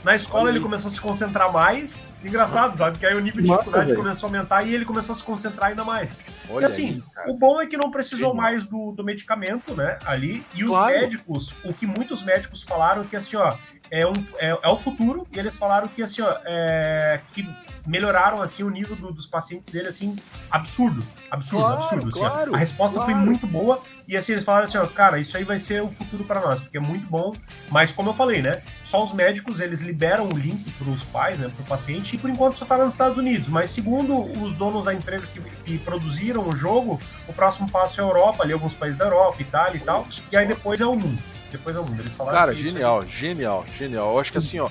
Na 0.02 0.16
escola 0.16 0.48
ele 0.48 0.60
começou 0.60 0.88
a 0.88 0.92
se 0.92 1.00
concentrar 1.00 1.52
mais. 1.52 2.08
Engraçado, 2.24 2.76
sabe? 2.76 2.98
Que 2.98 3.06
aí 3.06 3.14
o 3.14 3.20
nível 3.20 3.42
de 3.42 3.50
dificuldade 3.50 3.94
começou 3.94 4.26
a 4.26 4.30
aumentar 4.30 4.62
e 4.62 4.74
ele 4.74 4.84
começou 4.84 5.12
a 5.12 5.16
se 5.16 5.22
concentrar 5.22 5.70
ainda 5.70 5.84
mais. 5.84 6.22
Olha 6.48 6.62
e 6.62 6.66
assim, 6.66 7.02
aí, 7.16 7.30
o 7.30 7.36
bom 7.36 7.60
é 7.60 7.66
que 7.66 7.76
não 7.76 7.90
precisou 7.90 8.34
mais 8.34 8.64
do, 8.64 8.92
do 8.92 9.04
medicamento, 9.04 9.74
né? 9.74 9.98
Ali. 10.04 10.44
E 10.54 10.64
os 10.64 10.70
claro. 10.70 10.92
médicos, 10.92 11.54
o 11.64 11.74
que 11.74 11.86
muitos 11.86 12.22
médicos 12.22 12.62
falaram 12.62 13.04
que 13.04 13.16
assim, 13.16 13.36
ó, 13.36 13.56
é, 13.90 14.06
um, 14.06 14.12
é, 14.38 14.58
é 14.62 14.68
o 14.68 14.76
futuro. 14.76 15.26
E 15.32 15.38
eles 15.38 15.56
falaram 15.56 15.88
que 15.88 16.02
assim, 16.02 16.22
ó, 16.22 16.36
é, 16.44 17.20
que 17.34 17.48
melhoraram 17.86 18.42
assim 18.42 18.62
o 18.62 18.70
nível 18.70 18.94
do, 18.96 19.12
dos 19.12 19.26
pacientes 19.26 19.70
dele 19.70 19.88
assim 19.88 20.14
absurdo, 20.50 21.04
absurdo, 21.30 21.64
claro, 21.64 21.82
absurdo. 21.82 22.08
Assim, 22.08 22.20
claro, 22.20 22.54
a 22.54 22.58
resposta 22.58 22.98
claro. 22.98 23.12
foi 23.12 23.20
muito 23.20 23.46
boa 23.46 23.82
e 24.06 24.16
assim 24.16 24.32
eles 24.32 24.44
falaram 24.44 24.64
assim, 24.64 24.78
ó, 24.78 24.86
cara, 24.86 25.18
isso 25.18 25.36
aí 25.36 25.44
vai 25.44 25.58
ser 25.58 25.82
o 25.82 25.88
futuro 25.88 26.24
para 26.24 26.40
nós, 26.40 26.60
porque 26.60 26.76
é 26.76 26.80
muito 26.80 27.06
bom. 27.06 27.32
Mas 27.70 27.92
como 27.92 28.10
eu 28.10 28.14
falei, 28.14 28.42
né, 28.42 28.62
só 28.82 29.04
os 29.04 29.12
médicos 29.12 29.60
eles 29.60 29.80
liberam 29.82 30.26
o 30.26 30.32
link 30.32 30.70
para 30.72 30.90
os 30.90 31.04
pais, 31.04 31.38
né, 31.38 31.48
para 31.48 31.62
o 31.62 31.66
paciente 31.66 32.16
e 32.16 32.18
por 32.18 32.28
enquanto 32.28 32.58
só 32.58 32.64
está 32.64 32.76
nos 32.76 32.94
Estados 32.94 33.16
Unidos. 33.16 33.48
Mas 33.48 33.70
segundo 33.70 34.30
os 34.40 34.54
donos 34.54 34.84
da 34.84 34.94
empresa 34.94 35.30
que, 35.30 35.40
que, 35.64 35.78
produziram 35.78 36.48
o 36.48 36.52
jogo, 36.54 37.00
o 37.28 37.32
próximo 37.32 37.70
passo 37.70 38.00
é 38.00 38.04
a 38.04 38.06
Europa, 38.06 38.42
ali 38.42 38.52
alguns 38.52 38.74
países 38.74 38.98
da 38.98 39.04
Europa, 39.04 39.40
Itália 39.40 39.76
e 39.76 39.80
tal, 39.80 40.06
e 40.30 40.36
aí 40.36 40.46
depois 40.46 40.80
é 40.80 40.86
o 40.86 40.94
mundo 40.94 41.22
depois 41.50 41.74
é 41.76 41.78
mundo. 41.80 42.00
Eles 42.00 42.14
falaram 42.14 42.38
Cara, 42.38 42.54
genial, 42.54 43.02
genial, 43.06 43.64
genial. 43.76 44.12
Eu 44.12 44.18
acho 44.18 44.32
que 44.32 44.38
assim, 44.38 44.58
ó, 44.58 44.68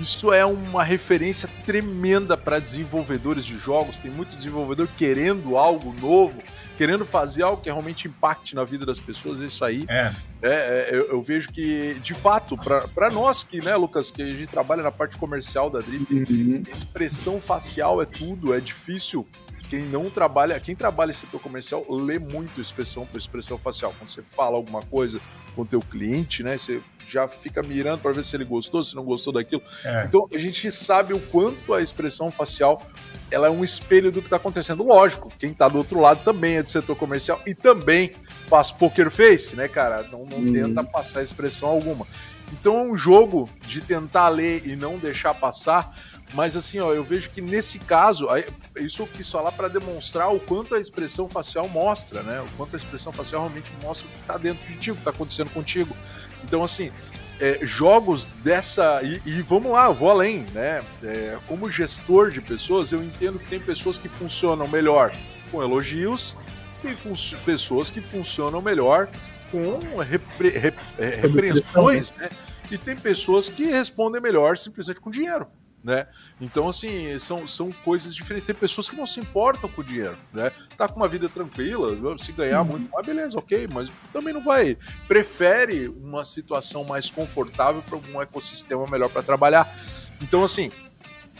isso 0.00 0.32
é 0.32 0.44
uma 0.44 0.84
referência 0.84 1.48
tremenda 1.64 2.36
para 2.36 2.58
desenvolvedores 2.58 3.44
de 3.44 3.58
jogos. 3.58 3.98
Tem 3.98 4.10
muito 4.10 4.36
desenvolvedor 4.36 4.88
querendo 4.96 5.56
algo 5.56 5.94
novo, 6.00 6.42
querendo 6.76 7.04
fazer 7.04 7.42
algo 7.42 7.62
que 7.62 7.70
realmente 7.70 8.08
impacte 8.08 8.54
na 8.54 8.64
vida 8.64 8.86
das 8.86 8.98
pessoas. 8.98 9.40
Isso 9.40 9.64
aí, 9.64 9.84
é. 9.88 10.12
é, 10.42 10.50
é 10.50 10.88
eu, 10.90 11.08
eu, 11.08 11.22
vejo 11.22 11.50
que, 11.50 11.94
de 12.02 12.14
fato, 12.14 12.56
para 12.56 13.10
nós 13.10 13.44
que, 13.44 13.62
né, 13.62 13.76
Lucas, 13.76 14.10
que 14.10 14.22
a 14.22 14.26
gente 14.26 14.46
trabalha 14.46 14.82
na 14.82 14.90
parte 14.90 15.16
comercial 15.16 15.68
da 15.68 15.80
Drip, 15.80 16.12
uhum. 16.12 16.62
expressão 16.70 17.40
facial 17.40 18.00
é 18.00 18.06
tudo, 18.06 18.54
é 18.54 18.60
difícil 18.60 19.26
quem 19.70 19.84
não 19.84 20.10
trabalha, 20.10 20.58
quem 20.58 20.74
trabalha 20.74 21.12
em 21.12 21.14
setor 21.14 21.40
comercial 21.40 21.86
lê 21.88 22.18
muito 22.18 22.60
expressão 22.60 23.06
por 23.06 23.16
expressão 23.16 23.56
facial. 23.56 23.94
Quando 23.96 24.10
você 24.10 24.20
fala 24.20 24.56
alguma 24.56 24.82
coisa 24.82 25.20
com 25.54 25.62
o 25.62 25.66
teu 25.66 25.80
cliente, 25.80 26.42
né? 26.42 26.56
Você 26.56 26.80
já 27.08 27.26
fica 27.26 27.62
mirando 27.62 28.00
para 28.00 28.12
ver 28.12 28.24
se 28.24 28.36
ele 28.36 28.44
gostou, 28.44 28.82
se 28.82 28.94
não 28.94 29.04
gostou 29.04 29.32
daquilo. 29.32 29.62
É. 29.84 30.04
Então 30.06 30.28
a 30.32 30.38
gente 30.38 30.70
sabe 30.70 31.12
o 31.12 31.20
quanto 31.20 31.74
a 31.74 31.82
expressão 31.82 32.30
facial 32.30 32.82
ela 33.30 33.46
é 33.46 33.50
um 33.50 33.62
espelho 33.62 34.10
do 34.10 34.20
que 34.20 34.26
está 34.26 34.36
acontecendo. 34.36 34.82
Lógico, 34.82 35.32
quem 35.38 35.50
está 35.50 35.68
do 35.68 35.78
outro 35.78 36.00
lado 36.00 36.22
também 36.24 36.56
é 36.56 36.62
do 36.62 36.70
setor 36.70 36.96
comercial 36.96 37.40
e 37.46 37.54
também 37.54 38.12
faz 38.46 38.70
poker 38.70 39.10
face, 39.10 39.54
né, 39.54 39.68
cara? 39.68 40.02
Não, 40.10 40.24
não 40.26 40.38
hum. 40.38 40.52
tenta 40.52 40.82
passar 40.82 41.22
expressão 41.22 41.68
alguma. 41.68 42.06
Então 42.52 42.78
é 42.78 42.82
um 42.82 42.96
jogo 42.96 43.48
de 43.66 43.80
tentar 43.80 44.28
ler 44.28 44.66
e 44.66 44.74
não 44.74 44.98
deixar 44.98 45.34
passar 45.34 45.96
mas 46.32 46.56
assim, 46.56 46.78
ó, 46.78 46.92
eu 46.92 47.02
vejo 47.02 47.28
que 47.30 47.40
nesse 47.40 47.78
caso, 47.78 48.28
isso 48.76 49.02
eu 49.02 49.06
quis 49.06 49.30
falar 49.30 49.52
para 49.52 49.68
demonstrar 49.68 50.32
o 50.32 50.38
quanto 50.38 50.74
a 50.74 50.80
expressão 50.80 51.28
facial 51.28 51.68
mostra, 51.68 52.22
né? 52.22 52.40
O 52.40 52.46
quanto 52.56 52.76
a 52.76 52.78
expressão 52.78 53.12
facial 53.12 53.42
realmente 53.42 53.72
mostra 53.82 54.06
o 54.06 54.10
que 54.10 54.20
está 54.20 54.36
dentro 54.36 54.66
de 54.68 54.76
ti, 54.76 54.90
o 54.92 54.94
que 54.94 55.00
está 55.00 55.10
acontecendo 55.10 55.50
contigo. 55.50 55.96
Então, 56.44 56.62
assim, 56.62 56.92
é, 57.40 57.58
jogos 57.62 58.26
dessa. 58.44 59.02
E, 59.02 59.20
e, 59.26 59.42
vamos 59.42 59.72
lá, 59.72 59.88
vou 59.90 60.08
além, 60.08 60.46
né? 60.52 60.84
É, 61.02 61.36
como 61.48 61.70
gestor 61.70 62.30
de 62.30 62.40
pessoas, 62.40 62.92
eu 62.92 63.02
entendo 63.02 63.38
que 63.38 63.46
tem 63.46 63.58
pessoas 63.58 63.98
que 63.98 64.08
funcionam 64.08 64.68
melhor 64.68 65.12
com 65.50 65.60
elogios, 65.60 66.36
tem 66.80 66.96
pessoas 67.44 67.90
que 67.90 68.00
funcionam 68.00 68.62
melhor 68.62 69.08
com 69.50 69.98
repre 69.98 70.50
rep 70.50 70.78
é, 70.96 71.08
repreensões, 71.16 72.12
né? 72.12 72.28
E 72.70 72.78
tem 72.78 72.94
pessoas 72.94 73.48
que 73.48 73.64
respondem 73.64 74.20
melhor 74.20 74.56
simplesmente 74.56 75.00
com 75.00 75.10
dinheiro 75.10 75.48
né? 75.82 76.06
Então, 76.40 76.68
assim, 76.68 77.18
são, 77.18 77.46
são 77.48 77.72
coisas 77.84 78.14
diferentes. 78.14 78.46
Tem 78.46 78.54
pessoas 78.54 78.88
que 78.88 78.96
não 78.96 79.06
se 79.06 79.18
importam 79.18 79.68
com 79.68 79.80
o 79.80 79.84
dinheiro, 79.84 80.16
né? 80.32 80.52
Tá 80.76 80.86
com 80.86 80.96
uma 80.96 81.08
vida 81.08 81.28
tranquila, 81.28 81.96
se 82.18 82.32
ganhar 82.32 82.62
uhum. 82.62 82.68
muito, 82.68 82.98
ah, 82.98 83.02
beleza, 83.02 83.38
ok, 83.38 83.68
mas 83.72 83.90
também 84.12 84.34
não 84.34 84.42
vai. 84.42 84.76
Prefere 85.08 85.88
uma 85.88 86.24
situação 86.24 86.84
mais 86.84 87.10
confortável 87.10 87.82
para 87.82 87.96
um 87.96 88.20
ecossistema 88.20 88.86
melhor 88.90 89.08
para 89.08 89.22
trabalhar. 89.22 89.74
Então, 90.20 90.44
assim, 90.44 90.70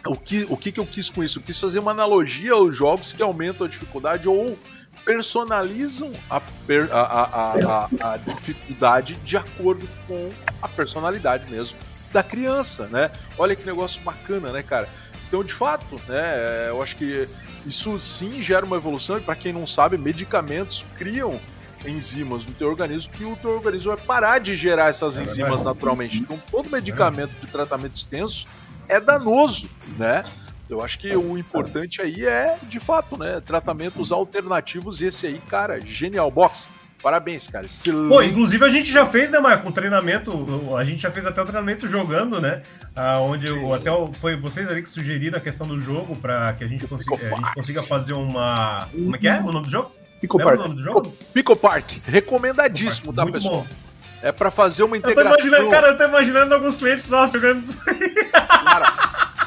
o 0.07 0.16
que, 0.16 0.46
o 0.48 0.57
que, 0.57 0.72
que 0.72 0.81
eu 0.81 0.87
quis 0.87 1.11
com 1.11 1.22
isso? 1.22 1.38
Eu 1.38 1.42
quis 1.42 1.59
fazer 1.59 1.79
uma 1.79 1.90
analogia 1.90 2.53
aos 2.53 2.74
jogos 2.74 3.12
que 3.12 3.22
aumentam 3.22 3.66
a 3.66 3.70
dificuldade 3.70 4.26
ou 4.26 4.59
personalizam 5.05 6.12
a, 6.29 6.40
per, 6.40 6.88
a, 6.92 7.00
a, 7.00 7.55
a, 7.55 8.12
a 8.12 8.16
dificuldade 8.18 9.16
de 9.16 9.37
acordo 9.37 9.88
com 10.07 10.31
a 10.61 10.68
personalidade 10.68 11.50
mesmo 11.50 11.76
da 12.12 12.22
criança, 12.22 12.86
né? 12.88 13.10
Olha 13.38 13.54
que 13.54 13.64
negócio 13.64 14.00
bacana, 14.02 14.52
né, 14.52 14.62
cara? 14.62 14.88
Então, 15.28 15.44
de 15.44 15.52
fato, 15.52 16.00
né, 16.08 16.68
eu 16.68 16.82
acho 16.82 16.96
que 16.96 17.28
isso 17.64 18.00
sim 18.00 18.42
gera 18.42 18.66
uma 18.66 18.76
evolução 18.76 19.16
e 19.16 19.20
para 19.20 19.36
quem 19.36 19.52
não 19.52 19.66
sabe, 19.66 19.96
medicamentos 19.96 20.84
criam 20.96 21.40
enzimas 21.86 22.44
no 22.44 22.52
teu 22.52 22.68
organismo 22.68 23.12
que 23.12 23.24
o 23.24 23.36
teu 23.36 23.52
organismo 23.52 23.94
vai 23.94 24.04
parar 24.04 24.38
de 24.38 24.56
gerar 24.56 24.88
essas 24.88 25.18
é 25.18 25.22
enzimas 25.22 25.62
naturalmente. 25.62 26.18
Então, 26.18 26.40
todo 26.50 26.68
medicamento 26.68 27.32
de 27.40 27.46
tratamento 27.46 27.94
extenso 27.94 28.46
é 28.88 28.98
danoso, 28.98 29.70
né? 29.96 30.24
Eu 30.68 30.82
acho 30.82 30.98
que 30.98 31.14
o 31.16 31.36
importante 31.36 32.00
aí 32.00 32.24
é, 32.24 32.56
de 32.62 32.78
fato, 32.78 33.16
né, 33.16 33.40
tratamentos 33.40 34.12
alternativos 34.12 35.00
e 35.00 35.06
esse 35.06 35.26
aí, 35.26 35.40
cara, 35.48 35.80
genial. 35.80 36.30
Box, 36.30 36.68
Parabéns, 37.02 37.48
cara. 37.48 37.66
Excelente. 37.66 38.08
Pô, 38.08 38.22
inclusive 38.22 38.64
a 38.64 38.70
gente 38.70 38.92
já 38.92 39.06
fez, 39.06 39.30
né, 39.30 39.38
Marco, 39.38 39.68
um 39.68 39.72
treinamento, 39.72 40.76
a 40.76 40.84
gente 40.84 41.00
já 41.00 41.10
fez 41.10 41.26
até 41.26 41.40
o 41.40 41.44
treinamento 41.44 41.88
jogando, 41.88 42.40
né? 42.40 42.62
Ah, 42.94 43.20
onde 43.20 43.46
eu, 43.46 43.72
até 43.72 43.90
foi 44.20 44.36
vocês 44.36 44.68
ali 44.68 44.82
que 44.82 44.88
sugeriram 44.88 45.38
a 45.38 45.40
questão 45.40 45.66
do 45.66 45.80
jogo 45.80 46.14
para 46.16 46.52
que 46.54 46.64
a 46.64 46.66
gente, 46.66 46.86
consiga, 46.86 47.14
a 47.14 47.36
gente 47.36 47.54
consiga 47.54 47.82
fazer 47.82 48.12
uma. 48.12 48.88
Como 48.92 49.16
é 49.16 49.18
que 49.18 49.28
é 49.28 49.40
o 49.40 49.51
nome 49.51 49.64
do 49.66 49.70
jogo? 49.70 49.92
Pico 50.20 50.36
Park. 50.38 50.59
o 50.59 50.62
nome 50.62 50.74
do 50.74 50.82
jogo? 50.82 51.16
Pico 51.32 51.57
Park. 51.57 51.92
Recomendadíssimo, 52.07 53.12
Pico 53.12 53.14
Park. 53.14 53.16
tá, 53.16 53.22
Muito 53.22 53.34
pessoal? 53.34 53.62
Bom. 53.62 53.90
É 54.22 54.30
para 54.30 54.51
fazer 54.51 54.82
uma 54.82 54.98
integração. 54.98 55.32
Eu 55.32 55.38
tô 55.38 55.46
imaginando, 55.46 55.70
cara, 55.70 55.88
eu 55.88 55.96
tô 55.96 56.05
imaginando 56.05 56.55
alguns 56.55 56.76
clientes 56.76 57.09
nossos 57.09 57.32
jogando 57.32 57.62
isso 57.62 57.78
aí. 57.86 58.24
Cara, 58.30 58.92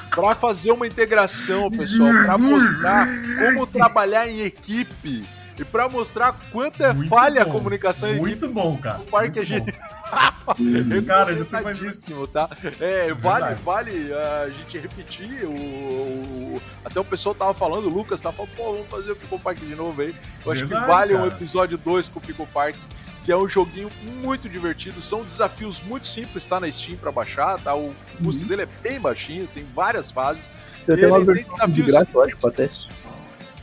pra 0.10 0.34
fazer 0.34 0.72
uma 0.72 0.88
integração, 0.88 1.70
pessoal, 1.70 2.12
para 2.26 2.38
mostrar 2.40 3.08
como 3.38 3.68
trabalhar 3.68 4.28
em 4.28 4.42
equipe 4.42 5.24
e 5.60 5.66
para 5.66 5.88
mostrar 5.88 6.36
quanto 6.52 6.84
é 6.84 6.94
muito 6.94 7.10
falha 7.10 7.44
bom. 7.44 7.50
a 7.50 7.54
comunicação 7.54 8.14
Muito 8.16 8.50
bom, 8.50 8.78
cara. 8.78 9.00
O 9.00 9.06
parque 9.06 9.40
muito 9.40 9.40
a 9.40 9.44
gente. 9.44 9.74
Cara, 11.08 11.36
já 11.36 11.46
tô 11.46 12.28
tá? 12.28 12.48
É, 12.80 13.12
vale, 13.14 13.56
vale 13.56 14.14
a 14.14 14.50
gente 14.50 14.78
repetir 14.78 15.44
o, 15.44 15.50
o, 15.50 16.62
Até 16.86 17.00
o 17.00 17.04
pessoal 17.04 17.34
tava 17.34 17.54
falando, 17.54 17.88
o 17.88 17.90
Lucas 17.90 18.22
tava 18.22 18.36
falando, 18.36 18.56
pô, 18.56 18.74
vamos 18.74 18.88
fazer 18.88 19.12
o 19.12 19.16
Pico 19.16 19.40
Park 19.40 19.58
de 19.58 19.76
novo 19.76 20.02
aí. 20.02 20.14
Eu 20.46 20.52
acho 20.52 20.62
Verdade, 20.62 20.86
que 20.86 20.92
vale 20.92 21.14
cara. 21.14 21.26
um 21.26 21.28
episódio 21.28 21.78
2 21.80 22.10
com 22.10 22.20
o 22.20 22.22
Pico 22.22 22.48
Park 22.48 22.76
que 23.24 23.32
é 23.32 23.38
um 23.38 23.48
joguinho 23.48 23.90
muito 24.22 24.50
divertido. 24.50 25.02
São 25.02 25.24
desafios 25.24 25.82
muito 25.82 26.06
simples, 26.06 26.46
tá 26.46 26.60
na 26.60 26.70
Steam 26.72 26.98
para 26.98 27.12
baixar, 27.12 27.60
tá? 27.60 27.74
O 27.74 27.94
custo 28.22 28.42
uhum. 28.42 28.48
dele 28.50 28.64
é 28.64 28.68
bem 28.82 29.00
baixinho, 29.00 29.48
tem 29.48 29.66
várias 29.74 30.12
fases. 30.12 30.52
Tem 30.86 31.06
uma 31.06 31.24
versão 31.24 31.68
de 31.70 31.82
graça, 31.84 32.08
eu 32.14 32.22
acho, 32.22 32.38
pra 32.38 32.52
teste. 32.52 32.93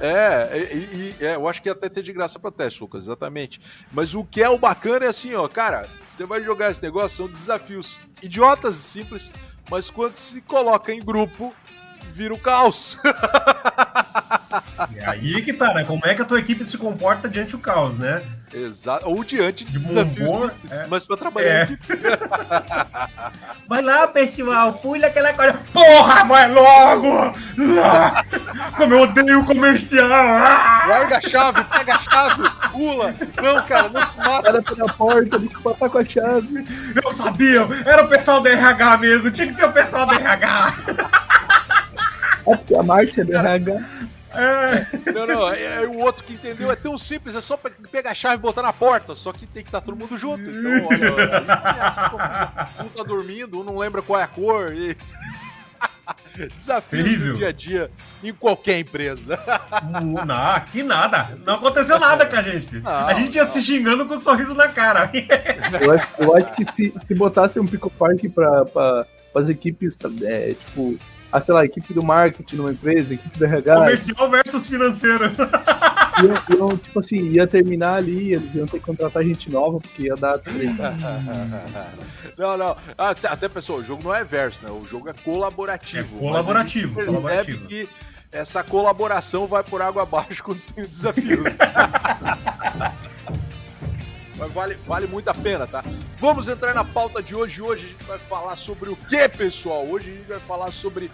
É, 0.01 0.59
e, 0.72 1.14
e, 1.20 1.24
é, 1.24 1.34
eu 1.34 1.46
acho 1.46 1.61
que 1.62 1.68
até 1.68 1.88
ter 1.88 2.03
de 2.03 2.12
graça 2.12 2.38
para 2.38 2.51
teste, 2.51 2.80
Lucas, 2.80 3.05
exatamente. 3.05 3.61
Mas 3.92 4.14
o 4.14 4.24
que 4.24 4.42
é 4.42 4.48
o 4.48 4.59
bacana 4.59 5.05
é 5.05 5.09
assim, 5.09 5.34
ó, 5.34 5.46
cara, 5.46 5.86
você 6.09 6.24
vai 6.24 6.42
jogar 6.42 6.70
esse 6.70 6.82
negócio, 6.82 7.18
são 7.18 7.28
desafios 7.28 8.01
idiotas 8.22 8.76
e 8.76 8.82
simples, 8.82 9.30
mas 9.70 9.90
quando 9.90 10.16
se 10.16 10.40
coloca 10.40 10.92
em 10.92 11.01
grupo, 11.01 11.55
vira 12.11 12.34
o 12.34 12.38
caos. 12.38 12.98
E 14.94 15.04
aí 15.04 15.42
que 15.42 15.52
tá, 15.52 15.74
né? 15.74 15.84
Como 15.84 16.00
é 16.04 16.14
que 16.14 16.22
a 16.22 16.24
tua 16.24 16.38
equipe 16.38 16.64
se 16.64 16.78
comporta 16.78 17.28
diante 17.28 17.52
do 17.52 17.58
caos, 17.58 17.96
né? 17.96 18.22
Exato. 18.52 19.08
Ou 19.08 19.22
diante 19.22 19.64
de, 19.64 19.72
de 19.72 19.78
desafios 19.78 20.30
humor, 20.30 20.52
é. 20.70 20.86
mas 20.88 21.04
pra 21.04 21.16
trabalhar 21.16 21.70
é. 21.70 21.78
Vai 23.68 23.80
lá, 23.80 24.08
pessoal, 24.08 24.72
pula 24.72 25.06
aquela 25.06 25.32
coisa. 25.32 25.54
Porra, 25.72 26.24
vai 26.24 26.50
logo! 26.50 27.32
Como 28.76 28.94
eu 28.94 29.02
odeio 29.02 29.40
o 29.40 29.46
comercial! 29.46 30.08
Larga 30.08 31.18
a 31.18 31.20
chave, 31.20 31.64
pega 31.64 31.94
a 31.94 31.98
chave, 32.00 32.50
pula! 32.72 33.14
Não, 33.40 33.62
cara, 33.66 33.88
não 33.88 34.00
mata. 34.00 34.42
Cara 34.42 34.62
pela 34.62 34.92
porta, 34.94 35.38
tem 35.38 35.48
que 35.48 35.64
matar 35.64 35.90
com 35.90 35.98
a 35.98 36.04
chave. 36.04 36.66
Eu 37.04 37.12
sabia, 37.12 37.61
era 37.86 38.02
o 38.02 38.08
pessoal 38.08 38.40
do 38.40 38.48
RH 38.48 38.96
mesmo, 38.98 39.30
tinha 39.30 39.46
que 39.46 39.52
ser 39.52 39.66
o 39.66 39.72
pessoal 39.72 40.06
do 40.06 40.14
RH. 40.14 40.74
É 42.51 42.57
porque 42.57 42.74
a 42.74 42.82
Márcia 42.82 43.22
é 43.22 43.24
do 43.24 43.36
RH. 43.36 43.80
É. 44.32 45.12
Não, 45.12 45.26
não, 45.26 45.53
é, 45.53 45.82
é, 45.82 45.86
o 45.86 45.98
outro 45.98 46.22
que 46.24 46.34
entendeu 46.34 46.70
é 46.70 46.76
tão 46.76 46.96
simples, 46.96 47.34
é 47.34 47.40
só 47.40 47.57
pegar 47.57 48.11
a 48.11 48.14
chave 48.14 48.36
e 48.36 48.38
botar 48.38 48.62
na 48.62 48.72
porta, 48.72 49.16
só 49.16 49.32
que 49.32 49.46
tem 49.46 49.62
que 49.62 49.68
estar 49.68 49.80
tá 49.80 49.86
todo 49.86 49.96
mundo 49.96 50.16
junto. 50.16 50.42
Então, 50.48 50.88
olha, 50.88 52.84
um 52.84 52.88
tá 52.88 53.03
dormindo, 53.03 53.61
um 53.61 53.64
não 53.64 53.78
lembra 53.78 54.03
qual 54.03 54.20
é 54.20 54.22
a 54.22 54.28
cor. 54.28 54.72
E... 54.72 54.96
Desafios 56.57 57.18
do 57.18 57.34
dia 57.34 57.48
a 57.48 57.53
dia 57.53 57.90
em 58.22 58.32
qualquer 58.32 58.78
empresa. 58.78 59.38
Não, 60.24 60.46
aqui 60.53 60.82
nada. 60.82 61.32
Não 61.44 61.55
aconteceu 61.55 61.98
nada 61.98 62.24
com 62.26 62.36
a 62.36 62.42
gente. 62.42 62.78
Não, 62.78 62.90
a 63.09 63.12
gente 63.12 63.34
ia 63.34 63.44
não. 63.44 63.51
se 63.51 63.62
xingando 63.62 64.07
com 64.07 64.14
um 64.14 64.20
sorriso 64.20 64.55
na 64.55 64.68
cara. 64.68 65.11
Eu 65.80 65.90
acho, 65.92 66.09
eu 66.18 66.36
acho 66.36 66.55
que 66.55 66.72
se, 66.72 66.94
se 67.05 67.14
botasse 67.14 67.59
um 67.59 67.66
Pico 67.66 67.90
Park 67.90 68.20
para 68.34 68.64
pra, 68.64 69.07
as 69.34 69.48
equipes, 69.48 69.98
é, 70.22 70.55
tipo, 70.55 70.98
a, 71.33 71.41
sei 71.41 71.55
lá, 71.55 71.64
equipe 71.64 71.95
do 71.95 72.03
marketing 72.03 72.57
numa 72.57 72.72
empresa, 72.72 73.14
equipe 73.14 73.39
do 73.39 73.45
RH. 73.45 73.74
Comercial 73.74 74.31
versus 74.31 74.66
financeiro. 74.66 75.24
Iam, 76.22 76.59
iam, 76.59 76.76
tipo 76.76 77.01
assim, 77.01 77.31
ia 77.31 77.47
terminar 77.47 77.95
ali, 77.95 78.35
eles 78.35 78.55
iam 78.55 78.66
ter 78.66 78.78
que 78.78 78.85
contratar 78.85 79.22
gente 79.22 79.51
nova, 79.51 79.81
porque 79.81 80.03
ia 80.03 80.16
dar. 80.16 80.41
não, 82.37 82.57
não. 82.57 82.76
Até, 82.99 83.28
até 83.28 83.49
pessoal, 83.49 83.78
o 83.78 83.85
jogo 83.85 84.03
não 84.05 84.14
é 84.14 84.24
verso, 84.24 84.64
né? 84.64 84.70
O 84.70 84.85
jogo 84.85 85.09
é 85.09 85.12
colaborativo. 85.12 86.18
É 86.18 86.20
colaborativo. 86.20 87.05
colaborativo. 87.05 87.66
que 87.66 87.89
essa 88.33 88.62
colaboração 88.62 89.47
vai 89.47 89.62
por 89.64 89.83
água 89.83 90.03
abaixo 90.03 90.43
quando 90.43 90.61
tem 90.74 90.85
o 90.85 90.89
desafio. 90.89 91.45
Mas 94.41 94.53
vale, 94.55 94.74
vale 94.86 95.07
muito 95.07 95.28
a 95.28 95.34
pena, 95.34 95.66
tá? 95.66 95.84
Vamos 96.18 96.49
entrar 96.49 96.74
na 96.74 96.82
pauta 96.82 97.22
de 97.22 97.36
hoje. 97.36 97.61
Hoje 97.61 97.84
a 97.84 97.88
gente 97.88 98.05
vai 98.05 98.18
falar 98.18 98.57
sobre 98.57 98.88
o 98.88 98.97
que, 98.97 99.28
pessoal? 99.28 99.86
Hoje 99.86 100.11
a 100.11 100.14
gente 100.14 100.28
vai 100.28 100.41
falar 100.41 100.70
sobre 100.72 101.11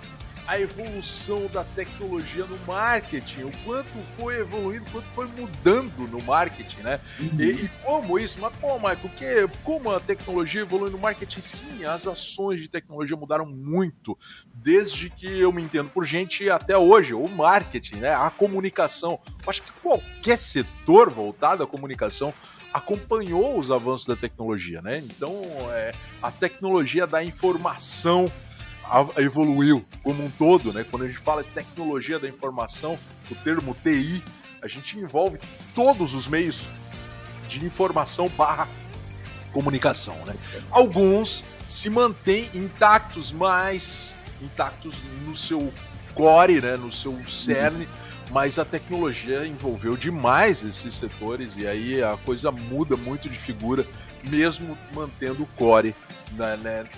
a 0.46 0.60
evolução 0.60 1.48
da 1.48 1.64
tecnologia 1.64 2.44
no 2.44 2.56
marketing, 2.66 3.42
o 3.42 3.52
quanto 3.64 3.88
foi 4.16 4.38
evoluindo, 4.38 4.84
o 4.86 4.92
quanto 4.92 5.06
foi 5.06 5.26
mudando 5.26 6.06
no 6.06 6.22
marketing, 6.22 6.82
né? 6.82 7.00
Uhum. 7.18 7.40
E, 7.40 7.64
e, 7.64 7.68
como 7.82 8.16
isso? 8.16 8.38
Mas, 8.40 8.54
pô, 8.60 8.78
Michael, 8.78 9.10
que, 9.16 9.58
como 9.64 9.90
a 9.90 9.98
tecnologia 9.98 10.60
evolui 10.60 10.90
no 10.90 10.98
marketing? 10.98 11.40
Sim, 11.40 11.84
as 11.84 12.06
ações 12.06 12.60
de 12.60 12.68
tecnologia 12.68 13.16
mudaram 13.16 13.44
muito, 13.44 14.16
desde 14.54 15.10
que 15.10 15.26
eu 15.26 15.50
me 15.50 15.64
entendo 15.64 15.90
por 15.90 16.06
gente 16.06 16.48
até 16.48 16.78
hoje. 16.78 17.12
O 17.12 17.26
marketing, 17.26 17.96
né? 17.96 18.14
A 18.14 18.30
comunicação. 18.30 19.18
Acho 19.44 19.62
que 19.62 19.72
qualquer 19.82 20.38
setor 20.38 21.10
voltado 21.10 21.64
à 21.64 21.66
comunicação 21.66 22.32
acompanhou 22.76 23.58
os 23.58 23.70
avanços 23.70 24.06
da 24.06 24.14
tecnologia, 24.14 24.82
né? 24.82 24.98
Então, 24.98 25.40
é, 25.72 25.92
a 26.22 26.30
tecnologia 26.30 27.06
da 27.06 27.24
informação 27.24 28.26
evoluiu 29.16 29.82
como 30.02 30.22
um 30.22 30.30
todo, 30.30 30.74
né? 30.74 30.84
Quando 30.88 31.04
a 31.04 31.08
gente 31.08 31.18
fala 31.20 31.42
de 31.42 31.50
tecnologia 31.52 32.18
da 32.18 32.28
informação, 32.28 32.98
o 33.30 33.34
termo 33.36 33.74
TI, 33.82 34.22
a 34.62 34.68
gente 34.68 34.98
envolve 34.98 35.38
todos 35.74 36.12
os 36.12 36.28
meios 36.28 36.68
de 37.48 37.64
informação 37.64 38.28
barra 38.28 38.68
comunicação, 39.54 40.16
né? 40.26 40.34
Alguns 40.70 41.46
se 41.66 41.88
mantêm 41.88 42.50
intactos, 42.52 43.32
mas 43.32 44.18
intactos 44.42 44.96
no 45.24 45.34
seu 45.34 45.72
core, 46.14 46.60
né? 46.60 46.76
No 46.76 46.92
seu 46.92 47.18
cerne. 47.26 47.86
Uhum 47.86 48.05
mas 48.30 48.58
a 48.58 48.64
tecnologia 48.64 49.46
envolveu 49.46 49.96
demais 49.96 50.64
esses 50.64 50.94
setores 50.94 51.56
e 51.56 51.66
aí 51.66 52.02
a 52.02 52.16
coisa 52.16 52.50
muda 52.50 52.96
muito 52.96 53.28
de 53.28 53.38
figura, 53.38 53.86
mesmo 54.28 54.76
mantendo 54.94 55.42
o 55.42 55.46
core 55.46 55.94
né, 56.32 56.56
né, 56.56 56.88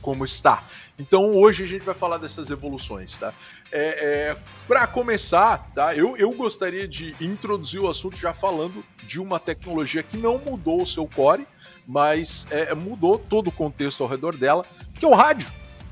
como 0.00 0.24
está. 0.24 0.62
Então 0.98 1.34
hoje 1.34 1.64
a 1.64 1.66
gente 1.66 1.84
vai 1.84 1.94
falar 1.94 2.18
dessas 2.18 2.50
evoluções, 2.50 3.16
tá? 3.16 3.32
É, 3.72 4.30
é 4.30 4.36
Para 4.66 4.86
começar, 4.86 5.70
tá? 5.74 5.94
Eu, 5.94 6.16
eu 6.16 6.30
gostaria 6.32 6.86
de 6.86 7.14
introduzir 7.20 7.80
o 7.80 7.88
assunto 7.88 8.16
já 8.16 8.32
falando 8.32 8.84
de 9.02 9.20
uma 9.20 9.40
tecnologia 9.40 10.02
que 10.02 10.16
não 10.16 10.38
mudou 10.38 10.82
o 10.82 10.86
seu 10.86 11.06
core, 11.06 11.46
mas 11.86 12.46
é, 12.50 12.74
mudou 12.74 13.18
todo 13.18 13.48
o 13.48 13.52
contexto 13.52 14.02
ao 14.02 14.08
redor 14.08 14.36
dela, 14.36 14.64
que 14.94 15.04
é 15.04 15.08
o 15.08 15.14
rádio. 15.14 15.50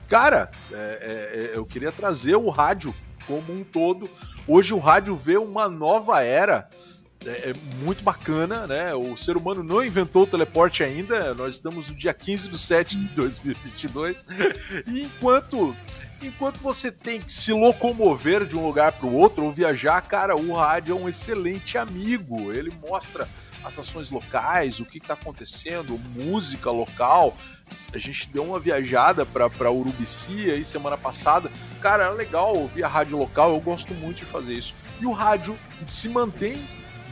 Cara, 0.08 0.50
é, 0.72 0.74
é, 0.76 1.52
é, 1.54 1.56
eu 1.56 1.64
queria 1.64 1.90
trazer 1.90 2.36
o 2.36 2.48
rádio 2.48 2.94
como 3.26 3.52
um 3.52 3.64
todo. 3.64 4.08
Hoje 4.46 4.74
o 4.74 4.78
rádio 4.78 5.16
vê 5.16 5.36
uma 5.36 5.68
nova 5.68 6.22
era. 6.22 6.68
É, 7.26 7.50
é, 7.50 7.52
muito 7.82 8.02
bacana, 8.02 8.66
né? 8.66 8.94
O 8.94 9.16
ser 9.16 9.36
humano 9.36 9.62
não 9.62 9.82
inventou 9.82 10.24
o 10.24 10.26
teleporte 10.26 10.84
ainda. 10.84 11.32
Nós 11.32 11.54
estamos 11.54 11.88
no 11.88 11.94
dia 11.94 12.12
15 12.12 12.48
de 12.48 12.58
7 12.58 12.96
de 12.96 13.14
2022. 13.14 14.26
E 14.86 15.02
enquanto 15.02 15.74
enquanto 16.22 16.58
você 16.58 16.90
tem 16.90 17.20
que 17.20 17.32
se 17.32 17.52
locomover 17.52 18.46
de 18.46 18.56
um 18.56 18.66
lugar 18.66 18.92
para 18.92 19.06
o 19.06 19.14
outro 19.14 19.44
ou 19.44 19.52
viajar, 19.52 20.00
cara, 20.02 20.36
o 20.36 20.52
rádio 20.54 20.92
é 20.92 20.98
um 20.98 21.08
excelente 21.08 21.76
amigo. 21.76 22.52
Ele 22.52 22.72
mostra 22.88 23.28
as 23.64 23.78
ações 23.78 24.10
locais, 24.10 24.78
o 24.78 24.84
que 24.84 24.98
está 24.98 25.14
acontecendo, 25.14 25.98
música 26.14 26.70
local. 26.70 27.36
A 27.92 27.98
gente 27.98 28.28
deu 28.28 28.44
uma 28.44 28.58
viajada 28.58 29.24
para 29.24 29.70
Urubici 29.70 30.50
aí 30.50 30.64
semana 30.64 30.98
passada. 30.98 31.50
Cara, 31.80 32.04
é 32.04 32.10
legal 32.10 32.54
ouvir 32.54 32.84
a 32.84 32.88
rádio 32.88 33.16
local, 33.16 33.54
eu 33.54 33.60
gosto 33.60 33.94
muito 33.94 34.18
de 34.18 34.24
fazer 34.24 34.54
isso. 34.54 34.74
E 35.00 35.06
o 35.06 35.12
rádio 35.12 35.56
se 35.88 36.08
mantém 36.08 36.62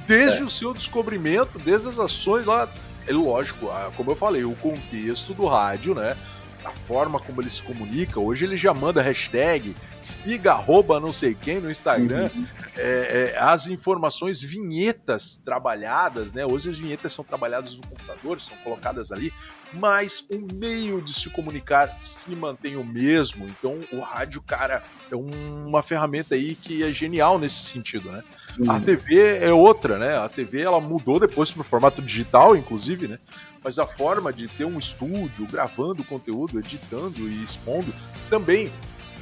desde 0.07 0.41
é. 0.41 0.45
o 0.45 0.51
seu 0.51 0.75
descobrimento, 0.75 1.59
desde 1.59 1.89
as 1.89 1.99
ações 1.99 2.45
lá. 2.45 2.69
É 3.07 3.13
lógico, 3.13 3.69
como 3.97 4.13
eu 4.13 4.17
falei, 4.17 4.45
o 4.45 4.55
contexto 4.57 5.35
do 5.35 5.47
rádio, 5.47 5.95
né? 5.95 6.17
A 6.65 6.71
forma 6.71 7.19
como 7.19 7.41
ele 7.41 7.51
se 7.51 7.63
comunica. 7.63 8.21
Hoje 8.21 8.45
ele 8.45 8.57
já 8.57 8.73
manda 8.73 9.03
hashtag, 9.03 9.75
siga 10.01 10.53
arroba 10.53 11.01
não 11.01 11.13
sei 11.13 11.35
quem 11.35 11.61
no 11.61 11.71
Instagram. 11.71 12.31
Uhum. 12.35 12.47
É, 12.77 13.33
é, 13.35 13.39
as 13.39 13.67
informações, 13.67 14.41
vinhetas 14.41 15.41
trabalhadas, 15.45 16.33
né? 16.33 16.45
Hoje 16.47 16.71
as 16.71 16.79
vinhetas 16.79 17.13
são 17.13 17.25
trabalhadas 17.25 17.77
no 17.77 17.87
computador, 17.87 18.41
são 18.41 18.57
colocadas 18.59 19.13
ali, 19.13 19.33
mas 19.73 20.25
o 20.31 20.39
meio 20.55 21.01
de 21.01 21.13
se 21.13 21.31
comunicar 21.31 21.97
se 22.01 22.31
mantém 22.31 22.77
o 22.77 22.85
mesmo. 22.85 23.47
Então 23.47 23.79
o 23.93 24.01
rádio, 24.01 24.41
cara, 24.43 24.83
é 25.11 25.17
uma 25.17 25.83
ferramenta 25.83 26.35
aí 26.35 26.55
que 26.55 26.83
é 26.83 26.93
genial 26.93 27.39
nesse 27.39 27.65
sentido, 27.65 28.11
né? 28.11 28.23
Uhum. 28.59 28.71
A 28.71 28.81
TV 28.81 29.39
é 29.39 29.53
outra, 29.53 29.99
né? 29.99 30.17
A 30.17 30.29
TV 30.29 30.61
ela 30.61 30.81
mudou 30.81 31.19
depois 31.19 31.51
para 31.51 31.63
o 31.63 31.65
formato 31.65 32.03
digital, 32.03 32.57
inclusive, 32.57 33.09
né? 33.09 33.19
Mas 33.63 33.79
a 33.79 33.87
forma 33.87 34.33
de 34.33 34.49
ter 34.49 34.65
um 34.65 34.79
estúdio 34.79 35.47
gravando 35.47 36.05
conteúdo, 36.05 36.59
editando 36.59 37.29
e 37.29 37.43
expondo 37.43 37.93
também 38.29 38.73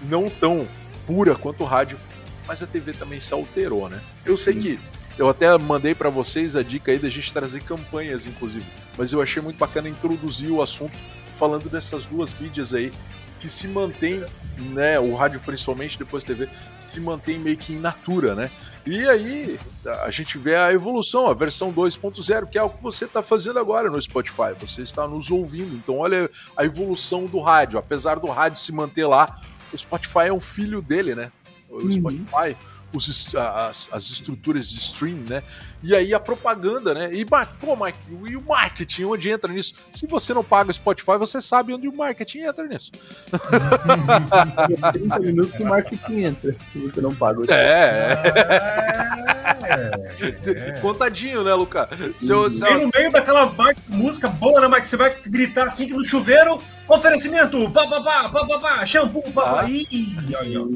não 0.09 0.28
tão 0.28 0.66
pura 1.07 1.34
quanto 1.34 1.62
o 1.62 1.66
rádio, 1.66 1.99
mas 2.47 2.62
a 2.62 2.66
TV 2.66 2.93
também 2.93 3.20
se 3.20 3.32
alterou, 3.32 3.88
né? 3.88 4.01
Eu 4.24 4.36
sei 4.36 4.55
Sim. 4.55 4.61
que 4.61 4.80
eu 5.18 5.28
até 5.28 5.57
mandei 5.59 5.95
para 5.95 6.09
vocês 6.09 6.57
a 6.57 6.62
dica 6.62 6.91
aí 6.93 6.99
da 6.99 7.09
gente 7.09 7.32
trazer 7.32 7.62
campanhas, 7.62 8.26
inclusive, 8.26 8.64
mas 8.97 9.12
eu 9.12 9.20
achei 9.20 9.43
muito 9.43 9.59
bacana 9.59 9.88
introduzir 9.88 10.51
o 10.51 10.62
assunto 10.62 10.97
falando 11.38 11.68
dessas 11.68 12.07
duas 12.07 12.32
mídias 12.38 12.72
aí 12.72 12.93
que 13.41 13.49
se 13.49 13.66
mantém, 13.66 14.22
né, 14.59 15.01
o 15.01 15.14
rádio 15.14 15.41
principalmente, 15.41 15.99
depois 15.99 16.22
TV, 16.22 16.49
se 16.78 17.01
mantém 17.01 17.38
meio 17.38 17.57
que 17.57 17.72
in 17.72 17.78
natura, 17.78 18.34
né? 18.34 18.51
E 18.87 19.07
aí 19.07 19.59
a 20.03 20.11
gente 20.11 20.39
vê 20.39 20.57
a 20.57 20.72
evolução, 20.72 21.28
a 21.28 21.35
versão 21.35 21.72
2.0, 21.72 22.49
que 22.49 22.59
é 22.59 22.62
o 22.62 22.70
que 22.70 22.83
você 22.83 23.05
está 23.05 23.22
fazendo 23.22 23.59
agora 23.59 23.91
no 23.91 24.01
Spotify. 24.01 24.55
Você 24.59 24.83
está 24.83 25.07
nos 25.07 25.31
ouvindo. 25.31 25.74
Então, 25.76 25.99
olha 25.99 26.28
a 26.57 26.64
evolução 26.64 27.26
do 27.26 27.41
rádio. 27.41 27.78
Apesar 27.78 28.18
do 28.18 28.26
rádio 28.26 28.59
se 28.59 28.72
manter 28.72 29.07
lá, 29.07 29.39
o 29.72 29.76
Spotify 29.76 30.26
é 30.28 30.33
um 30.33 30.41
filho 30.41 30.81
dele, 30.81 31.14
né? 31.14 31.31
O 31.68 31.76
uhum. 31.76 31.93
Spotify 31.93 32.57
os, 32.93 33.34
as, 33.34 33.88
as 33.93 34.11
estruturas 34.11 34.70
de 34.70 34.78
stream, 34.78 35.18
né? 35.28 35.43
E 35.82 35.95
aí 35.95 36.12
a 36.12 36.20
propaganda, 36.20 36.93
né? 36.93 37.11
E, 37.12 37.24
pô, 37.24 37.76
Mike, 37.76 37.99
e 38.26 38.36
o 38.36 38.43
marketing, 38.43 39.05
onde 39.05 39.30
entra 39.30 39.53
nisso? 39.53 39.74
Se 39.93 40.07
você 40.07 40.34
não 40.34 40.45
paga 40.45 40.70
o 40.70 40.74
Spotify, 40.74 41.16
você 41.18 41.41
sabe 41.41 41.72
onde 41.72 41.88
o 41.88 41.97
marketing 41.97 42.41
entra 42.41 42.66
nisso. 42.66 42.91
30 44.93 45.18
minutos 45.20 45.57
que 45.57 45.62
o 45.62 45.66
marketing 45.66 46.24
entra, 46.24 46.55
se 46.72 46.78
você 46.78 47.01
não 47.01 47.14
paga 47.14 47.41
o 47.41 47.45
Spotify. 47.45 47.62
É. 47.62 49.30
É. 49.63 50.81
Contadinho, 50.81 51.43
né, 51.43 51.55
Luca? 51.55 51.89
Seu, 52.19 52.51
seu... 52.51 52.81
no 52.81 52.91
meio 52.95 53.11
daquela 53.11 53.53
música 53.89 54.29
boa, 54.29 54.61
né, 54.61 54.69
Mike? 54.69 54.89
Você 54.89 54.97
vai 54.97 55.15
gritar 55.27 55.67
assim 55.67 55.87
que 55.87 55.93
no 55.93 56.05
chuveiro, 56.05 56.63
oferecimento, 56.89 57.71
pá, 57.71 57.87
pá, 57.87 58.01
pá, 58.01 58.29
pá, 58.29 58.47
pá, 58.47 58.59
pá 58.59 58.87
shampoo, 58.87 59.31
pá, 59.33 59.43
pá. 59.43 59.61
Ah. 59.61 59.65
Aí, 59.65 59.87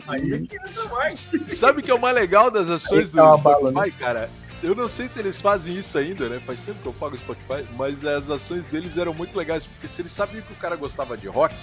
aí 0.09 0.33
é 0.33 0.39
que 0.39 0.57
entra 0.57 0.89
mais. 0.91 1.29
Sabe 1.47 1.81
o 1.81 1.83
que 1.83 1.91
é 1.91 1.95
o 1.95 2.01
mais 2.01 2.14
legal 2.14 2.51
das 2.51 2.68
ações 2.68 3.11
do 3.11 3.16
tá 3.16 3.39
Spotify, 3.39 3.75
né? 3.75 3.93
cara? 3.99 4.31
Eu 4.62 4.75
não 4.75 4.89
sei 4.89 5.09
se 5.09 5.18
eles 5.18 5.41
fazem 5.41 5.77
isso 5.77 5.99
ainda, 5.99 6.27
né? 6.27 6.41
Faz 6.47 6.61
tempo 6.62 6.79
que 6.81 6.89
eu 6.89 6.93
pago 6.95 7.14
o 7.14 7.18
Spotify, 7.18 7.66
mas 7.77 8.03
as 8.03 8.31
ações 8.31 8.64
deles 8.64 8.97
eram 8.97 9.12
muito 9.12 9.37
legais, 9.37 9.66
porque 9.66 9.87
se 9.87 10.01
eles 10.01 10.12
sabiam 10.12 10.43
que 10.43 10.55
o 10.55 10.57
cara 10.57 10.75
gostava 10.75 11.18
de 11.18 11.29
rock, 11.29 11.55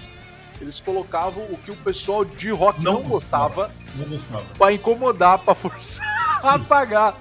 eles 0.61 0.79
colocavam 0.79 1.43
o 1.43 1.57
que 1.57 1.71
o 1.71 1.75
pessoal 1.77 2.23
de 2.23 2.49
rock 2.49 2.83
não, 2.83 2.93
não 2.93 3.03
gostava, 3.03 3.71
gostava 4.07 4.45
para 4.57 4.73
incomodar, 4.73 5.39
para 5.39 5.55
forçar 5.55 6.05
Sim. 6.41 6.47
a 6.47 6.59
pagar. 6.59 7.17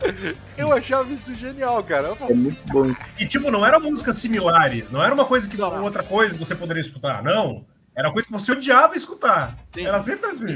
Eu 0.56 0.72
achava 0.72 1.10
isso 1.12 1.34
genial, 1.34 1.82
cara. 1.82 2.16
É 2.28 2.34
muito 2.34 2.72
bom. 2.72 2.94
E 3.18 3.26
tipo, 3.26 3.50
não 3.50 3.64
eram 3.64 3.80
músicas 3.80 4.18
similares, 4.18 4.90
não 4.90 5.02
era 5.02 5.14
uma 5.14 5.24
coisa 5.24 5.48
que 5.48 5.56
não. 5.56 5.82
outra 5.82 6.02
coisa 6.02 6.36
você 6.36 6.54
poderia 6.54 6.80
escutar, 6.80 7.22
não. 7.22 7.64
Era 7.94 8.10
coisa 8.12 8.26
que 8.26 8.32
você 8.32 8.52
odiava 8.52 8.96
escutar. 8.96 9.58
Sim. 9.74 9.86
Era 9.86 10.00
sempre 10.00 10.30
assim. 10.30 10.54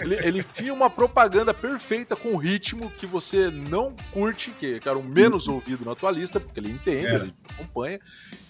Ele, 0.00 0.14
ele, 0.16 0.44
tinha 0.54 0.74
uma 0.74 0.90
propaganda 0.90 1.54
perfeita 1.54 2.16
com 2.16 2.36
ritmo 2.36 2.90
que 2.90 3.06
você 3.06 3.50
não 3.50 3.94
curte, 4.12 4.50
que, 4.50 4.80
era 4.84 4.98
o 4.98 5.02
menos 5.02 5.48
ouvido 5.48 5.84
na 5.84 5.94
tua 5.94 6.10
lista, 6.10 6.40
porque 6.40 6.58
ele 6.58 6.70
entende, 6.70 7.06
é. 7.06 7.14
ele 7.14 7.34
acompanha. 7.54 7.98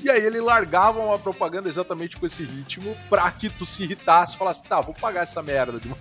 E 0.03 0.11
aí 0.11 0.24
ele 0.24 0.41
largava 0.41 0.99
uma 0.99 1.18
propaganda 1.18 1.68
exatamente 1.68 2.16
com 2.16 2.26
esse 2.26 2.43
ritmo 2.45 2.97
pra 3.09 3.30
que 3.30 3.49
tu 3.49 3.66
se 3.66 3.83
irritasse 3.85 4.35
e 4.35 4.39
falasse, 4.39 4.64
tá, 4.64 4.80
vou 4.80 4.95
pagar 4.95 5.22
essa 5.22 5.43
merda 5.43 5.78
de 5.78 5.87
uma 5.87 5.97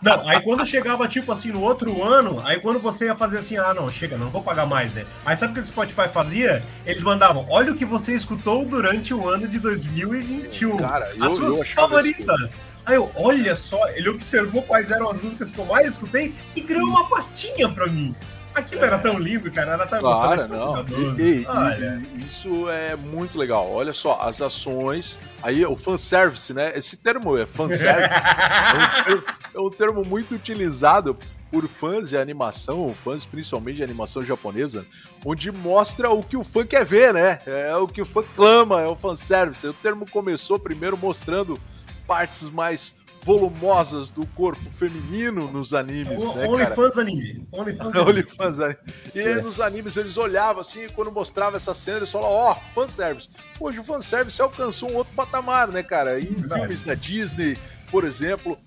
não, 0.00 0.28
aí 0.28 0.40
quando 0.42 0.64
chegava, 0.64 1.08
tipo 1.08 1.32
assim, 1.32 1.50
no 1.50 1.60
outro 1.60 2.02
ano, 2.02 2.40
aí 2.44 2.60
quando 2.60 2.78
você 2.78 3.06
ia 3.06 3.16
fazer 3.16 3.38
assim, 3.38 3.56
ah, 3.56 3.74
não, 3.74 3.90
chega, 3.90 4.16
não 4.16 4.30
vou 4.30 4.42
pagar 4.42 4.66
mais, 4.66 4.92
né? 4.94 5.04
Aí 5.24 5.36
sabe 5.36 5.52
o 5.52 5.54
que 5.54 5.60
o 5.60 5.66
Spotify 5.66 6.08
fazia? 6.08 6.62
Eles 6.86 7.02
mandavam, 7.02 7.46
olha 7.48 7.72
o 7.72 7.76
que 7.76 7.84
você 7.84 8.14
escutou 8.14 8.64
durante 8.64 9.12
o 9.12 9.28
ano 9.28 9.48
de 9.48 9.58
2021. 9.58 10.76
Cara, 10.76 11.12
eu, 11.14 11.24
as 11.24 11.32
suas 11.34 11.68
favoritas. 11.70 12.60
Aí 12.86 12.94
eu, 12.94 13.10
olha 13.16 13.54
só, 13.54 13.88
ele 13.90 14.08
observou 14.08 14.62
quais 14.62 14.90
eram 14.90 15.10
as 15.10 15.20
músicas 15.20 15.50
que 15.50 15.58
eu 15.58 15.64
mais 15.64 15.88
escutei 15.88 16.34
e 16.54 16.62
criou 16.62 16.88
uma 16.88 17.08
pastinha 17.08 17.68
pra 17.68 17.86
mim. 17.86 18.14
Aquilo 18.58 18.82
é. 18.82 18.86
era 18.86 18.98
tão 18.98 19.18
lindo, 19.18 19.50
cara. 19.50 19.72
Era 19.72 19.86
tão 19.86 20.00
claro, 20.00 20.48
não. 20.48 20.84
E, 21.18 21.44
e, 21.44 22.26
isso 22.26 22.68
é 22.68 22.96
muito 22.96 23.38
legal. 23.38 23.70
Olha 23.70 23.92
só, 23.92 24.20
as 24.22 24.40
ações. 24.40 25.18
Aí 25.42 25.64
o 25.64 25.76
fanservice, 25.76 26.52
né? 26.52 26.72
Esse 26.76 26.96
termo 26.96 27.36
é 27.36 27.46
fanservice. 27.46 28.10
é, 29.06 29.14
um, 29.14 29.22
é 29.54 29.68
um 29.68 29.70
termo 29.70 30.04
muito 30.04 30.34
utilizado 30.34 31.16
por 31.50 31.66
fãs 31.66 32.10
de 32.10 32.16
animação, 32.16 32.94
fãs 32.94 33.24
principalmente 33.24 33.76
de 33.76 33.82
animação 33.82 34.22
japonesa, 34.22 34.84
onde 35.24 35.50
mostra 35.50 36.10
o 36.10 36.22
que 36.22 36.36
o 36.36 36.44
fã 36.44 36.66
quer 36.66 36.84
ver, 36.84 37.14
né? 37.14 37.40
É 37.46 37.74
o 37.76 37.88
que 37.88 38.02
o 38.02 38.06
fã 38.06 38.22
clama, 38.36 38.82
é 38.82 38.86
o 38.86 38.94
fanservice. 38.94 39.66
O 39.66 39.72
termo 39.72 40.08
começou 40.08 40.58
primeiro 40.58 40.96
mostrando 40.96 41.58
partes 42.06 42.48
mais 42.50 42.96
volumosas 43.22 44.10
do 44.10 44.26
corpo 44.28 44.70
feminino 44.70 45.50
nos 45.50 45.74
animes, 45.74 46.22
o, 46.22 46.34
né, 46.34 46.46
OnlyFans 46.46 46.98
anime. 46.98 47.46
OnlyFans 47.52 48.60
anime. 48.60 48.78
anime. 48.78 48.78
E 49.14 49.20
é. 49.20 49.42
nos 49.42 49.60
animes 49.60 49.96
eles 49.96 50.16
olhavam 50.16 50.60
assim, 50.60 50.84
e 50.84 50.88
quando 50.88 51.12
mostrava 51.12 51.56
essa 51.56 51.74
cena, 51.74 51.98
eles 51.98 52.10
falavam, 52.10 52.34
ó, 52.34 52.52
oh, 52.52 52.74
fanservice. 52.74 53.28
Hoje 53.60 53.80
o 53.80 53.84
fanservice 53.84 54.40
alcançou 54.40 54.90
um 54.90 54.96
outro 54.96 55.12
patamar, 55.14 55.68
né, 55.68 55.82
cara? 55.82 56.20
Em 56.20 56.24
Verdade. 56.24 56.60
filmes 56.60 56.82
da 56.82 56.94
Disney, 56.94 57.58
por 57.90 58.04
exemplo, 58.04 58.58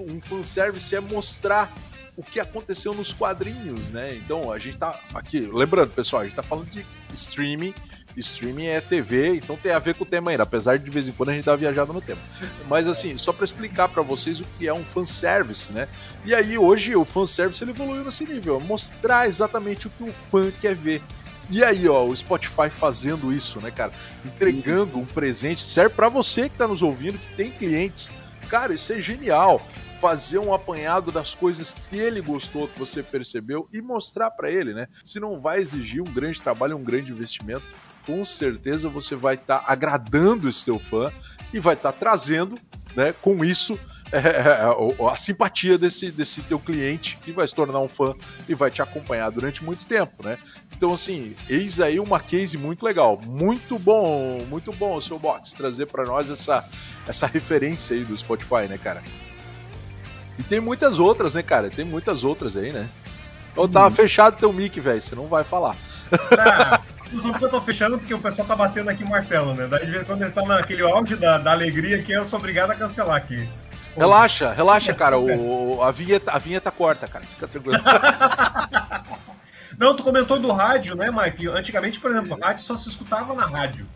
um 0.00 0.20
fanservice 0.20 0.94
é 0.94 1.00
mostrar 1.00 1.72
o 2.16 2.22
que 2.22 2.40
aconteceu 2.40 2.94
nos 2.94 3.12
quadrinhos, 3.12 3.90
né? 3.90 4.14
Então, 4.14 4.50
a 4.50 4.58
gente 4.58 4.78
tá 4.78 4.98
aqui, 5.14 5.40
lembrando, 5.40 5.90
pessoal, 5.90 6.22
a 6.22 6.24
gente 6.24 6.34
tá 6.34 6.42
falando 6.42 6.70
de 6.70 6.84
streaming, 7.12 7.74
streaming 8.20 8.66
é 8.66 8.80
TV, 8.80 9.36
então 9.36 9.56
tem 9.56 9.72
a 9.72 9.78
ver 9.78 9.94
com 9.94 10.04
o 10.04 10.06
tema 10.06 10.30
ainda, 10.30 10.42
apesar 10.42 10.78
de 10.78 10.84
de 10.84 10.90
vez 10.90 11.08
em 11.08 11.12
quando 11.12 11.30
a 11.30 11.34
gente 11.34 11.44
dar 11.44 11.56
viajado 11.56 11.92
no 11.92 12.00
tema. 12.00 12.20
Mas 12.68 12.86
assim, 12.86 13.18
só 13.18 13.32
para 13.32 13.44
explicar 13.44 13.88
para 13.88 14.02
vocês 14.02 14.40
o 14.40 14.44
que 14.56 14.66
é 14.66 14.72
um 14.72 14.84
fanservice, 14.84 15.72
né? 15.72 15.88
E 16.24 16.34
aí 16.34 16.56
hoje 16.56 16.94
o 16.96 17.04
fanservice 17.04 17.62
ele 17.62 17.72
evoluiu 17.72 18.04
nesse 18.04 18.24
nível, 18.24 18.60
mostrar 18.60 19.26
exatamente 19.26 19.86
o 19.86 19.90
que 19.90 20.04
o 20.04 20.12
fã 20.30 20.50
quer 20.60 20.74
ver. 20.74 21.02
E 21.48 21.62
aí, 21.62 21.88
ó, 21.88 22.04
o 22.04 22.16
Spotify 22.16 22.68
fazendo 22.68 23.32
isso, 23.32 23.60
né, 23.60 23.70
cara? 23.70 23.92
Entregando 24.24 24.98
um 24.98 25.04
presente, 25.04 25.62
serve 25.62 25.94
para 25.94 26.08
você 26.08 26.48
que 26.48 26.56
tá 26.56 26.66
nos 26.66 26.82
ouvindo, 26.82 27.18
que 27.18 27.36
tem 27.36 27.52
clientes. 27.52 28.10
Cara, 28.48 28.74
isso 28.74 28.92
é 28.92 29.00
genial 29.00 29.64
fazer 30.00 30.38
um 30.38 30.52
apanhado 30.52 31.10
das 31.10 31.34
coisas 31.34 31.74
que 31.74 31.96
ele 31.96 32.20
gostou, 32.20 32.68
que 32.68 32.78
você 32.78 33.02
percebeu 33.02 33.68
e 33.72 33.80
mostrar 33.80 34.30
para 34.30 34.50
ele, 34.50 34.74
né? 34.74 34.88
Se 35.04 35.18
não 35.18 35.40
vai 35.40 35.60
exigir 35.60 36.02
um 36.02 36.12
grande 36.12 36.40
trabalho, 36.40 36.76
um 36.76 36.84
grande 36.84 37.12
investimento, 37.12 37.64
com 38.06 38.24
certeza 38.24 38.88
você 38.88 39.14
vai 39.14 39.34
estar 39.34 39.58
tá 39.58 39.64
agradando 39.66 40.48
esse 40.48 40.64
teu 40.64 40.78
fã 40.78 41.12
e 41.52 41.58
vai 41.58 41.74
estar 41.74 41.92
tá 41.92 41.98
trazendo, 41.98 42.58
né, 42.94 43.12
com 43.20 43.44
isso, 43.44 43.78
é, 44.12 44.18
é, 44.18 45.00
é 45.00 45.10
a 45.10 45.16
simpatia 45.16 45.76
desse, 45.76 46.10
desse 46.10 46.40
teu 46.42 46.58
cliente 46.58 47.18
que 47.22 47.32
vai 47.32 47.46
se 47.46 47.54
tornar 47.54 47.80
um 47.80 47.88
fã 47.88 48.14
e 48.48 48.54
vai 48.54 48.70
te 48.70 48.80
acompanhar 48.80 49.30
durante 49.30 49.64
muito 49.64 49.84
tempo, 49.84 50.22
né? 50.22 50.38
Então, 50.76 50.92
assim, 50.92 51.34
eis 51.48 51.80
aí 51.80 51.98
uma 51.98 52.20
case 52.20 52.56
muito 52.56 52.84
legal. 52.84 53.18
Muito 53.20 53.78
bom, 53.78 54.38
muito 54.48 54.70
bom, 54.72 55.00
seu 55.00 55.18
Box, 55.18 55.54
trazer 55.54 55.86
para 55.86 56.04
nós 56.04 56.30
essa, 56.30 56.64
essa 57.08 57.26
referência 57.26 57.96
aí 57.96 58.04
do 58.04 58.16
Spotify, 58.16 58.68
né, 58.68 58.78
cara? 58.78 59.02
E 60.38 60.42
tem 60.42 60.60
muitas 60.60 60.98
outras, 60.98 61.34
né, 61.34 61.42
cara? 61.42 61.70
Tem 61.70 61.84
muitas 61.84 62.24
outras 62.24 62.56
aí, 62.56 62.72
né? 62.72 62.88
Ou 63.56 63.66
tá 63.66 63.86
uhum. 63.86 63.92
fechado 63.92 64.36
teu 64.36 64.52
mic, 64.52 64.78
velho, 64.78 65.00
você 65.00 65.14
não 65.14 65.26
vai 65.26 65.42
falar. 65.42 65.74
Ah, 66.38 66.80
só 67.18 67.30
porque 67.30 67.44
eu 67.44 67.50
tô 67.50 67.60
fechando 67.60 67.98
porque 67.98 68.14
o 68.14 68.18
pessoal 68.18 68.46
tá 68.46 68.56
batendo 68.56 68.90
aqui 68.90 69.04
o 69.04 69.08
martelo, 69.08 69.54
né? 69.54 69.66
Daí 69.66 70.04
quando 70.04 70.22
ele 70.22 70.32
tá 70.32 70.42
naquele 70.44 70.82
auge 70.82 71.16
da, 71.16 71.38
da 71.38 71.52
alegria 71.52 72.02
que 72.02 72.12
eu 72.12 72.26
sou 72.26 72.38
obrigado 72.38 72.70
a 72.70 72.74
cancelar 72.74 73.16
aqui. 73.16 73.48
Relaxa, 73.96 74.52
relaxa, 74.52 74.94
cara. 74.94 75.18
O, 75.18 75.82
a, 75.82 75.90
vinheta, 75.90 76.30
a 76.30 76.38
vinheta 76.38 76.70
corta, 76.70 77.08
cara. 77.08 77.24
Fica 77.24 77.48
tranquilo. 77.48 77.80
Não, 79.78 79.94
tu 79.94 80.02
comentou 80.02 80.38
do 80.38 80.52
rádio, 80.52 80.94
né, 80.94 81.10
Mike? 81.10 81.48
Antigamente, 81.48 81.98
por 82.00 82.10
exemplo, 82.10 82.38
rádio 82.40 82.62
só 82.62 82.76
se 82.76 82.88
escutava 82.88 83.34
na 83.34 83.46
rádio. 83.46 83.86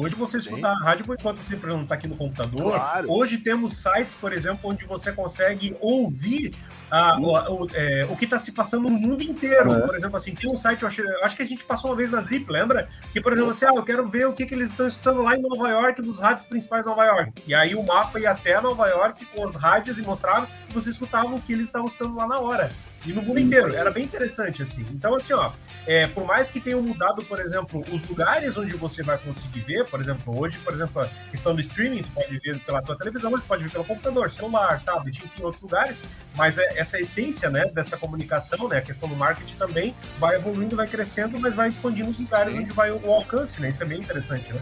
Hoje 0.00 0.14
você 0.14 0.38
escuta 0.38 0.68
a 0.68 0.74
rádio 0.74 1.04
enquanto 1.12 1.38
você 1.38 1.56
não 1.56 1.82
está 1.82 1.94
aqui 1.94 2.08
no 2.08 2.16
computador. 2.16 2.72
Claro. 2.72 3.12
Hoje 3.12 3.36
temos 3.36 3.76
sites, 3.76 4.14
por 4.14 4.32
exemplo, 4.32 4.70
onde 4.70 4.86
você 4.86 5.12
consegue 5.12 5.76
ouvir 5.78 6.54
a, 6.90 7.20
o, 7.20 7.64
o, 7.64 7.68
é, 7.74 8.06
o, 8.08 8.16
que 8.16 8.24
está 8.24 8.38
se 8.38 8.50
passando 8.52 8.88
no 8.88 8.98
mundo 8.98 9.22
inteiro. 9.22 9.74
É. 9.74 9.80
Por 9.80 9.94
exemplo, 9.94 10.16
assim, 10.16 10.34
tem 10.34 10.50
um 10.50 10.56
site, 10.56 10.86
acho, 10.86 11.02
acho, 11.22 11.36
que 11.36 11.42
a 11.42 11.46
gente 11.46 11.64
passou 11.64 11.90
uma 11.90 11.96
vez 11.96 12.10
na 12.10 12.22
Drip, 12.22 12.50
lembra? 12.50 12.88
Que, 13.12 13.20
por 13.20 13.34
exemplo, 13.34 13.50
assim, 13.50 13.66
ah, 13.66 13.74
eu 13.76 13.82
quero 13.82 14.08
ver 14.08 14.26
o 14.26 14.32
que, 14.32 14.46
que 14.46 14.54
eles 14.54 14.70
estão 14.70 14.86
escutando 14.86 15.20
lá 15.20 15.36
em 15.36 15.42
Nova 15.42 15.68
York, 15.68 16.00
nos 16.00 16.18
rádios 16.18 16.46
principais 16.46 16.84
de 16.84 16.88
Nova 16.88 17.04
York. 17.04 17.42
E 17.46 17.54
aí 17.54 17.74
o 17.74 17.82
mapa 17.82 18.18
ia 18.18 18.30
até 18.30 18.58
Nova 18.58 18.88
York 18.88 19.26
com 19.26 19.46
as 19.46 19.54
rádios 19.54 19.98
e 19.98 20.02
mostrava 20.02 20.48
que 20.66 20.72
você 20.72 20.88
escutava 20.88 21.34
o 21.34 21.40
que 21.40 21.52
eles 21.52 21.66
estavam 21.66 21.88
escutando 21.88 22.16
lá 22.16 22.26
na 22.26 22.38
hora. 22.38 22.70
E 23.04 23.12
no 23.12 23.22
mundo 23.22 23.40
inteiro. 23.40 23.74
Era 23.74 23.90
bem 23.90 24.04
interessante, 24.04 24.62
assim. 24.62 24.86
Então, 24.92 25.14
assim, 25.14 25.32
ó, 25.32 25.52
é, 25.86 26.06
por 26.06 26.24
mais 26.24 26.50
que 26.50 26.60
tenham 26.60 26.82
mudado, 26.82 27.24
por 27.24 27.40
exemplo, 27.40 27.82
os 27.90 28.06
lugares 28.08 28.56
onde 28.56 28.76
você 28.76 29.02
vai 29.02 29.16
conseguir 29.18 29.60
ver, 29.60 29.86
por 29.86 30.00
exemplo, 30.00 30.38
hoje, 30.38 30.58
por 30.58 30.72
exemplo, 30.72 31.02
a 31.02 31.06
questão 31.30 31.54
do 31.54 31.60
streaming, 31.60 32.02
tu 32.02 32.10
pode 32.10 32.38
ver 32.38 32.60
pela 32.60 32.82
tua 32.82 32.96
televisão, 32.96 33.30
mas 33.30 33.42
pode 33.42 33.64
ver 33.64 33.70
pelo 33.70 33.84
computador, 33.84 34.30
celular, 34.30 34.82
tablet, 34.82 35.24
enfim, 35.24 35.42
outros 35.42 35.62
lugares, 35.62 36.04
mas 36.34 36.58
é, 36.58 36.78
essa 36.78 36.98
essência, 36.98 37.48
né, 37.48 37.64
dessa 37.72 37.96
comunicação, 37.96 38.68
né, 38.68 38.78
a 38.78 38.82
questão 38.82 39.08
do 39.08 39.16
marketing 39.16 39.56
também 39.56 39.94
vai 40.18 40.36
evoluindo, 40.36 40.76
vai 40.76 40.86
crescendo, 40.86 41.40
mas 41.40 41.54
vai 41.54 41.68
expandindo 41.68 42.10
os 42.10 42.18
lugares 42.18 42.52
sim. 42.52 42.60
onde 42.60 42.72
vai 42.72 42.90
o, 42.90 43.00
o 43.04 43.14
alcance, 43.14 43.60
né, 43.60 43.70
isso 43.70 43.82
é 43.82 43.86
bem 43.86 44.00
interessante, 44.00 44.52
né? 44.52 44.60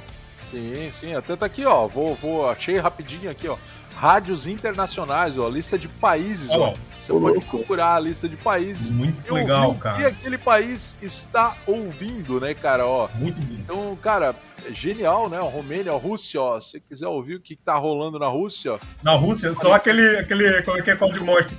Sim, 0.51 0.91
sim, 0.93 1.15
até 1.15 1.37
tá 1.37 1.47
aqui, 1.47 1.65
ó, 1.65 1.87
vou, 1.87 2.15
vou, 2.15 2.49
achei 2.49 2.79
rapidinho 2.79 3.31
aqui, 3.31 3.49
ó, 3.49 3.57
rádios 3.95 4.47
internacionais, 4.47 5.37
ó, 5.37 5.49
lista 5.49 5.79
de 5.79 5.89
países, 5.89 6.51
ó. 6.51 6.73
Você 7.09 7.13
Ô, 7.15 7.21
pode 7.21 7.39
louco. 7.39 7.57
procurar 7.57 7.95
a 7.95 8.01
lista 8.01 8.29
de 8.29 8.37
países. 8.37 8.91
Muito 8.91 9.33
legal, 9.33 9.75
cara. 9.77 10.03
E 10.03 10.05
aquele 10.05 10.37
país 10.37 10.95
está 11.01 11.57
ouvindo, 11.67 12.39
né, 12.39 12.53
cara? 12.53 12.87
Ó. 12.87 13.09
Muito 13.15 13.41
bom. 13.41 13.55
Então, 13.55 13.97
cara, 13.97 14.35
genial, 14.71 15.31
né? 15.31 15.39
Romênia, 15.41 15.93
Rússia, 15.93 16.39
ó. 16.39 16.61
Se 16.61 16.73
você 16.73 16.81
quiser 16.81 17.07
ouvir 17.07 17.37
o 17.37 17.41
que 17.41 17.57
tá 17.57 17.77
rolando 17.77 18.19
na 18.19 18.29
Rússia. 18.29 18.79
Na 19.03 19.13
Rússia, 19.15 19.55
só 19.55 19.73
aquele, 19.73 20.19
aquele. 20.19 20.63
Como 20.63 20.77
é 20.77 20.83
que 20.83 20.91
é 20.91 20.97
código 20.97 21.25
Morse? 21.25 21.57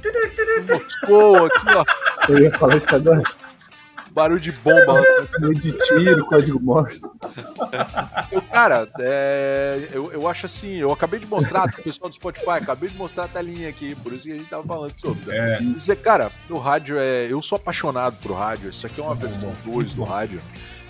Moscou, 0.72 1.46
aqui, 1.46 1.66
ó. 1.76 1.86
Eu 2.30 2.38
ia 2.44 2.52
falar 2.54 2.78
isso 2.78 2.96
agora. 2.96 3.24
Barulho 4.20 4.42
de 4.42 4.52
bomba. 4.52 5.02
de 5.62 5.72
tiro, 5.72 6.26
código 6.26 6.60
Morse. 6.60 7.10
Cara, 8.52 8.86
é, 9.00 9.88
eu, 9.94 10.12
eu 10.12 10.28
acho 10.28 10.46
assim, 10.46 10.76
eu 10.76 10.92
acabei 10.92 11.22
de 11.22 11.26
mostrar 11.26 11.72
pro 11.72 11.82
pessoal 11.82 12.10
do 12.10 12.16
Spotify, 12.16 12.52
acabei 12.52 12.90
de 12.90 12.98
mostrar 12.98 13.26
a 13.26 13.28
telinha 13.30 13.70
aqui, 13.70 13.96
por 13.96 14.12
isso 14.12 14.26
que 14.26 14.34
a 14.34 14.38
gente 14.38 14.50
tava 14.50 14.64
falando 14.64 14.98
sobre. 14.98 15.32
É. 15.32 15.60
Dizer, 15.60 15.96
cara, 15.98 16.32
o 16.50 16.58
rádio 16.58 16.98
é. 17.00 17.32
Eu 17.32 17.42
sou 17.42 17.56
apaixonado 17.56 18.18
por 18.22 18.34
rádio, 18.34 18.70
isso 18.70 18.86
aqui 18.86 19.00
é 19.00 19.04
uma 19.04 19.16
versão 19.16 19.54
2 19.64 19.94
do 19.94 20.04
rádio. 20.04 20.42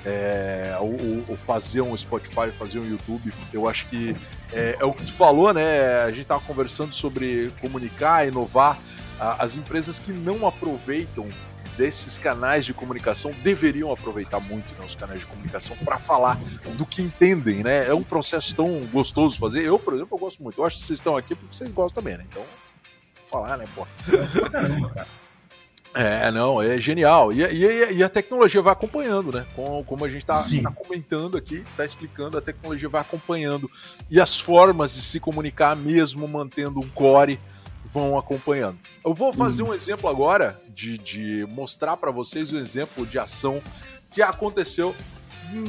É, 0.03 0.75
o, 0.79 1.31
o, 1.31 1.37
fazer 1.45 1.81
um 1.81 1.95
Spotify, 1.95 2.49
fazer 2.57 2.79
um 2.79 2.89
YouTube, 2.89 3.31
eu 3.53 3.69
acho 3.69 3.85
que 3.87 4.15
é, 4.51 4.77
é, 4.79 4.85
o 4.85 4.93
que 4.93 5.05
tu 5.05 5.13
falou, 5.13 5.53
né? 5.53 6.01
A 6.03 6.11
gente 6.11 6.25
tava 6.25 6.41
conversando 6.41 6.93
sobre 6.95 7.51
comunicar, 7.61 8.27
inovar. 8.27 8.79
As 9.19 9.57
empresas 9.57 9.99
que 9.99 10.13
não 10.13 10.47
aproveitam 10.47 11.27
desses 11.79 12.17
canais 12.17 12.65
de 12.65 12.73
comunicação 12.73 13.31
deveriam 13.41 13.89
aproveitar 13.89 14.41
muito 14.41 14.67
né, 14.77 14.85
os 14.85 14.95
canais 14.95 15.21
de 15.21 15.25
comunicação 15.25 15.77
para 15.77 15.97
falar 15.97 16.37
do 16.77 16.85
que 16.85 17.01
entendem, 17.01 17.63
né? 17.63 17.87
É 17.87 17.93
um 17.93 18.03
processo 18.03 18.53
tão 18.53 18.81
gostoso 18.91 19.39
fazer. 19.39 19.63
Eu, 19.63 19.79
por 19.79 19.93
exemplo, 19.93 20.13
eu 20.17 20.19
gosto 20.19 20.43
muito. 20.43 20.59
Eu 20.59 20.65
acho 20.65 20.77
que 20.77 20.83
vocês 20.83 20.99
estão 20.99 21.15
aqui 21.15 21.33
porque 21.33 21.55
vocês 21.55 21.71
gostam 21.71 22.03
também, 22.03 22.17
né? 22.17 22.25
Então, 22.29 22.43
falar, 23.31 23.57
né, 23.57 23.65
pô? 23.73 23.87
É, 25.91 26.31
não, 26.31 26.61
é 26.61 26.79
genial. 26.79 27.33
E, 27.33 27.41
e, 27.41 27.93
e, 27.93 28.03
a 28.03 28.07
tecnologia 28.07 28.61
vai 28.61 28.73
acompanhando, 28.73 29.31
né? 29.31 29.47
Como, 29.55 29.83
como 29.83 30.05
a 30.05 30.07
gente 30.07 30.21
está 30.21 30.35
tá 30.61 30.71
comentando 30.71 31.35
aqui, 31.35 31.63
está 31.71 31.83
explicando, 31.83 32.37
a 32.37 32.41
tecnologia 32.41 32.87
vai 32.87 33.01
acompanhando. 33.01 33.67
E 34.07 34.21
as 34.21 34.39
formas 34.39 34.93
de 34.93 35.01
se 35.01 35.19
comunicar, 35.19 35.75
mesmo 35.75 36.27
mantendo 36.27 36.79
um 36.79 36.87
core, 36.89 37.39
vão 37.91 38.17
acompanhando. 38.17 38.77
Eu 39.03 39.13
vou 39.13 39.33
fazer 39.33 39.63
um 39.63 39.73
exemplo 39.73 40.09
agora 40.09 40.59
de, 40.69 40.97
de 40.97 41.45
mostrar 41.49 41.97
para 41.97 42.11
vocês 42.11 42.51
o 42.51 42.55
um 42.55 42.59
exemplo 42.59 43.05
de 43.05 43.17
ação 43.17 43.61
que 44.11 44.21
aconteceu 44.21 44.95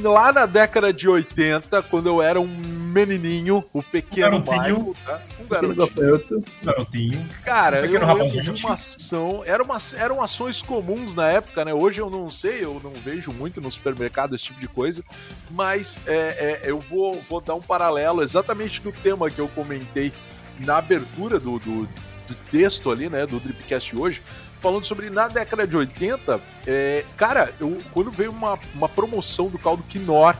lá 0.03 0.33
na 0.33 0.47
década 0.47 0.93
de 0.93 1.09
80, 1.09 1.83
quando 1.85 2.07
eu 2.07 2.21
era 2.21 2.41
um 2.41 2.47
menininho, 2.47 3.64
o 3.73 3.83
pequeno 3.83 4.37
um 4.37 4.43
garotinho, 4.43 4.97
tá? 5.05 5.23
um 5.41 5.47
garotinho. 5.47 6.45
garotinho. 6.62 7.29
Cara, 7.45 7.81
um 7.81 7.85
eu 7.85 8.14
lembro 8.14 8.53
de 8.53 8.64
uma 8.64 8.75
ação, 8.75 9.43
era 9.45 9.62
uma, 9.62 9.79
eram 9.97 10.23
ações 10.23 10.61
comuns 10.61 11.14
na 11.14 11.29
época, 11.29 11.64
né? 11.64 11.73
Hoje 11.73 12.01
eu 12.01 12.11
não 12.11 12.31
sei, 12.31 12.64
eu 12.64 12.81
não 12.83 12.93
vejo 12.93 13.33
muito 13.33 13.61
no 13.61 13.71
supermercado 13.71 14.35
esse 14.35 14.45
tipo 14.45 14.61
de 14.61 14.68
coisa, 14.68 15.03
mas 15.51 16.03
é, 16.07 16.61
é, 16.62 16.71
eu 16.71 16.81
vou, 16.81 17.21
vou 17.29 17.41
dar 17.41 17.55
um 17.55 17.62
paralelo 17.62 18.23
exatamente 18.23 18.83
do 18.83 18.93
tema 18.93 19.31
que 19.31 19.39
eu 19.39 19.49
comentei 19.49 20.12
na 20.59 20.77
abertura 20.77 21.39
do, 21.39 21.59
do 21.59 21.89
texto 22.35 22.91
ali, 22.91 23.09
né, 23.09 23.26
do 23.26 23.39
Dripcast 23.41 23.97
hoje, 23.97 24.22
falando 24.61 24.85
sobre 24.85 25.09
na 25.11 25.28
década 25.28 25.66
de 25.66 25.76
80, 25.76 26.41
é, 26.66 27.05
cara, 27.16 27.53
eu, 27.61 27.78
quando 27.93 28.11
veio 28.11 28.31
uma, 28.31 28.59
uma 28.74 28.89
promoção 28.89 29.49
do 29.49 29.59
caldo 29.59 29.83
Quinor 29.85 30.37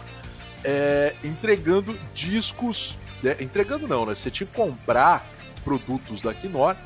é, 0.65 1.15
entregando 1.25 1.99
discos, 2.15 2.97
é, 3.25 3.43
entregando 3.43 3.89
não, 3.89 4.07
né, 4.07 4.15
você 4.15 4.31
tinha 4.31 4.47
que 4.47 4.55
comprar 4.55 5.27
produtos 5.65 6.21
da 6.21 6.35
Quinor 6.35 6.77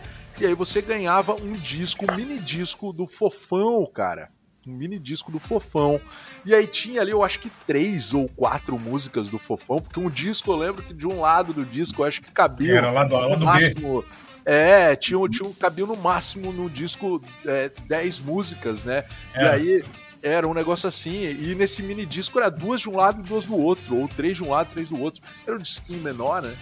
e 0.41 0.47
aí 0.47 0.55
você 0.55 0.83
ganhava 0.83 1.35
um 1.35 1.53
disco, 1.53 2.11
um 2.11 2.15
mini 2.15 2.39
disco 2.39 2.93
do 2.93 3.07
Fofão, 3.07 3.87
cara 3.87 4.31
um 4.67 4.73
mini 4.73 4.99
disco 4.99 5.31
do 5.31 5.39
Fofão. 5.39 6.01
E 6.45 6.55
aí 6.55 6.67
tinha 6.67 7.01
ali, 7.01 7.11
eu 7.11 7.23
acho 7.23 7.39
que 7.39 7.51
três 7.67 8.15
ou 8.15 8.29
quatro 8.29 8.79
músicas 8.79 9.29
do 9.29 9.39
Fofão, 9.39 9.79
porque 9.79 10.01
um 10.01 10.09
disco, 10.09 10.51
eu 10.51 10.57
lembro 10.57 10.83
que 10.83 10.95
de 10.95 11.07
um 11.07 11.21
lado 11.21 11.53
do 11.53 11.65
disco, 11.65 12.03
eu 12.03 12.07
acho 12.07 12.23
que 12.23 12.31
cabia. 12.31 12.79
Era 12.79 12.91
lá 12.91 13.05
do, 13.05 13.15
lá 13.15 13.37
do 13.37 13.45
máximo, 13.45 14.03
B. 14.03 14.09
É, 14.45 14.95
tinha, 14.95 15.19
tinha 15.29 15.49
um, 15.49 15.53
cabia 15.53 15.87
no 15.87 15.97
máximo 15.97 16.53
no 16.53 16.69
disco 16.69 17.23
é, 17.47 17.71
10 17.87 18.21
músicas, 18.21 18.85
né? 18.85 19.05
É. 19.35 19.45
E 19.45 19.49
aí 19.49 19.85
era 20.23 20.49
um 20.49 20.55
negócio 20.55 20.89
assim, 20.89 21.23
e 21.23 21.55
nesse 21.55 21.83
mini 21.83 22.07
disco 22.07 22.39
era 22.39 22.51
duas 22.51 22.81
de 22.81 22.89
um 22.89 22.97
lado 22.97 23.21
e 23.21 23.23
duas 23.23 23.45
do 23.45 23.57
outro, 23.57 23.97
ou 23.97 24.09
três 24.09 24.39
de 24.39 24.43
um 24.43 24.51
lado 24.51 24.69
e 24.71 24.75
três 24.75 24.89
do 24.89 25.01
outro. 25.01 25.23
Era 25.47 25.57
um 25.57 25.61
disquinho 25.61 26.01
menor, 26.01 26.43
né? 26.43 26.57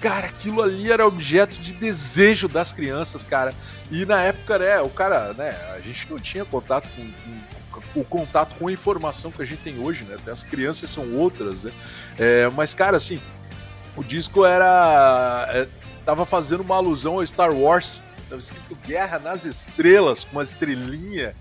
Cara, 0.00 0.26
aquilo 0.26 0.62
ali 0.62 0.90
era 0.90 1.06
objeto 1.06 1.56
de 1.56 1.72
desejo 1.72 2.48
das 2.48 2.72
crianças, 2.72 3.24
cara. 3.24 3.52
E 3.90 4.04
na 4.04 4.22
época, 4.22 4.58
né, 4.58 4.80
o 4.80 4.88
cara, 4.88 5.32
né, 5.32 5.56
a 5.76 5.80
gente 5.80 6.08
não 6.10 6.18
tinha 6.18 6.44
contato 6.44 6.88
com, 6.94 7.82
com 7.92 8.00
o 8.00 8.04
contato 8.04 8.54
com 8.56 8.68
a 8.68 8.72
informação 8.72 9.30
que 9.30 9.42
a 9.42 9.44
gente 9.44 9.62
tem 9.62 9.78
hoje, 9.78 10.04
né? 10.04 10.16
As 10.30 10.42
crianças 10.42 10.90
são 10.90 11.14
outras, 11.14 11.64
né? 11.64 11.72
É, 12.18 12.48
mas, 12.48 12.74
cara, 12.74 12.96
assim, 12.96 13.20
o 13.96 14.04
disco 14.04 14.44
era. 14.44 15.66
Tava 16.08 16.24
fazendo 16.24 16.60
uma 16.60 16.76
alusão 16.76 17.16
ao 17.16 17.26
Star 17.26 17.54
Wars. 17.54 18.02
Tava 18.30 18.40
escrito 18.40 18.74
Guerra 18.76 19.18
nas 19.18 19.44
Estrelas, 19.44 20.24
com 20.24 20.36
uma 20.36 20.42
estrelinha. 20.42 21.34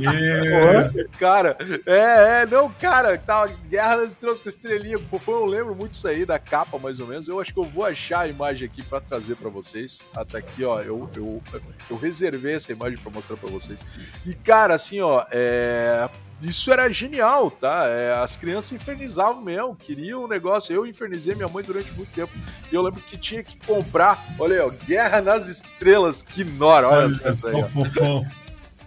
Yeah. 0.00 0.90
cara, 1.20 1.54
é, 1.84 2.40
é, 2.40 2.46
não, 2.46 2.70
cara, 2.70 3.18
tava 3.18 3.52
Guerra 3.68 3.98
nas 3.98 4.12
Estrelas 4.12 4.40
com 4.40 4.48
estrelinha. 4.48 4.98
Foi, 5.20 5.34
eu 5.34 5.44
lembro 5.44 5.74
muito 5.74 5.92
isso 5.92 6.08
aí 6.08 6.24
da 6.24 6.38
capa, 6.38 6.78
mais 6.78 6.98
ou 6.98 7.06
menos. 7.06 7.28
Eu 7.28 7.38
acho 7.38 7.52
que 7.52 7.60
eu 7.60 7.64
vou 7.64 7.84
achar 7.84 8.20
a 8.20 8.28
imagem 8.28 8.66
aqui 8.66 8.82
para 8.82 9.02
trazer 9.02 9.36
para 9.36 9.50
vocês. 9.50 10.02
Até 10.16 10.38
aqui, 10.38 10.64
ó, 10.64 10.80
eu, 10.80 11.06
eu, 11.14 11.42
eu 11.90 11.98
reservei 11.98 12.54
essa 12.54 12.72
imagem 12.72 12.96
para 12.96 13.12
mostrar 13.12 13.36
para 13.36 13.50
vocês. 13.50 13.80
E, 14.24 14.32
cara, 14.32 14.72
assim, 14.72 15.02
ó, 15.02 15.26
é, 15.30 16.08
isso 16.44 16.72
era 16.72 16.92
genial, 16.92 17.50
tá? 17.50 17.86
É, 17.86 18.12
as 18.14 18.36
crianças 18.36 18.72
infernizavam 18.72 19.40
mesmo, 19.40 19.74
queriam 19.74 20.24
um 20.24 20.28
negócio. 20.28 20.74
Eu 20.74 20.86
infernizei 20.86 21.34
minha 21.34 21.48
mãe 21.48 21.64
durante 21.64 21.92
muito 21.92 22.12
tempo. 22.12 22.32
E 22.70 22.74
eu 22.74 22.82
lembro 22.82 23.00
que 23.00 23.16
tinha 23.16 23.42
que 23.42 23.58
comprar, 23.66 24.24
olha 24.38 24.54
aí, 24.54 24.60
ó, 24.60 24.70
Guerra 24.70 25.20
nas 25.20 25.48
Estrelas, 25.48 26.22
que 26.22 26.44
nora, 26.44 26.88
olha, 26.88 27.06
olha 27.06 27.28
essa 27.28 27.48
aí. 27.48 27.64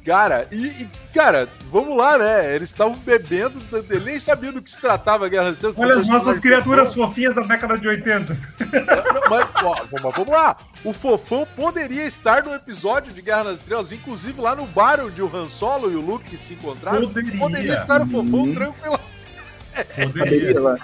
Cara, 0.08 0.48
e, 0.54 0.68
e, 0.68 0.90
cara, 1.14 1.50
vamos 1.70 1.98
lá, 1.98 2.18
né? 2.18 2.56
Eles 2.56 2.70
estavam 2.70 2.96
bebendo, 2.96 3.62
ele 3.90 4.06
nem 4.06 4.18
sabia 4.18 4.54
do 4.54 4.62
que 4.62 4.72
se 4.72 4.80
tratava 4.80 5.26
a 5.26 5.30
Guerra 5.30 5.50
nas 5.50 5.56
Estrelas. 5.56 5.78
Olha 5.78 5.96
as 5.96 6.08
nossas 6.08 6.40
criaturas 6.40 6.94
fofinhas 6.94 7.36
da 7.36 7.42
década 7.42 7.78
de 7.78 7.90
80. 7.90 8.34
Não, 8.34 9.30
mas, 9.30 9.50
ó, 9.62 9.76
vamos, 9.92 10.16
vamos 10.16 10.30
lá. 10.30 10.56
O 10.88 10.94
Fofão 10.94 11.46
poderia 11.54 12.06
estar 12.06 12.46
no 12.46 12.54
episódio 12.54 13.12
de 13.12 13.22
Guerra 13.22 13.44
nas 13.44 13.60
Estrelas, 13.60 13.92
inclusive 13.92 14.40
lá 14.40 14.56
no 14.56 14.66
bar 14.66 15.02
onde 15.02 15.22
o 15.22 15.36
Han 15.36 15.50
Solo 15.50 15.92
e 15.92 15.98
o 15.98 16.00
Luke 16.00 16.38
se 16.38 16.54
encontraram. 16.54 17.02
Poderia, 17.02 17.38
poderia 17.38 17.74
estar 17.74 18.02
o 18.04 18.06
Fofão 18.06 18.40
uhum. 18.40 18.56
tranquilo. 18.56 19.00
Poderia. 20.02 20.78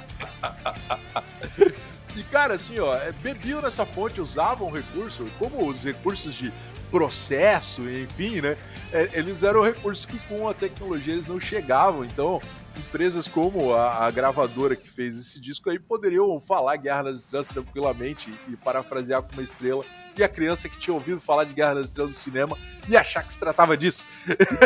E, 2.18 2.24
cara, 2.24 2.56
assim, 2.56 2.78
ó, 2.80 2.94
é, 2.96 3.14
bebiam 3.24 3.62
nessa 3.62 3.86
fonte, 3.86 4.20
usavam 4.20 4.68
o 4.68 4.72
recurso, 4.72 5.26
como 5.40 5.70
os 5.70 5.86
recursos 5.86 6.36
de 6.36 6.54
processo, 6.92 7.82
enfim, 7.90 8.42
né? 8.42 8.58
É, 8.92 9.10
eles 9.14 9.42
eram 9.42 9.64
recursos 9.64 10.06
que 10.06 10.20
com 10.28 10.50
a 10.50 10.54
tecnologia 10.54 11.14
eles 11.14 11.28
não 11.28 11.40
chegavam. 11.40 12.04
Então, 12.04 12.42
empresas 12.78 13.28
como 13.28 13.74
a, 13.74 14.06
a, 14.06 14.12
gravadora 14.12 14.76
que 14.76 14.90
fez 14.90 15.18
esse 15.18 15.40
disco 15.40 15.70
aí 15.70 15.80
poderiam 15.80 16.40
falar 16.40 16.76
Guerra 16.78 17.04
nas 17.04 17.20
Estrelas 17.20 17.48
tranquilamente 17.48 18.34
e, 18.48 18.54
e 18.54 18.56
parafrasear 18.56 19.22
com 19.22 19.34
uma 19.34 19.44
estrela. 19.44 19.84
E 20.18 20.24
a 20.24 20.30
criança 20.30 20.70
que 20.70 20.78
tinha 20.78 20.94
ouvido 20.94 21.20
falar 21.20 21.44
de 21.44 21.54
Guerra 21.54 21.76
nas 21.76 21.88
Estrelas 21.88 22.14
do 22.14 22.18
cinema 22.18 22.58
ia 22.88 23.02
achar 23.02 23.24
que 23.24 23.34
se 23.34 23.40
tratava 23.40 23.76
disso. 23.78 24.06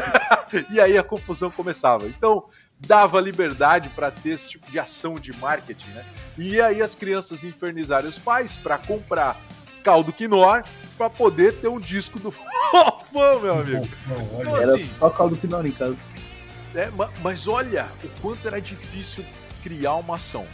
e 0.70 0.80
aí 0.80 0.98
a 0.98 1.04
confusão 1.04 1.50
começava. 1.52 2.08
Então, 2.08 2.46
dava 2.80 3.20
liberdade 3.20 3.90
para 3.90 4.12
ter 4.12 4.32
esse 4.32 4.50
tipo 4.52 4.70
de 4.70 4.80
ação 4.80 5.16
de 5.16 5.34
marketing, 5.34 5.90
né? 5.92 6.06
E 6.38 6.62
aí 6.62 6.82
as 6.82 6.96
crianças 6.96 7.44
infernizarem 7.44 8.10
os 8.10 8.20
pais 8.20 8.56
para 8.56 8.78
comprar 8.78 9.40
caldo 9.84 10.12
quinor 10.12 10.64
para 10.98 11.10
poder 11.10 11.54
ter 11.54 11.68
um 11.68 11.80
disco 11.80 12.20
do 12.20 12.32
Fofão, 12.72 13.40
meu 13.40 13.60
amigo. 13.60 13.88
Não, 14.08 14.42
então, 14.42 14.58
era 14.58 14.76
assim, 14.76 14.86
só 15.00 15.10
caldo 15.10 15.38
quinor 15.38 15.66
em 15.66 15.72
casa. 15.72 15.98
É, 16.76 16.90
mas 17.22 17.48
olha 17.48 17.88
o 18.04 18.10
quanto 18.22 18.48
era 18.48 18.62
difícil 18.62 19.26
criar 19.64 19.96
uma 19.96 20.16
ação. 20.16 20.46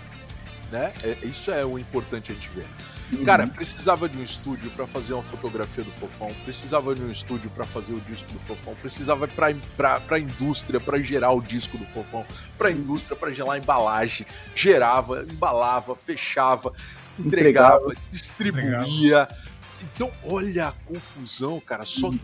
Né? 0.71 0.91
É, 1.03 1.17
isso 1.25 1.51
é 1.51 1.65
o 1.65 1.77
importante 1.77 2.31
a 2.31 2.35
gente 2.35 2.49
ver. 2.49 2.65
Uhum. 3.11 3.23
Cara, 3.23 3.45
precisava 3.45 4.09
de 4.09 4.17
um 4.17 4.23
estúdio 4.23 4.71
para 4.71 4.87
fazer 4.87 5.13
uma 5.13 5.23
fotografia 5.23 5.83
do 5.83 5.91
Fofão, 5.91 6.29
precisava 6.43 6.95
de 6.95 7.01
um 7.01 7.11
estúdio 7.11 7.49
para 7.51 7.65
fazer 7.65 7.93
o 7.93 7.99
disco 8.01 8.31
do 8.31 8.39
Fofão, 8.39 8.73
precisava 8.75 9.27
para 9.27 10.01
a 10.09 10.19
indústria 10.19 10.79
para 10.79 10.97
gerar 10.99 11.31
o 11.31 11.41
disco 11.41 11.77
do 11.77 11.85
Fofão, 11.87 12.25
para 12.57 12.69
a 12.69 12.71
indústria 12.71 13.15
para 13.15 13.31
gerar 13.31 13.53
a 13.53 13.57
embalagem, 13.59 14.25
gerava, 14.55 15.23
embalava, 15.29 15.95
fechava, 15.95 16.73
entregava, 17.19 17.77
entregava 17.77 17.95
distribuía. 18.11 18.79
Entregava. 18.79 19.53
Então, 19.83 20.11
olha 20.23 20.69
a 20.69 20.71
confusão, 20.71 21.59
cara. 21.59 21.85
Só 21.85 22.07
uhum. 22.07 22.19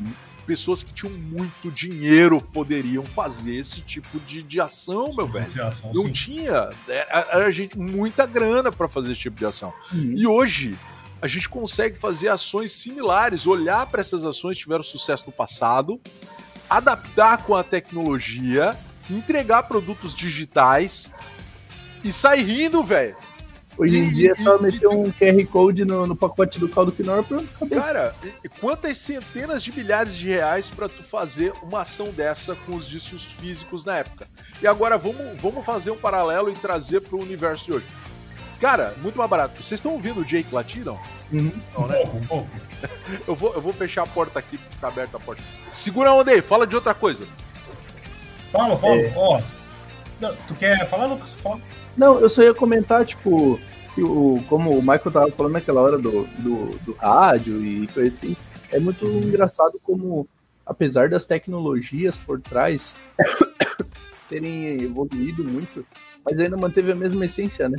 Pessoas 0.50 0.82
que 0.82 0.91
tinham 0.91 1.14
muito 1.14 1.70
dinheiro 1.70 2.41
poderiam 2.41 3.06
fazer 3.06 3.56
esse 3.56 3.82
tipo 3.82 4.20
de, 4.22 4.41
de 4.41 4.60
ação, 4.60 5.12
meu 5.16 5.28
velho. 5.28 5.45
Ação, 5.64 5.93
Não 5.93 6.08
sim. 6.08 6.12
tinha. 6.12 6.72
Era, 6.88 7.28
era, 7.32 7.52
gente, 7.52 7.78
muita 7.78 8.26
grana 8.26 8.72
para 8.72 8.88
fazer 8.88 9.12
esse 9.12 9.22
tipo 9.22 9.38
de 9.38 9.45
ação. 9.45 9.72
Uhum. 9.93 10.14
E 10.18 10.26
hoje 10.26 10.76
a 11.22 11.28
gente 11.28 11.47
consegue 11.47 12.00
fazer 12.00 12.30
ações 12.30 12.72
similares, 12.72 13.45
olhar 13.45 13.86
para 13.86 14.02
essas 14.02 14.26
ações 14.26 14.58
que 14.58 14.64
tiveram 14.64 14.82
sucesso 14.82 15.28
no 15.28 15.32
passado, 15.32 16.02
adaptar 16.68 17.43
com 17.43 17.56
a 17.56 17.64
tecnologia, 17.64 18.76
entregar 19.08 19.62
produtos 19.64 20.16
digitais 20.16 21.12
e 22.04 22.12
sai 22.12 22.41
rindo, 22.41 22.84
velho. 22.84 23.16
Hoje 23.80 23.97
em 23.97 24.09
dia 24.09 24.34
é 24.34 24.36
só 24.36 24.59
meter 24.59 24.89
um 24.89 25.09
QR 25.09 25.45
Code 25.47 25.86
no, 25.86 26.05
no 26.05 26.13
pacote 26.13 26.59
do 26.59 26.67
caldo 26.67 26.91
quinoa 26.91 27.23
pra. 27.23 27.39
Cara, 27.69 28.13
quantas 28.59 28.97
centenas 28.97 29.63
de 29.63 29.71
milhares 29.71 30.17
de 30.17 30.27
reais 30.27 30.69
para 30.69 30.89
tu 30.89 31.01
fazer 31.01 31.53
uma 31.63 31.82
ação 31.82 32.07
dessa 32.07 32.55
com 32.55 32.75
os 32.75 32.86
discos 32.86 33.23
físicos 33.23 33.86
na 33.86 33.99
época? 33.99 34.27
E 34.61 34.67
agora 34.67 34.97
vamos, 34.97 35.41
vamos 35.41 35.65
fazer 35.65 35.91
um 35.91 35.97
paralelo 35.97 36.49
e 36.49 36.53
trazer 36.55 36.99
pro 36.99 37.17
universo 37.17 37.65
de 37.67 37.71
hoje. 37.71 37.86
Cara, 38.59 38.93
muito 38.97 39.17
mais 39.17 39.30
barato. 39.30 39.63
Vocês 39.63 39.80
estão 39.80 39.93
ouvindo 39.93 40.19
o 40.19 40.25
Jake 40.25 40.53
latir, 40.53 40.84
não? 40.84 40.99
Uhum. 41.32 41.51
Não, 41.73 41.88
né? 41.88 41.95
Pouco, 41.99 42.27
pouco. 42.27 42.49
eu, 43.25 43.34
vou, 43.34 43.53
eu 43.53 43.61
vou 43.61 43.71
fechar 43.71 44.03
a 44.03 44.07
porta 44.07 44.39
aqui, 44.39 44.57
porque 44.57 44.75
tá 44.82 44.89
aberta 44.89 45.15
a 45.15 45.19
porta. 45.21 45.41
Segura 45.71 46.11
onde 46.11 46.32
aí, 46.32 46.41
fala 46.41 46.67
de 46.67 46.75
outra 46.75 46.93
coisa. 46.93 47.25
Fala, 48.51 48.75
fala. 48.75 48.95
É... 48.95 49.13
Ó, 49.15 49.41
tu 50.49 50.55
quer 50.55 50.86
falar, 50.89 51.05
Lucas? 51.05 51.30
Fala. 51.41 51.61
Não, 52.00 52.18
eu 52.18 52.30
só 52.30 52.41
ia 52.41 52.54
comentar, 52.54 53.06
tipo, 53.06 53.60
que 53.93 54.02
o, 54.02 54.41
como 54.47 54.70
o 54.70 54.80
Michael 54.82 55.12
tava 55.12 55.32
falando 55.32 55.52
naquela 55.52 55.82
hora 55.82 55.97
do, 55.97 56.24
do, 56.38 56.70
do 56.86 56.93
rádio 56.93 57.62
e 57.62 57.88
coisa 57.88 58.08
assim, 58.08 58.38
é 58.72 58.80
muito 58.80 59.06
engraçado 59.06 59.78
como, 59.84 60.26
apesar 60.66 61.10
das 61.10 61.26
tecnologias 61.26 62.18
por 62.18 62.39
trás 62.39 62.95
terem 64.30 64.82
evoluído 64.82 65.43
muito, 65.43 65.86
mas 66.24 66.39
ainda 66.39 66.56
manteve 66.56 66.93
a 66.93 66.95
mesma 66.95 67.26
essência, 67.26 67.68
né? 67.68 67.78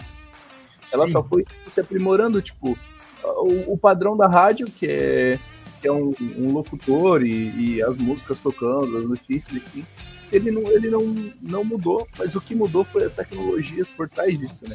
Sim. 0.82 0.96
Ela 0.96 1.08
só 1.08 1.24
foi 1.24 1.46
se 1.70 1.80
aprimorando, 1.80 2.42
tipo, 2.42 2.78
o, 3.24 3.72
o 3.72 3.78
padrão 3.78 4.18
da 4.18 4.26
rádio, 4.26 4.66
que 4.66 4.86
é, 4.86 5.38
que 5.80 5.88
é 5.88 5.92
um, 5.92 6.14
um 6.36 6.52
locutor 6.52 7.24
e, 7.24 7.76
e, 7.76 7.82
as 7.82 7.96
músicas 7.96 8.38
tocando, 8.38 8.98
as 8.98 9.08
notícias, 9.08 9.56
enfim, 9.56 9.86
ele 10.32 10.50
não, 10.50 10.62
ele 10.70 10.90
não, 10.90 11.32
não 11.42 11.64
mudou, 11.64 12.06
mas 12.18 12.34
o 12.34 12.40
que 12.40 12.54
mudou 12.54 12.84
foi 12.84 13.04
as 13.04 13.14
tecnologias 13.14 13.88
por 13.88 14.08
trás 14.08 14.38
disso, 14.38 14.60
né? 14.68 14.74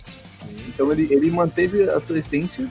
Então 0.67 0.91
ele, 0.91 1.07
ele 1.11 1.31
manteve 1.31 1.89
a 1.89 1.99
sua 2.01 2.19
essência 2.19 2.67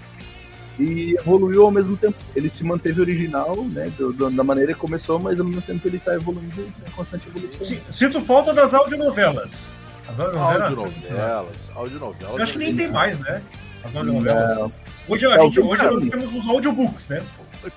e 0.78 1.16
evoluiu 1.18 1.64
ao 1.64 1.70
mesmo 1.70 1.96
tempo. 1.96 2.16
Ele 2.34 2.50
se 2.50 2.64
manteve 2.64 3.00
original, 3.00 3.56
né, 3.64 3.90
do, 3.96 4.12
do, 4.12 4.30
da 4.30 4.44
maneira 4.44 4.74
que 4.74 4.80
começou, 4.80 5.18
mas 5.18 5.38
ao 5.38 5.46
mesmo 5.46 5.62
tempo 5.62 5.86
ele 5.86 5.96
está 5.96 6.14
evoluindo 6.14 6.62
em 6.62 6.90
constante 6.92 7.28
evolução. 7.28 7.78
Sinto 7.90 8.20
falta 8.20 8.52
das 8.52 8.74
audionovelas. 8.74 9.68
As 10.06 10.20
audionovelas, 10.20 10.78
audionovelas, 10.78 11.70
audionovelas. 11.74 12.36
Eu 12.36 12.42
acho 12.42 12.52
que 12.52 12.58
nem 12.58 12.76
tem 12.76 12.90
mais, 12.90 13.18
né? 13.20 13.42
As 13.82 13.96
audionovelas. 13.96 14.70
Hoje, 15.08 15.26
a 15.26 15.38
gente, 15.38 15.60
hoje 15.60 15.82
nós 15.82 16.04
temos 16.06 16.34
os 16.34 16.48
audiobooks, 16.48 17.08
né? 17.08 17.22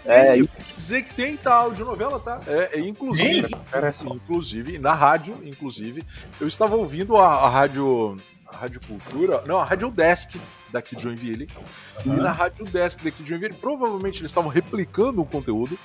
É, 0.05 0.39
eu 0.39 0.47
dizer 0.75 1.03
que 1.03 1.13
tem 1.13 1.37
tá 1.37 1.53
audionovela, 1.53 2.19
tá? 2.19 2.41
É, 2.47 2.77
é 2.77 2.79
inclusive, 2.79 3.55
inclusive, 4.05 4.77
na 4.79 4.93
rádio, 4.93 5.37
inclusive, 5.43 6.03
eu 6.39 6.47
estava 6.47 6.75
ouvindo 6.75 7.17
a, 7.17 7.27
a 7.27 7.49
rádio 7.49 8.17
a 8.47 8.55
Rádio 8.55 8.79
Cultura, 8.87 9.43
não, 9.45 9.57
a 9.57 9.63
Rádio 9.63 9.91
Desk 9.91 10.39
daqui 10.71 10.95
de 10.95 11.03
Joinville. 11.03 11.49
Uhum. 12.05 12.17
E 12.17 12.21
na 12.21 12.31
Rádio 12.31 12.65
Desk 12.65 13.03
daqui 13.03 13.21
de 13.21 13.29
Joinville, 13.29 13.53
provavelmente 13.53 14.21
eles 14.21 14.31
estavam 14.31 14.49
replicando 14.49 15.21
o 15.21 15.25
conteúdo. 15.25 15.77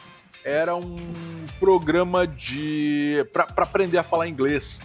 Era 0.44 0.74
um 0.74 0.96
programa 1.60 2.26
de 2.26 3.24
para 3.32 3.46
aprender 3.56 3.98
a 3.98 4.02
falar 4.02 4.28
inglês. 4.28 4.80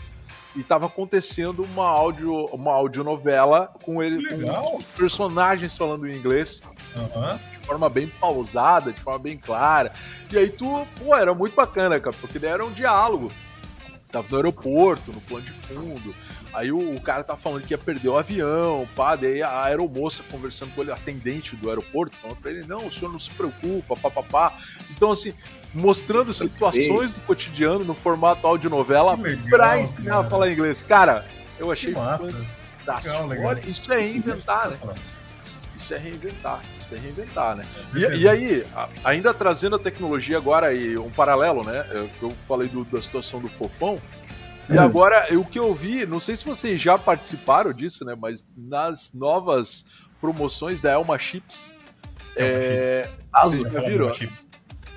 E 0.56 0.62
estava 0.62 0.88
acontecendo 0.88 1.64
uma 1.64 1.86
áudio 1.86 2.46
uma 2.48 2.74
audionovela 2.74 3.74
com 3.84 4.02
ele 4.02 4.28
com 4.28 4.82
personagens 4.96 5.78
falando 5.78 6.08
em 6.08 6.16
inglês. 6.16 6.62
Uhum. 6.96 7.40
De 7.68 7.72
forma 7.74 7.90
bem 7.90 8.08
pausada, 8.08 8.94
de 8.94 9.02
forma 9.02 9.20
bem 9.20 9.38
clara. 9.38 9.92
E 10.32 10.38
aí 10.38 10.50
tu, 10.50 10.88
pô, 10.98 11.14
era 11.14 11.34
muito 11.34 11.54
bacana, 11.54 12.00
cara, 12.00 12.16
porque 12.22 12.40
daí 12.40 12.52
era 12.52 12.66
um 12.66 12.72
diálogo. 12.72 13.30
Tava 14.10 14.26
no 14.30 14.38
aeroporto, 14.38 15.12
no 15.12 15.20
plano 15.20 15.46
de 15.46 15.52
fundo 15.52 16.16
Aí 16.58 16.72
o, 16.72 16.96
o, 16.96 17.00
cara 17.00 17.24
tá 17.24 17.36
falando 17.36 17.62
que 17.64 17.74
ia 17.74 17.78
perder 17.78 18.10
o 18.10 18.18
avião, 18.18 18.88
pá, 18.96 19.16
daí 19.16 19.44
a 19.44 19.64
aeromoça 19.66 20.24
conversando 20.32 20.74
com 20.74 20.82
ele, 20.82 20.92
atendente 20.92 21.56
do 21.56 21.70
aeroporto, 21.70 22.18
falando 22.18 22.38
pra 22.38 22.50
ele, 22.50 22.66
não, 22.66 22.88
o 22.88 22.92
senhor 22.92 23.12
não 23.12 23.20
se 23.20 23.30
preocupa, 23.30 23.96
papapá. 23.96 24.58
Então, 24.90 25.12
assim, 25.12 25.36
mostrando 25.72 26.34
situações 26.34 27.14
do 27.14 27.20
cotidiano 27.28 27.84
no 27.84 27.94
formato 27.94 28.48
audionovela 28.48 29.16
pra 29.50 29.80
ensinar 29.80 30.04
cara. 30.04 30.26
a 30.26 30.30
falar 30.30 30.52
inglês. 30.52 30.82
Cara, 30.82 31.26
eu 31.60 31.72
achei 31.72 31.94
fantástico. 31.94 33.14
Legal, 33.14 33.28
legal. 33.28 33.46
Olha, 33.46 33.70
isso 33.70 33.94
é 33.94 34.00
reinventar, 34.00 34.70
né? 34.70 34.96
Isso 35.88 35.94
é 35.94 35.98
reinventar, 36.00 36.62
isso 36.78 36.94
é 36.94 36.98
reinventar, 36.98 37.56
né? 37.56 37.64
E, 37.96 38.18
e, 38.18 38.28
aí, 38.28 38.68
ainda 39.06 39.34
trazendo 39.34 39.78
a 39.78 39.80
tecnologia 39.80 40.36
agora 40.36 40.74
e 40.74 40.98
um 40.98 41.10
paralelo, 41.10 41.64
né? 41.64 41.86
Eu, 42.22 42.30
falei 42.46 42.68
do, 42.68 42.84
da 42.84 43.02
situação 43.02 43.40
do 43.40 43.48
Fofão, 43.48 43.98
e 44.70 44.78
agora, 44.78 45.26
o 45.34 45.46
que 45.46 45.58
eu 45.58 45.74
vi, 45.74 46.06
não 46.06 46.20
sei 46.20 46.36
se 46.36 46.44
vocês 46.44 46.82
já 46.82 46.98
participaram 46.98 47.72
disso, 47.72 48.04
né? 48.04 48.18
Mas 48.20 48.44
nas 48.54 49.14
novas 49.14 49.86
promoções 50.20 50.82
da 50.82 50.92
Elma 50.92 51.18
Chips. 51.18 51.74
É, 52.36 53.10
vocês 53.46 53.72
já 53.72 53.80
viram? 53.80 54.12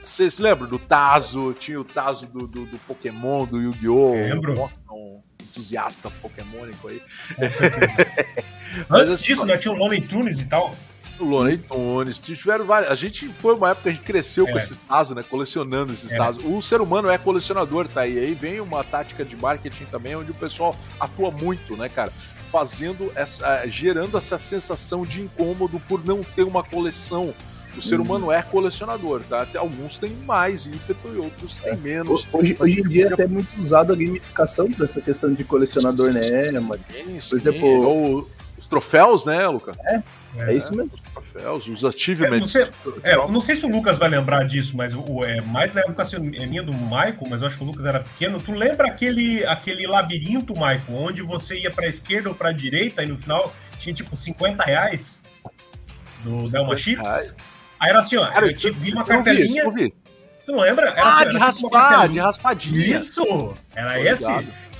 Vocês 0.05 0.41
lembram 0.41 0.69
do 0.69 0.81
Tazo? 0.81 1.55
Tinha 1.55 1.81
o 1.81 1.85
Tazo 1.85 2.27
do, 2.27 2.49
do, 2.49 2.67
do 2.67 2.79
Pokémon, 2.79 3.47
do 3.47 3.61
Yu-Gi-Oh! 3.61 4.15
Lembro. 4.15 4.69
Um 4.91 5.21
entusiasta 5.61 6.11
pokémonico 6.23 6.89
aí. 6.89 7.03
Antes 8.89 9.23
disso, 9.23 9.45
né? 9.45 9.57
Tinha 9.59 9.73
o 9.73 9.77
Looney 9.77 10.01
Tunes 10.01 10.41
e 10.41 10.47
tal. 10.47 10.73
O 11.19 11.25
Looney 11.25 11.59
Tunes, 11.59 12.19
tiveram 12.19 12.65
várias. 12.65 12.91
A 12.91 12.95
gente 12.95 13.29
foi 13.39 13.55
uma 13.55 13.71
época 13.71 13.85
que 13.85 13.89
a 13.91 13.93
gente 13.93 14.05
cresceu 14.05 14.49
é. 14.49 14.53
com 14.53 14.59
esses 14.59 14.77
tazos, 14.77 15.15
né? 15.15 15.23
Colecionando 15.23 15.93
esses 15.93 16.13
é. 16.13 16.17
tazos. 16.17 16.43
O 16.45 16.61
ser 16.63 16.81
humano 16.81 17.11
é 17.11 17.19
colecionador, 17.19 17.87
tá? 17.89 18.07
E 18.07 18.19
aí 18.19 18.35
vem 18.35 18.61
uma 18.61 18.83
tática 18.83 19.25
de 19.25 19.37
marketing 19.37 19.85
também, 19.87 20.17
onde 20.17 20.31
o 20.31 20.35
pessoal 20.35 20.75
atua 20.99 21.31
muito, 21.31 21.77
né, 21.77 21.89
cara? 21.89 22.13
Fazendo 22.51 23.13
essa. 23.15 23.67
gerando 23.69 24.17
essa 24.17 24.39
sensação 24.39 25.05
de 25.05 25.21
incômodo 25.21 25.79
por 25.81 26.05
não 26.05 26.25
ter 26.25 26.43
uma 26.43 26.65
coleção. 26.65 27.35
O 27.77 27.83
ser 27.83 27.97
uhum. 27.97 28.07
humano 28.07 28.33
é 28.33 28.43
colecionador, 28.43 29.23
tá? 29.29 29.43
Até 29.43 29.59
alguns 29.59 29.99
têm 29.99 30.13
mais 30.27 30.67
ímpeto 30.67 31.09
e 31.15 31.17
outros 31.17 31.59
têm 31.59 31.73
é. 31.73 31.77
menos. 31.77 32.27
Hoje, 32.33 32.57
hoje 32.59 32.81
em 32.81 32.89
dia 32.89 33.09
é 33.09 33.13
até 33.13 33.27
muito 33.27 33.49
usado 33.63 33.93
a 33.93 33.97
gamificação 33.97 34.69
dessa 34.69 35.01
questão 35.01 35.33
de 35.33 35.45
colecionador, 35.45 36.13
né? 36.13 36.51
Mas, 36.61 37.29
por 37.29 37.39
exemplo. 37.39 37.69
Ou 37.69 38.29
os 38.59 38.67
troféus, 38.67 39.25
né, 39.25 39.47
Luca? 39.47 39.73
É, 39.85 40.03
é, 40.37 40.53
é 40.53 40.55
isso 40.55 40.75
mesmo 40.75 40.93
troféus, 41.31 41.69
os 41.69 41.85
achievements. 41.85 42.55
É, 42.55 42.61
não, 42.61 42.73
sei, 42.73 43.03
é, 43.03 43.17
não 43.17 43.41
sei 43.41 43.57
se 43.57 43.67
o 43.67 43.69
Lucas 43.69 43.99
vai 43.99 44.09
lembrar 44.09 44.45
disso, 44.47 44.77
mas 44.77 44.95
o, 44.95 45.25
é, 45.25 45.41
mais 45.41 45.73
na 45.73 45.81
época 45.83 46.03
assim, 46.03 46.17
é 46.37 46.47
minha 46.47 46.63
do 46.63 46.73
Michael, 46.73 47.17
mas 47.29 47.43
eu 47.43 47.49
acho 47.49 47.57
que 47.57 47.65
o 47.65 47.67
Lucas 47.67 47.87
era 47.87 48.01
pequeno. 48.01 48.41
Tu 48.41 48.53
lembra 48.53 48.89
aquele, 48.89 49.45
aquele 49.47 49.87
labirinto, 49.87 50.53
Michael, 50.55 50.83
onde 50.89 51.23
você 51.23 51.59
ia 51.59 51.71
pra 51.71 51.87
esquerda 51.87 52.29
ou 52.29 52.35
pra 52.35 52.53
direita 52.53 53.03
e 53.03 53.07
no 53.07 53.19
final 53.19 53.55
tinha 53.79 53.95
tipo 53.95 54.15
50 54.17 54.63
reais 54.63 55.23
do 56.23 56.51
Delma 56.51 56.77
Chips? 56.77 57.09
Reais. 57.09 57.35
Aí 57.81 57.91
era 57.91 58.01
assim, 58.01 58.17
ó, 58.17 58.31
Cara, 58.31 58.47
eu, 58.47 58.53
eu, 58.63 58.75
vi 58.75 58.93
uma 58.93 59.05
cartelinha. 59.05 59.63
Eu 59.63 59.73
vi, 59.73 59.93
Tu 60.45 60.53
não 60.53 60.61
lembra? 60.61 60.89
Era, 60.91 61.03
ah, 61.03 61.15
assim, 61.15 61.25
de 61.25 61.31
tipo 61.31 61.45
raspar, 61.45 62.01
tipo 62.01 62.13
de 62.13 62.19
raspadinha. 62.19 62.97
Isso! 62.97 63.57
Era 63.75 64.01
esse. 64.01 64.27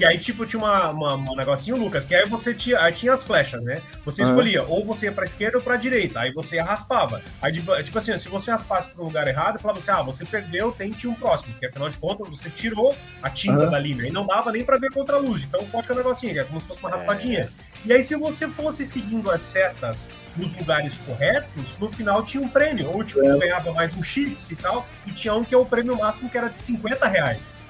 Que 0.01 0.07
aí, 0.07 0.17
tipo, 0.17 0.47
tinha 0.47 0.63
uma, 0.63 0.89
uma, 0.89 1.15
um 1.15 1.37
negocinho, 1.37 1.77
Lucas, 1.77 2.07
que 2.07 2.15
aí 2.15 2.27
você 2.27 2.55
tinha, 2.55 2.81
aí 2.81 2.91
tinha 2.91 3.13
as 3.13 3.23
flechas, 3.23 3.63
né? 3.63 3.83
Você 4.03 4.23
escolhia, 4.23 4.63
ou 4.63 4.83
você 4.83 5.05
ia 5.05 5.13
pra 5.13 5.27
esquerda 5.27 5.59
ou 5.59 5.63
pra 5.63 5.77
direita, 5.77 6.21
aí 6.21 6.33
você 6.33 6.59
raspava. 6.59 7.21
Aí, 7.43 7.53
tipo, 7.53 7.83
tipo 7.83 7.99
assim, 7.99 8.17
se 8.17 8.27
você 8.27 8.51
raspasse 8.51 8.89
pro 8.93 9.05
lugar 9.05 9.29
errado, 9.29 9.61
falava 9.61 9.79
assim, 9.79 9.91
ah, 9.91 10.01
você 10.01 10.25
perdeu, 10.25 10.73
tente 10.73 11.07
um 11.07 11.13
próximo, 11.13 11.53
porque 11.53 11.67
afinal 11.67 11.91
de 11.91 11.99
contas 11.99 12.27
você 12.31 12.49
tirou 12.49 12.97
a 13.23 13.29
tinta 13.29 13.65
uhum. 13.65 13.71
da 13.71 13.79
linha, 13.79 14.07
e 14.07 14.11
não 14.11 14.25
dava 14.25 14.51
nem 14.51 14.65
pra 14.65 14.79
ver 14.79 14.91
contra 14.91 15.17
a 15.17 15.19
luz. 15.19 15.43
Então 15.43 15.67
pode 15.67 15.83
ficar 15.83 15.93
um 15.93 15.99
negocinho, 15.99 16.33
que 16.33 16.39
é 16.39 16.45
como 16.45 16.59
se 16.59 16.67
fosse 16.67 16.81
uma 16.81 16.89
é. 16.89 16.93
raspadinha. 16.93 17.51
E 17.85 17.93
aí, 17.93 18.03
se 18.03 18.17
você 18.17 18.49
fosse 18.49 18.87
seguindo 18.87 19.31
as 19.31 19.43
setas 19.43 20.09
nos 20.35 20.55
lugares 20.55 20.97
corretos, 20.97 21.77
no 21.79 21.91
final 21.91 22.25
tinha 22.25 22.43
um 22.43 22.49
prêmio. 22.49 22.91
Ou 22.91 23.05
tipo, 23.05 23.23
é. 23.23 23.39
ganhava 23.39 23.71
mais 23.75 23.95
um 23.95 24.03
chips 24.03 24.51
e 24.51 24.57
tal, 24.57 24.87
e 25.07 25.13
tinha 25.13 25.35
um 25.35 25.45
que 25.45 25.55
é 25.55 25.59
o 25.59 25.67
prêmio 25.67 25.99
máximo 25.99 26.31
que 26.31 26.39
era 26.39 26.49
de 26.49 26.59
50 26.59 27.07
reais. 27.07 27.67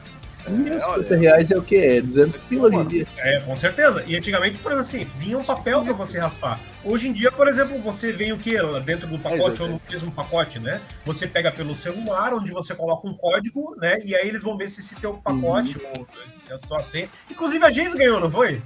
É, 0.47 0.95
50 0.97 1.17
reais 1.17 1.51
é 1.51 1.57
o 1.57 1.63
quê? 1.63 2.01
200 2.01 2.41
pila 2.43 2.69
hoje 2.69 2.77
em 2.77 2.87
dia. 2.87 3.07
É, 3.19 3.41
com 3.41 3.55
certeza. 3.55 4.03
E 4.07 4.17
antigamente, 4.17 4.59
por 4.59 4.73
exemplo, 4.73 4.89
assim, 4.89 5.05
vinha 5.19 5.39
um 5.39 5.45
papel 5.45 5.83
para 5.83 5.93
você 5.93 6.19
raspar. 6.19 6.61
Hoje 6.85 7.09
em 7.09 7.13
dia, 7.13 7.31
por 7.31 7.47
exemplo, 7.49 7.79
você 7.79 8.13
vem 8.13 8.33
o 8.33 8.39
quê? 8.39 8.57
Dentro 8.85 9.07
do 9.07 9.19
pacote 9.19 9.63
ou 9.63 9.69
no 9.69 9.83
mesmo 9.91 10.11
pacote, 10.11 10.59
né? 10.59 10.81
Você 11.05 11.27
pega 11.27 11.51
pelo 11.53 11.75
celular, 11.75 12.33
onde 12.33 12.53
você 12.53 12.75
coloca 12.75 13.07
um 13.07 13.15
código, 13.15 13.77
né? 13.79 13.99
E 14.05 14.15
aí 14.15 14.29
eles 14.29 14.43
vão 14.43 14.57
ver 14.57 14.69
se 14.69 14.81
esse 14.81 14.97
teu 14.97 15.15
pacote, 15.15 15.79
uhum. 15.79 15.93
ou 15.99 16.07
se 16.31 16.53
a 16.53 16.59
sua 16.59 16.83
senha. 16.83 17.09
Inclusive 17.31 17.65
a 17.65 17.71
Geis 17.71 17.95
ganhou, 17.95 18.21
não 18.21 18.31
foi? 18.31 18.63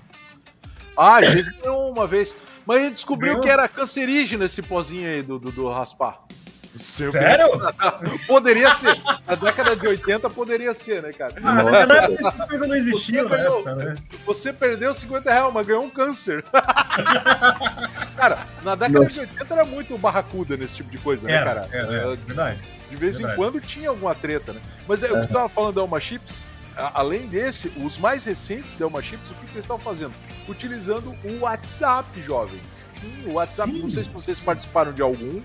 Ah, 0.96 1.16
a 1.16 1.24
Geis 1.24 1.48
ganhou 1.48 1.90
uma 1.90 2.06
vez. 2.06 2.36
Mas 2.66 2.78
a 2.78 2.84
gente 2.84 2.94
descobriu 2.94 3.32
ganhou? 3.32 3.42
que 3.42 3.50
era 3.50 3.68
cancerígeno 3.68 4.44
esse 4.44 4.62
pozinho 4.62 5.08
aí 5.08 5.22
do, 5.22 5.38
do, 5.38 5.52
do 5.52 5.68
raspar. 5.70 6.24
Sério? 6.76 7.60
poderia 8.26 8.74
ser. 8.76 9.00
Na 9.26 9.34
década 9.34 9.76
de 9.76 9.86
80 9.86 10.30
poderia 10.30 10.74
ser, 10.74 11.02
né, 11.02 11.12
cara? 11.12 11.34
Ah, 11.42 11.62
na 11.86 11.96
época 11.96 12.28
essas 12.28 12.46
coisas 12.46 12.68
não 12.68 12.76
existiam, 12.76 13.28
você, 13.28 13.34
época, 13.34 13.74
né? 13.76 13.94
você 14.26 14.52
perdeu 14.52 14.92
50 14.92 15.32
reais, 15.32 15.52
mas 15.52 15.66
ganhou 15.66 15.84
um 15.84 15.90
câncer. 15.90 16.44
cara, 18.16 18.38
na 18.62 18.74
década 18.74 19.00
Nossa. 19.00 19.14
de 19.14 19.20
80 19.20 19.54
era 19.54 19.64
muito 19.64 19.96
barracuda 19.96 20.56
nesse 20.56 20.76
tipo 20.76 20.90
de 20.90 20.98
coisa, 20.98 21.26
né, 21.26 21.44
cara? 21.44 21.68
É, 21.70 21.78
é, 21.78 22.16
verdade. 22.16 22.60
De 22.90 22.96
vez 22.96 23.16
verdade. 23.16 23.34
em 23.34 23.36
quando 23.36 23.60
tinha 23.60 23.88
alguma 23.88 24.14
treta, 24.14 24.52
né? 24.52 24.60
Mas 24.86 25.02
é, 25.02 25.12
o 25.12 25.20
que 25.20 25.28
tu 25.28 25.32
tava 25.32 25.48
falando 25.48 25.80
é 25.80 25.82
uma 25.82 26.00
chips. 26.00 26.42
além 26.76 27.26
desse, 27.26 27.68
os 27.76 27.98
mais 27.98 28.24
recentes 28.24 28.74
Delma 28.74 29.00
Chips, 29.00 29.30
o 29.30 29.34
que, 29.34 29.46
que 29.46 29.52
eles 29.54 29.64
estão 29.64 29.78
fazendo? 29.78 30.12
Utilizando 30.48 31.14
o 31.24 31.40
WhatsApp, 31.40 32.20
jovens. 32.22 32.62
Sim, 33.00 33.24
o 33.26 33.34
WhatsApp, 33.34 33.72
Sim. 33.72 33.82
não 33.82 33.90
sei 33.90 34.04
se 34.04 34.10
vocês 34.10 34.40
participaram 34.40 34.92
de 34.92 35.02
algum. 35.02 35.40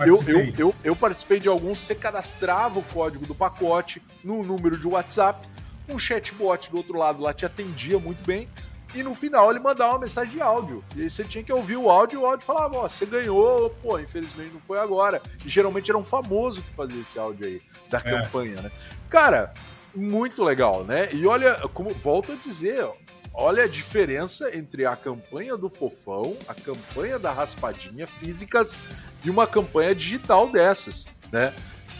Eu, 0.00 0.22
eu, 0.26 0.54
eu, 0.58 0.74
eu, 0.84 0.96
participei 0.96 1.38
de 1.38 1.48
alguns, 1.48 1.78
você 1.78 1.94
cadastrava 1.94 2.78
o 2.78 2.82
código 2.82 3.26
do 3.26 3.34
pacote 3.34 4.00
no 4.24 4.42
número 4.42 4.78
de 4.78 4.86
WhatsApp, 4.86 5.48
um 5.88 5.98
chatbot 5.98 6.70
do 6.70 6.76
outro 6.76 6.96
lado 6.96 7.22
lá 7.22 7.32
te 7.32 7.44
atendia 7.44 7.98
muito 7.98 8.24
bem, 8.24 8.48
e 8.94 9.02
no 9.02 9.14
final 9.14 9.50
ele 9.50 9.58
mandava 9.58 9.92
uma 9.92 10.00
mensagem 10.00 10.32
de 10.32 10.40
áudio. 10.40 10.82
E 10.96 11.02
aí 11.02 11.10
você 11.10 11.24
tinha 11.24 11.44
que 11.44 11.52
ouvir 11.52 11.76
o 11.76 11.90
áudio 11.90 12.20
e 12.20 12.22
o 12.22 12.26
áudio 12.26 12.46
falava, 12.46 12.78
ó, 12.78 12.88
você 12.88 13.04
ganhou, 13.04 13.70
pô, 13.82 13.98
infelizmente 13.98 14.52
não 14.52 14.60
foi 14.60 14.78
agora. 14.78 15.20
E 15.44 15.48
geralmente 15.48 15.90
era 15.90 15.98
um 15.98 16.04
famoso 16.04 16.62
que 16.62 16.74
fazia 16.74 17.00
esse 17.00 17.18
áudio 17.18 17.46
aí, 17.46 17.60
da 17.90 17.98
é. 17.98 18.02
campanha, 18.02 18.62
né? 18.62 18.70
Cara, 19.10 19.52
muito 19.94 20.42
legal, 20.42 20.84
né? 20.84 21.10
E 21.12 21.26
olha, 21.26 21.54
como 21.74 21.90
volto 21.90 22.32
a 22.32 22.34
dizer, 22.36 22.88
olha 23.34 23.64
a 23.64 23.68
diferença 23.68 24.56
entre 24.56 24.86
a 24.86 24.96
campanha 24.96 25.56
do 25.56 25.68
Fofão, 25.68 26.36
a 26.46 26.54
campanha 26.54 27.18
da 27.18 27.30
Raspadinha 27.30 28.06
físicas 28.06 28.80
e 29.24 29.30
uma 29.30 29.46
campanha 29.46 29.94
digital 29.94 30.50
dessas, 30.50 31.06
né? 31.32 31.52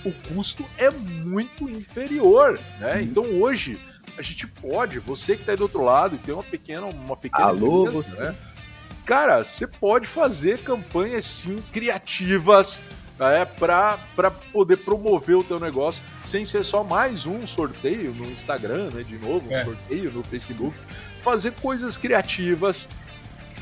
O 0.05 0.13
custo 0.13 0.65
é 0.79 0.91
muito 0.91 1.69
inferior, 1.69 2.59
né? 2.79 3.03
Então 3.03 3.25
hoje 3.41 3.79
a 4.17 4.23
gente 4.23 4.47
pode, 4.47 4.99
você 4.99 5.35
que 5.35 5.43
está 5.43 5.53
aí 5.53 5.57
do 5.59 5.63
outro 5.63 5.85
lado 5.85 6.17
e 6.17 6.19
tem 6.19 6.35
uma 6.35 6.43
pequena, 6.43 6.87
uma 6.87 7.17
pequena 7.17 7.47
Alô, 7.47 7.89
empresa, 7.89 8.17
né? 8.17 8.37
Cara, 9.05 9.43
você 9.43 9.67
pode 9.67 10.07
fazer 10.07 10.59
campanhas 10.59 11.25
sim 11.25 11.57
criativas 11.73 12.83
é, 13.19 13.45
para 13.45 13.99
poder 14.53 14.77
promover 14.77 15.37
o 15.37 15.45
teu 15.45 15.59
negócio 15.59 16.03
sem 16.23 16.45
ser 16.45 16.65
só 16.65 16.85
mais 16.85 17.27
um 17.27 17.47
sorteio 17.47 18.13
no 18.15 18.25
Instagram, 18.27 18.91
né? 18.91 19.03
De 19.03 19.17
novo, 19.19 19.49
um 19.49 19.53
é. 19.53 19.65
sorteio 19.65 20.13
no 20.13 20.23
Facebook. 20.23 20.77
Fazer 21.23 21.53
coisas 21.53 21.97
criativas 21.97 22.89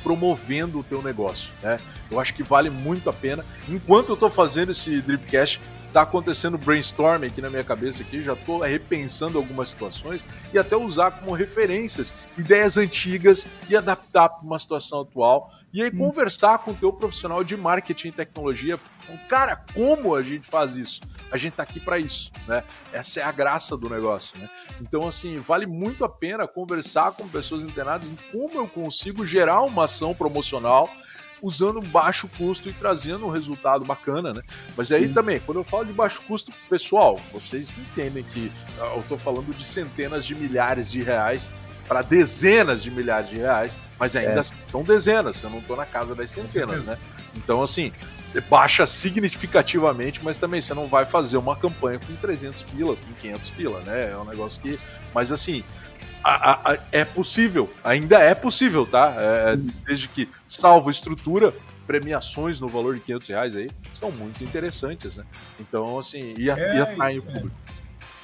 promovendo 0.07 0.79
o 0.79 0.85
teu 0.85 1.03
negócio, 1.03 1.53
né? 1.61 1.79
Eu 2.09 2.21
acho 2.21 2.33
que 2.33 2.45
vale 2.45 2.71
muito 2.71 3.11
a 3.11 3.13
pena. 3.13 3.45
Enquanto 3.69 4.11
eu 4.11 4.15
estou 4.15 4.31
fazendo 4.31 4.71
esse 4.71 5.01
Dripcast, 5.01 5.61
tá 5.93 6.03
acontecendo 6.03 6.59
brainstorming 6.59 7.27
aqui 7.27 7.41
na 7.41 7.51
minha 7.51 7.65
cabeça 7.65 8.03
aqui, 8.03 8.23
já 8.23 8.37
tô 8.37 8.59
repensando 8.59 9.39
algumas 9.39 9.71
situações 9.71 10.25
e 10.53 10.59
até 10.59 10.77
usar 10.77 11.11
como 11.11 11.33
referências 11.33 12.15
ideias 12.37 12.77
antigas 12.77 13.47
e 13.69 13.77
adaptar 13.77 14.29
para 14.29 14.45
uma 14.45 14.59
situação 14.59 15.01
atual. 15.01 15.53
E 15.73 15.83
aí 15.83 15.91
hum. 15.91 15.99
conversar 15.99 16.59
com 16.59 16.71
o 16.71 16.75
teu 16.75 16.93
profissional 16.93 17.43
de 17.45 17.57
marketing 17.57 18.09
e 18.09 18.13
tecnologia, 18.13 18.79
cara, 19.29 19.57
como 19.75 20.15
a 20.15 20.23
gente 20.23 20.49
faz 20.49 20.77
isso? 20.77 21.01
A 21.31 21.37
gente 21.37 21.55
tá 21.55 21.63
aqui 21.63 21.81
para 21.81 21.99
isso, 21.99 22.31
né? 22.47 22.63
Essa 22.93 23.21
é 23.21 23.23
a 23.23 23.33
graça 23.33 23.77
do 23.77 23.91
negócio, 23.91 24.39
né? 24.39 24.49
Então 24.81 25.07
assim, 25.07 25.39
vale 25.39 25.67
muito 25.67 26.05
a 26.05 26.09
pena 26.09 26.47
conversar 26.47 27.13
com 27.13 27.29
pessoas 27.29 27.65
internadas 27.65 28.09
em 28.09 28.17
como 28.31 28.55
eu 28.55 28.67
consigo 28.67 29.27
gerar 29.27 29.63
uma 29.63 29.85
ação 29.85 30.15
promocional 30.15 30.91
usando 31.47 31.81
baixo 31.81 32.29
custo 32.37 32.69
e 32.69 32.73
trazendo 32.73 33.27
um 33.27 33.31
resultado 33.31 33.85
bacana, 33.85 34.35
né? 34.35 34.43
Mas 34.77 34.91
aí 34.91 35.07
Sim. 35.07 35.15
também, 35.15 35.39
quando 35.39 35.59
eu 35.59 35.65
falo 35.65 35.85
de 35.85 35.93
baixo 35.93 36.21
custo, 36.23 36.53
pessoal, 36.69 37.21
vocês 37.33 37.73
entendem 37.79 38.25
que 38.25 38.51
ah, 38.81 38.93
eu 38.95 39.01
estou 39.01 39.17
falando 39.17 39.55
de 39.55 39.65
centenas 39.65 40.27
de 40.27 40.35
milhares 40.35 40.91
de 40.91 41.03
reais 41.03 41.53
para 41.87 42.03
dezenas 42.03 42.83
de 42.83 42.91
milhares 42.91 43.31
de 43.31 43.37
reais, 43.37 43.79
mas 43.97 44.17
ainda 44.17 44.41
é. 44.41 44.45
são 44.65 44.83
dezenas, 44.83 45.41
eu 45.41 45.49
não 45.49 45.61
estou 45.61 45.77
na 45.77 45.87
casa 45.87 46.17
das 46.17 46.33
centenas, 46.33 46.87
né? 46.87 46.99
Então, 47.37 47.63
assim, 47.63 47.93
baixa 48.51 48.85
significativamente, 48.87 50.21
mas 50.25 50.37
também 50.37 50.61
você 50.61 50.75
não 50.75 50.89
vai 50.89 51.07
fazer 51.07 51.37
uma 51.37 51.55
campanha 51.55 52.01
com 52.01 52.15
300 52.17 52.65
pila, 52.65 52.97
com 52.97 53.13
500 53.21 53.51
pila, 53.51 53.81
né? 53.81 54.11
É 54.11 54.17
um 54.17 54.25
negócio 54.25 54.61
que. 54.61 54.81
Mas, 55.15 55.31
assim, 55.31 55.63
a, 56.27 56.73
a, 56.73 56.79
é 56.91 57.05
possível, 57.05 57.73
ainda 57.85 58.19
é 58.19 58.35
possível, 58.35 58.87
tá? 58.87 59.15
É, 59.19 59.53
é 59.53 59.57
desde 59.87 60.09
que, 60.09 60.29
salvo 60.49 60.91
estrutura, 60.91 61.55
premiações 61.87 62.59
no 62.59 62.69
valor 62.69 62.97
de 62.97 63.01
500 63.01 63.29
reais 63.29 63.57
aí 63.57 63.71
são 63.95 64.11
muito 64.11 64.43
interessantes, 64.43 65.17
né? 65.17 65.25
Então, 65.61 65.99
assim, 65.99 66.35
e, 66.37 66.51
é, 66.51 66.77
e 66.77 66.81
atraem 66.81 67.19
o 67.19 67.23
público. 67.23 67.57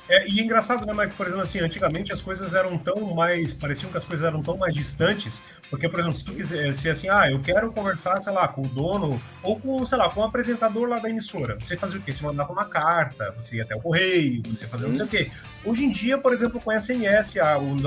É, 0.08 0.28
e 0.28 0.40
é 0.40 0.42
engraçado, 0.42 0.84
né, 0.84 0.92
Mike? 0.92 1.14
Por 1.14 1.26
exemplo, 1.26 1.44
assim, 1.44 1.60
antigamente 1.60 2.12
as 2.12 2.20
coisas 2.20 2.54
eram 2.54 2.76
tão 2.76 3.14
mais. 3.14 3.54
pareciam 3.54 3.90
que 3.90 3.96
as 3.96 4.04
coisas 4.04 4.26
eram 4.26 4.42
tão 4.42 4.56
mais 4.56 4.74
distantes. 4.74 5.40
Porque, 5.72 5.88
por 5.88 6.00
exemplo, 6.00 6.18
se 6.18 6.22
tu 6.22 6.34
quiser, 6.34 6.74
se 6.74 6.90
assim, 6.90 7.08
ah, 7.08 7.30
eu 7.30 7.40
quero 7.40 7.72
conversar, 7.72 8.20
sei 8.20 8.30
lá, 8.30 8.46
com 8.46 8.60
o 8.60 8.68
dono, 8.68 9.18
ou 9.42 9.58
com, 9.58 9.86
sei 9.86 9.96
lá, 9.96 10.10
com 10.10 10.20
o 10.20 10.22
apresentador 10.22 10.86
lá 10.86 10.98
da 10.98 11.08
emissora. 11.08 11.58
Você 11.58 11.78
fazia 11.78 11.98
o 11.98 12.02
quê? 12.02 12.12
Você 12.12 12.22
mandava 12.22 12.52
uma 12.52 12.66
carta, 12.66 13.32
você 13.34 13.56
ia 13.56 13.62
até 13.62 13.74
o 13.74 13.80
correio, 13.80 14.42
você 14.46 14.66
fazia 14.66 14.86
não 14.86 14.94
sei 14.94 15.06
o 15.06 15.08
quê. 15.08 15.30
Hoje 15.64 15.86
em 15.86 15.90
dia, 15.90 16.18
por 16.18 16.30
exemplo, 16.30 16.60
com 16.60 16.78
SMS, 16.78 17.36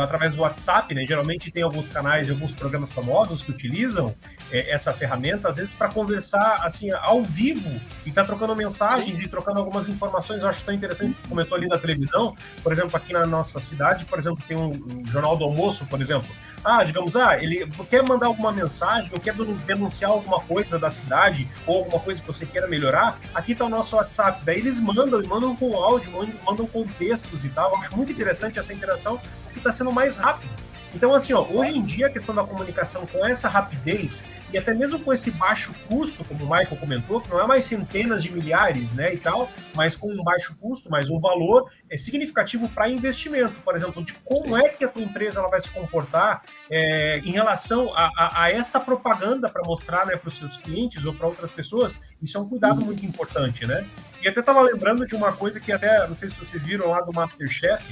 através 0.02 0.34
do 0.34 0.42
WhatsApp, 0.42 0.96
né? 0.96 1.06
Geralmente 1.06 1.52
tem 1.52 1.62
alguns 1.62 1.88
canais 1.88 2.28
e 2.28 2.32
alguns 2.32 2.54
programas 2.54 2.92
famosos 2.92 3.44
que 3.44 3.52
utilizam 3.52 4.16
é, 4.52 4.72
essa 4.72 4.92
ferramenta, 4.92 5.50
às 5.50 5.58
vezes, 5.58 5.76
para 5.76 5.88
conversar 5.88 6.66
assim, 6.66 6.90
ao 6.90 7.24
vivo 7.24 7.70
e 8.04 8.12
tá 8.12 8.24
trocando 8.24 8.56
mensagens 8.56 9.20
e 9.20 9.28
trocando 9.28 9.60
algumas 9.60 9.88
informações. 9.88 10.42
Eu 10.42 10.50
acho 10.50 10.64
tão 10.64 10.74
interessante 10.74 11.22
que 11.22 11.30
comentou 11.30 11.56
ali 11.56 11.68
na 11.68 11.78
televisão. 11.78 12.36
Por 12.64 12.72
exemplo, 12.72 12.98
aqui 12.98 13.14
na 13.14 13.28
nossa 13.28 13.60
cidade, 13.60 14.06
por 14.06 14.18
exemplo, 14.18 14.44
tem 14.48 14.58
um, 14.58 14.72
um 14.72 15.06
Jornal 15.06 15.38
do 15.38 15.44
Almoço, 15.44 15.86
por 15.86 16.02
exemplo 16.02 16.32
ah, 16.66 16.84
digamos, 16.84 17.16
ah, 17.16 17.38
ele 17.42 17.64
quer 17.84 18.04
mandar 18.04 18.28
alguma 18.28 18.52
mensagem 18.52 19.12
ou 19.12 19.20
quer 19.20 19.34
denunciar 19.66 20.12
alguma 20.12 20.40
coisa 20.42 20.78
da 20.78 20.90
cidade 20.90 21.48
ou 21.66 21.80
alguma 21.80 22.00
coisa 22.00 22.22
que 22.22 22.28
você 22.28 22.46
queira 22.46 22.68
melhorar, 22.68 23.20
aqui 23.34 23.54
está 23.54 23.66
o 23.66 23.70
nosso 23.70 23.96
WhatsApp. 23.96 24.42
Daí 24.46 24.60
eles 24.60 24.80
mandam 24.80 25.22
e 25.22 25.28
mandam 25.28 25.56
com 25.56 25.76
áudio, 25.76 26.12
mandam 26.46 26.68
com 26.68 26.86
textos 26.88 27.44
e 27.44 27.50
tal. 27.50 27.76
Acho 27.78 27.96
muito 27.98 28.12
interessante 28.12 28.60
essa 28.60 28.74
interação, 28.74 29.20
porque 29.44 29.60
está 29.60 29.72
sendo 29.72 29.92
mais 29.92 30.16
rápido. 30.16 30.54
Então, 30.96 31.14
assim, 31.14 31.34
ó, 31.34 31.44
hoje 31.44 31.78
em 31.78 31.84
dia 31.84 32.08
a 32.08 32.10
questão 32.10 32.34
da 32.34 32.44
comunicação 32.44 33.06
com 33.06 33.26
essa 33.26 33.50
rapidez 33.50 34.26
e 34.54 34.58
até 34.58 34.74
mesmo 34.74 34.98
com 34.98 35.12
esse 35.12 35.30
baixo 35.30 35.76
custo, 35.90 36.24
como 36.24 36.46
o 36.46 36.50
Michael 36.50 36.78
comentou, 36.78 37.20
que 37.20 37.30
não 37.30 37.42
é 37.42 37.46
mais 37.46 37.66
centenas 37.66 38.24
de 38.24 38.32
milhares, 38.32 38.94
né, 38.94 39.14
e 39.14 39.18
tal, 39.18 39.50
mas 39.76 39.96
com 39.96 40.10
um 40.10 40.24
baixo 40.24 40.56
custo, 40.60 40.90
mas 40.90 41.10
um 41.10 41.20
valor 41.20 41.70
é 41.90 41.98
significativo 41.98 42.70
para 42.70 42.88
investimento, 42.88 43.60
por 43.62 43.76
exemplo, 43.76 44.02
de 44.04 44.14
como 44.24 44.56
é 44.56 44.70
que 44.70 44.86
a 44.86 44.88
tua 44.88 45.02
empresa 45.02 45.42
ela 45.42 45.50
vai 45.50 45.60
se 45.60 45.70
comportar 45.70 46.44
é, 46.70 47.20
em 47.20 47.32
relação 47.32 47.94
a, 47.94 48.10
a, 48.16 48.44
a 48.44 48.52
esta 48.52 48.80
propaganda 48.80 49.50
para 49.50 49.64
mostrar 49.64 50.06
né, 50.06 50.16
para 50.16 50.30
os 50.30 50.38
seus 50.38 50.56
clientes 50.56 51.04
ou 51.04 51.14
para 51.14 51.28
outras 51.28 51.52
pessoas, 51.52 51.94
isso 52.22 52.38
é 52.38 52.40
um 52.40 52.48
cuidado 52.48 52.86
muito 52.86 53.06
importante, 53.06 53.68
né? 53.68 53.86
E 54.22 54.28
até 54.28 54.40
estava 54.40 54.62
lembrando 54.62 55.06
de 55.06 55.16
uma 55.16 55.34
coisa 55.34 55.60
que 55.60 55.72
até, 55.72 56.08
não 56.08 56.16
sei 56.16 56.30
se 56.30 56.36
vocês 56.36 56.64
viram 56.64 56.90
lá 56.90 57.02
do 57.02 57.12
Masterchef, 57.12 57.84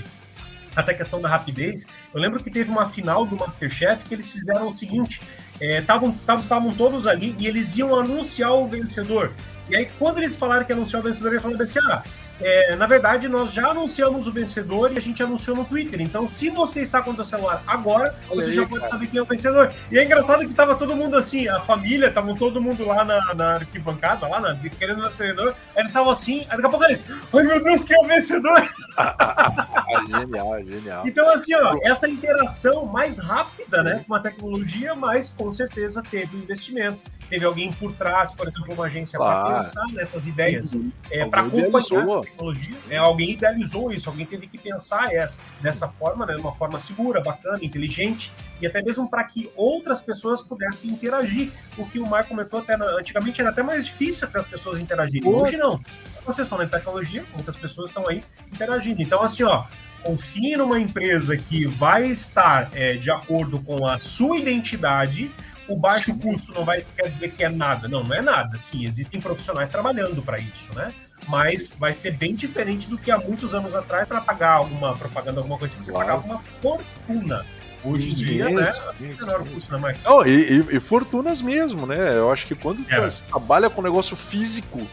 até 0.75 0.91
a 0.91 0.97
questão 0.97 1.21
da 1.21 1.29
rapidez. 1.29 1.85
Eu 2.13 2.19
lembro 2.19 2.43
que 2.43 2.49
teve 2.49 2.69
uma 2.69 2.89
final 2.89 3.25
do 3.25 3.35
Masterchef 3.35 4.05
que 4.05 4.13
eles 4.13 4.31
fizeram 4.31 4.67
o 4.67 4.71
seguinte: 4.71 5.21
estavam 5.59 6.15
é, 6.71 6.73
todos 6.75 7.07
ali 7.07 7.35
e 7.39 7.47
eles 7.47 7.77
iam 7.77 7.95
anunciar 7.95 8.53
o 8.53 8.67
vencedor. 8.67 9.31
E 9.69 9.75
aí, 9.75 9.89
quando 9.97 10.17
eles 10.17 10.35
falaram 10.35 10.65
que 10.65 10.73
anunciar 10.73 11.01
o 11.01 11.05
vencedor, 11.05 11.29
eles 11.29 11.41
falaram 11.41 11.61
assim: 11.61 11.79
ah, 11.89 12.03
é, 12.41 12.75
na 12.75 12.87
verdade, 12.87 13.27
nós 13.27 13.53
já 13.53 13.69
anunciamos 13.69 14.27
o 14.27 14.31
vencedor 14.31 14.91
e 14.91 14.97
a 14.97 15.01
gente 15.01 15.21
anunciou 15.21 15.55
no 15.55 15.65
Twitter. 15.65 16.01
Então, 16.01 16.27
se 16.27 16.49
você 16.49 16.81
está 16.81 17.01
com 17.01 17.11
o 17.11 17.15
seu 17.15 17.23
celular 17.23 17.63
agora, 17.67 18.15
você 18.29 18.49
aí, 18.49 18.55
já 18.55 18.61
pode 18.67 18.81
cara. 18.81 18.91
saber 18.91 19.07
quem 19.07 19.19
é 19.19 19.21
o 19.21 19.25
vencedor. 19.25 19.71
E 19.91 19.97
é 19.97 20.03
engraçado 20.03 20.47
que 20.47 20.53
tava 20.53 20.75
todo 20.75 20.95
mundo 20.95 21.15
assim, 21.15 21.47
a 21.47 21.59
família, 21.59 22.07
estavam 22.07 22.35
todo 22.35 22.61
mundo 22.61 22.85
lá 22.85 23.05
na, 23.05 23.33
na 23.33 23.53
arquibancada, 23.55 24.27
lá 24.27 24.39
na, 24.39 24.55
querendo 24.55 24.99
o 24.99 25.03
vencedor. 25.03 25.55
Eles 25.75 25.89
estavam 25.89 26.11
assim, 26.11 26.39
aí 26.49 26.57
daqui 26.57 26.65
a 26.65 26.69
pouco 26.69 26.85
eles, 26.85 27.05
ai 27.33 27.43
meu 27.43 27.63
Deus, 27.63 27.83
quem 27.83 27.95
é 27.95 27.99
o 27.99 28.07
vencedor? 28.07 28.69
genial, 30.07 30.63
genial. 30.63 31.03
Então, 31.05 31.29
assim, 31.33 31.53
ó, 31.55 31.77
essa 31.83 32.09
interação 32.09 32.85
mais 32.85 33.19
rápida, 33.19 33.83
né, 33.83 34.03
com 34.07 34.15
a 34.15 34.19
tecnologia, 34.19 34.95
mas 34.95 35.29
com 35.29 35.51
certeza 35.51 36.03
teve 36.09 36.35
um 36.35 36.39
investimento 36.39 36.99
teve 37.29 37.45
alguém 37.45 37.71
por 37.71 37.93
trás, 37.93 38.33
por 38.33 38.47
exemplo, 38.47 38.73
uma 38.73 38.85
agência 38.85 39.17
claro. 39.17 39.45
para 39.45 39.55
pensar 39.55 39.85
nessas 39.93 40.27
ideias, 40.27 40.73
uhum. 40.73 40.91
é, 41.09 41.25
para 41.25 41.41
acompanhar 41.41 42.01
essa 42.01 42.21
tecnologia. 42.21 42.75
É, 42.89 42.97
alguém 42.97 43.31
idealizou 43.31 43.91
isso, 43.91 44.09
alguém 44.09 44.25
teve 44.25 44.47
que 44.47 44.57
pensar 44.57 45.13
essa, 45.13 45.37
dessa 45.61 45.87
forma, 45.87 46.25
né, 46.25 46.35
uma 46.35 46.53
forma 46.53 46.79
segura, 46.79 47.21
bacana, 47.21 47.59
inteligente, 47.61 48.33
e 48.61 48.67
até 48.67 48.81
mesmo 48.81 49.09
para 49.09 49.23
que 49.23 49.51
outras 49.55 50.01
pessoas 50.01 50.41
pudessem 50.41 50.89
interagir. 50.89 51.51
O 51.77 51.85
que 51.85 51.99
o 51.99 52.07
Marco 52.07 52.29
comentou 52.29 52.59
até 52.59 52.75
antigamente 52.75 53.41
era 53.41 53.49
até 53.49 53.61
mais 53.61 53.85
difícil 53.85 54.27
até 54.27 54.39
as 54.39 54.45
pessoas 54.45 54.79
interagirem. 54.79 55.29
Hoje 55.29 55.57
não. 55.57 55.79
É 56.15 56.19
uma 56.21 56.31
sessão 56.31 56.57
de 56.57 56.67
tecnologia, 56.67 57.25
muitas 57.33 57.55
pessoas 57.55 57.89
estão 57.89 58.07
aí 58.07 58.23
interagindo. 58.51 59.01
Então, 59.01 59.21
assim, 59.21 59.43
ó, 59.43 59.65
confie 60.03 60.55
numa 60.55 60.79
empresa 60.79 61.35
que 61.35 61.65
vai 61.65 62.05
estar 62.07 62.69
é, 62.73 62.93
de 62.93 63.09
acordo 63.09 63.59
com 63.59 63.87
a 63.87 63.97
sua 63.97 64.37
identidade, 64.37 65.31
o 65.67 65.77
baixo 65.77 66.17
custo 66.19 66.53
não 66.53 66.65
vai 66.65 66.85
quer 66.95 67.09
dizer 67.09 67.31
que 67.31 67.43
é 67.43 67.49
nada. 67.49 67.87
Não, 67.87 68.03
não 68.03 68.15
é 68.15 68.21
nada. 68.21 68.57
Sim, 68.57 68.85
existem 68.85 69.21
profissionais 69.21 69.69
trabalhando 69.69 70.21
para 70.21 70.37
isso, 70.39 70.73
né? 70.75 70.93
Mas 71.27 71.71
vai 71.79 71.93
ser 71.93 72.11
bem 72.11 72.35
diferente 72.35 72.89
do 72.89 72.97
que 72.97 73.09
há 73.09 73.17
muitos 73.17 73.53
anos 73.53 73.73
atrás 73.73 74.07
para 74.07 74.19
pagar 74.19 74.51
alguma 74.51 74.93
propaganda, 74.93 75.39
alguma 75.39 75.57
coisa 75.57 75.75
que 75.75 75.83
você 75.83 75.91
claro. 75.91 76.07
pagava 76.07 76.25
uma 76.25 76.43
fortuna. 76.61 77.45
Hoje 77.85 78.11
em 78.11 78.15
dia, 78.15 78.49
né? 78.49 78.71
Menor 78.97 79.45
custo, 79.45 79.77
né, 79.77 79.95
Não, 80.05 80.25
e, 80.25 80.53
e, 80.53 80.77
e, 80.77 80.79
fortunas 80.79 81.41
mesmo, 81.41 81.85
né? 81.85 82.15
Eu 82.15 82.31
acho 82.31 82.45
que 82.45 82.55
quando 82.55 82.85
é. 82.89 82.99
você 82.99 83.23
trabalha 83.25 83.69
com 83.69 83.81
negócio 83.81 84.15
físico, 84.15 84.87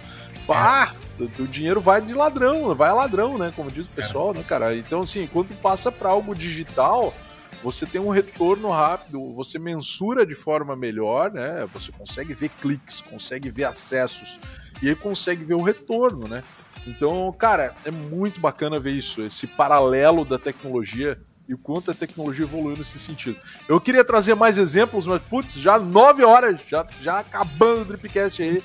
pá, 0.44 0.92
O 1.38 1.46
dinheiro 1.46 1.80
vai 1.80 2.00
de 2.00 2.12
ladrão, 2.12 2.74
vai 2.74 2.90
a 2.90 2.94
ladrão, 2.94 3.38
né? 3.38 3.52
Como 3.54 3.70
diz 3.70 3.86
o 3.86 3.90
pessoal, 3.90 4.34
né, 4.34 4.42
cara? 4.46 4.74
Então, 4.74 5.00
assim, 5.00 5.28
quando 5.32 5.54
passa 5.60 5.92
para 5.92 6.08
algo 6.08 6.34
digital, 6.34 7.14
você 7.62 7.86
tem 7.86 8.00
um 8.00 8.08
retorno 8.08 8.70
rápido, 8.70 9.32
você 9.34 9.58
mensura 9.58 10.24
de 10.24 10.34
forma 10.34 10.74
melhor, 10.74 11.30
né? 11.30 11.66
Você 11.72 11.92
consegue 11.92 12.32
ver 12.32 12.48
cliques, 12.60 13.00
consegue 13.00 13.50
ver 13.50 13.64
acessos 13.64 14.38
e 14.82 14.88
aí 14.88 14.94
consegue 14.94 15.44
ver 15.44 15.54
o 15.54 15.62
retorno, 15.62 16.26
né? 16.26 16.42
Então, 16.86 17.30
cara, 17.38 17.74
é 17.84 17.90
muito 17.90 18.40
bacana 18.40 18.80
ver 18.80 18.92
isso, 18.92 19.22
esse 19.22 19.46
paralelo 19.46 20.24
da 20.24 20.38
tecnologia 20.38 21.20
e 21.46 21.54
o 21.54 21.58
quanto 21.58 21.90
a 21.90 21.94
tecnologia 21.94 22.44
evoluiu 22.44 22.76
nesse 22.76 22.98
sentido. 22.98 23.36
Eu 23.68 23.80
queria 23.80 24.04
trazer 24.04 24.34
mais 24.34 24.56
exemplos, 24.56 25.06
mas, 25.06 25.20
putz, 25.20 25.54
já 25.54 25.78
nove 25.78 26.24
horas, 26.24 26.60
já, 26.68 26.86
já 27.02 27.18
acabando 27.18 27.82
o 27.82 27.84
Dripcast 27.84 28.42
aí. 28.42 28.62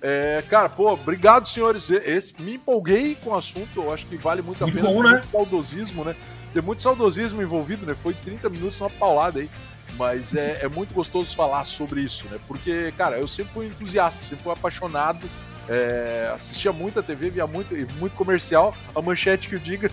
É, 0.00 0.42
cara, 0.48 0.68
pô, 0.68 0.92
obrigado, 0.92 1.48
senhores. 1.48 1.90
Esse, 1.90 2.40
me 2.40 2.54
empolguei 2.54 3.16
com 3.16 3.30
o 3.30 3.34
assunto, 3.34 3.82
eu 3.82 3.92
acho 3.92 4.06
que 4.06 4.16
vale 4.16 4.40
muito 4.40 4.64
a 4.64 4.66
pena. 4.68 4.88
Bom, 4.88 5.02
né? 5.02 5.10
Muito 5.10 5.26
saudosismo, 5.26 6.04
né? 6.04 6.14
Tem 6.52 6.62
muito 6.62 6.82
saudosismo 6.82 7.42
envolvido, 7.42 7.86
né? 7.86 7.94
Foi 8.02 8.14
30 8.14 8.48
minutos, 8.50 8.80
uma 8.80 8.90
paulada 8.90 9.40
aí. 9.40 9.48
Mas 9.96 10.34
é, 10.34 10.60
é 10.62 10.68
muito 10.68 10.94
gostoso 10.94 11.34
falar 11.34 11.64
sobre 11.64 12.00
isso, 12.00 12.24
né? 12.28 12.38
Porque, 12.46 12.92
cara, 12.96 13.18
eu 13.18 13.28
sempre 13.28 13.52
fui 13.52 13.66
entusiasta, 13.66 14.20
sempre 14.22 14.44
fui 14.44 14.52
apaixonado 14.52 15.28
é, 15.70 16.32
assistia 16.34 16.72
muita 16.72 17.00
TV, 17.00 17.30
via 17.30 17.46
muito, 17.46 17.72
muito 17.98 18.16
comercial. 18.16 18.74
A 18.92 19.00
manchete 19.00 19.48
que 19.48 19.54
eu 19.54 19.60
diga. 19.60 19.88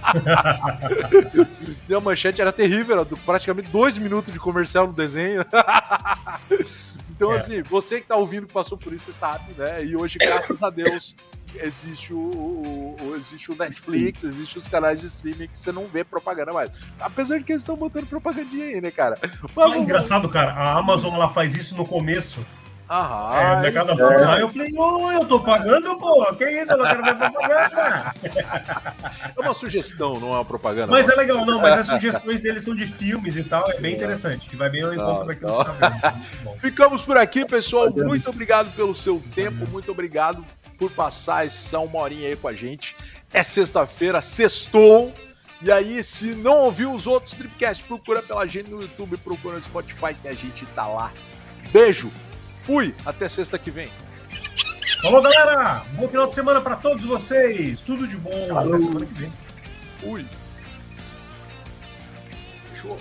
e 1.86 1.94
a 1.94 2.00
manchete 2.00 2.40
era 2.40 2.50
terrível, 2.50 2.96
era 2.96 3.06
praticamente 3.26 3.70
dois 3.70 3.98
minutos 3.98 4.32
de 4.32 4.38
comercial 4.38 4.86
no 4.86 4.94
desenho. 4.94 5.44
então, 7.14 7.34
é. 7.34 7.36
assim, 7.36 7.60
você 7.60 8.00
que 8.00 8.06
tá 8.06 8.16
ouvindo 8.16 8.46
que 8.46 8.54
passou 8.54 8.78
por 8.78 8.94
isso, 8.94 9.04
você 9.06 9.12
sabe, 9.12 9.52
né? 9.52 9.84
E 9.84 9.94
hoje, 9.94 10.18
graças 10.18 10.62
a 10.62 10.70
Deus, 10.70 11.14
existe 11.56 12.12
o, 12.12 12.18
o, 12.18 12.96
o, 13.00 13.16
existe 13.16 13.50
o 13.50 13.56
Netflix, 13.56 14.24
existe 14.24 14.58
os 14.58 14.66
canais 14.66 15.00
de 15.00 15.06
streaming 15.06 15.48
que 15.48 15.58
você 15.58 15.72
não 15.72 15.86
vê 15.86 16.04
propaganda 16.04 16.52
mais. 16.52 16.70
Apesar 17.00 17.38
de 17.38 17.44
que 17.44 17.52
eles 17.52 17.62
estão 17.62 17.76
botando 17.76 18.06
propagandinha 18.06 18.66
aí, 18.66 18.80
né, 18.80 18.90
cara? 18.90 19.18
Mas, 19.54 19.72
é 19.72 19.78
engraçado, 19.78 20.28
cara. 20.28 20.52
A 20.52 20.78
Amazon 20.78 21.14
ela 21.14 21.28
faz 21.28 21.54
isso 21.54 21.76
no 21.76 21.86
começo 21.86 22.44
Aham. 22.90 23.36
É, 23.36 23.60
mercado 23.60 23.92
é. 23.92 24.42
eu 24.42 24.48
falei, 24.50 24.72
ô, 24.76 25.12
eu 25.12 25.24
tô 25.24 25.38
pagando, 25.38 25.96
pô, 25.96 26.34
que 26.34 26.44
isso, 26.44 26.72
eu 26.72 26.78
não 26.78 26.84
quero 26.84 27.04
ver 27.04 27.14
propaganda. 27.14 28.14
É 29.36 29.40
uma 29.40 29.54
sugestão, 29.54 30.18
não 30.18 30.28
é 30.28 30.32
uma 30.32 30.44
propaganda. 30.44 30.90
Mas 30.90 31.06
não. 31.06 31.14
é 31.14 31.16
legal, 31.16 31.46
não, 31.46 31.60
mas 31.60 31.78
as 31.78 31.86
sugestões 31.86 32.42
deles 32.42 32.64
são 32.64 32.74
de 32.74 32.86
filmes 32.86 33.36
e 33.36 33.44
tal, 33.44 33.70
é 33.70 33.78
bem 33.78 33.94
interessante, 33.94 34.48
que 34.48 34.56
vai 34.56 34.68
bem 34.68 34.82
ao 34.82 34.92
encontro 34.92 35.26
daquilo 35.26 35.64
que 35.64 35.64
tá 35.64 35.72
vendo. 35.72 36.60
Ficamos 36.60 37.02
por 37.02 37.16
aqui, 37.16 37.44
pessoal, 37.46 37.90
muito 37.92 38.28
obrigado 38.28 38.74
pelo 38.74 38.94
seu 38.94 39.22
tempo, 39.34 39.70
muito 39.70 39.90
obrigado 39.90 40.44
por 40.80 40.90
passar 40.90 41.46
essa 41.46 41.78
uma 41.78 41.98
horinha 41.98 42.28
aí 42.28 42.36
com 42.36 42.48
a 42.48 42.54
gente. 42.54 42.96
É 43.30 43.42
sexta-feira, 43.42 44.22
sextou. 44.22 45.14
E 45.62 45.70
aí, 45.70 46.02
se 46.02 46.34
não 46.34 46.60
ouviu 46.60 46.94
os 46.94 47.06
outros 47.06 47.34
Tripcasts, 47.34 47.86
procura 47.86 48.22
pela 48.22 48.46
gente 48.46 48.70
no 48.70 48.80
YouTube, 48.80 49.18
procura 49.18 49.56
no 49.56 49.62
Spotify 49.62 50.14
que 50.14 50.26
a 50.26 50.32
gente 50.32 50.64
tá 50.74 50.86
lá. 50.86 51.12
Beijo! 51.70 52.10
Fui, 52.64 52.94
até 53.04 53.28
sexta 53.28 53.58
que 53.58 53.70
vem. 53.70 53.90
Falou, 55.02 55.22
galera! 55.22 55.84
Bom 55.92 56.08
final 56.08 56.26
de 56.26 56.34
semana 56.34 56.62
para 56.62 56.76
todos 56.76 57.04
vocês. 57.04 57.80
Tudo 57.80 58.08
de 58.08 58.16
bom. 58.16 58.58
Até 58.58 58.78
semana 58.78 59.04
que 59.04 59.14
vem. 59.14 59.32
Fui. 59.98 60.26
Fechou. 62.72 62.96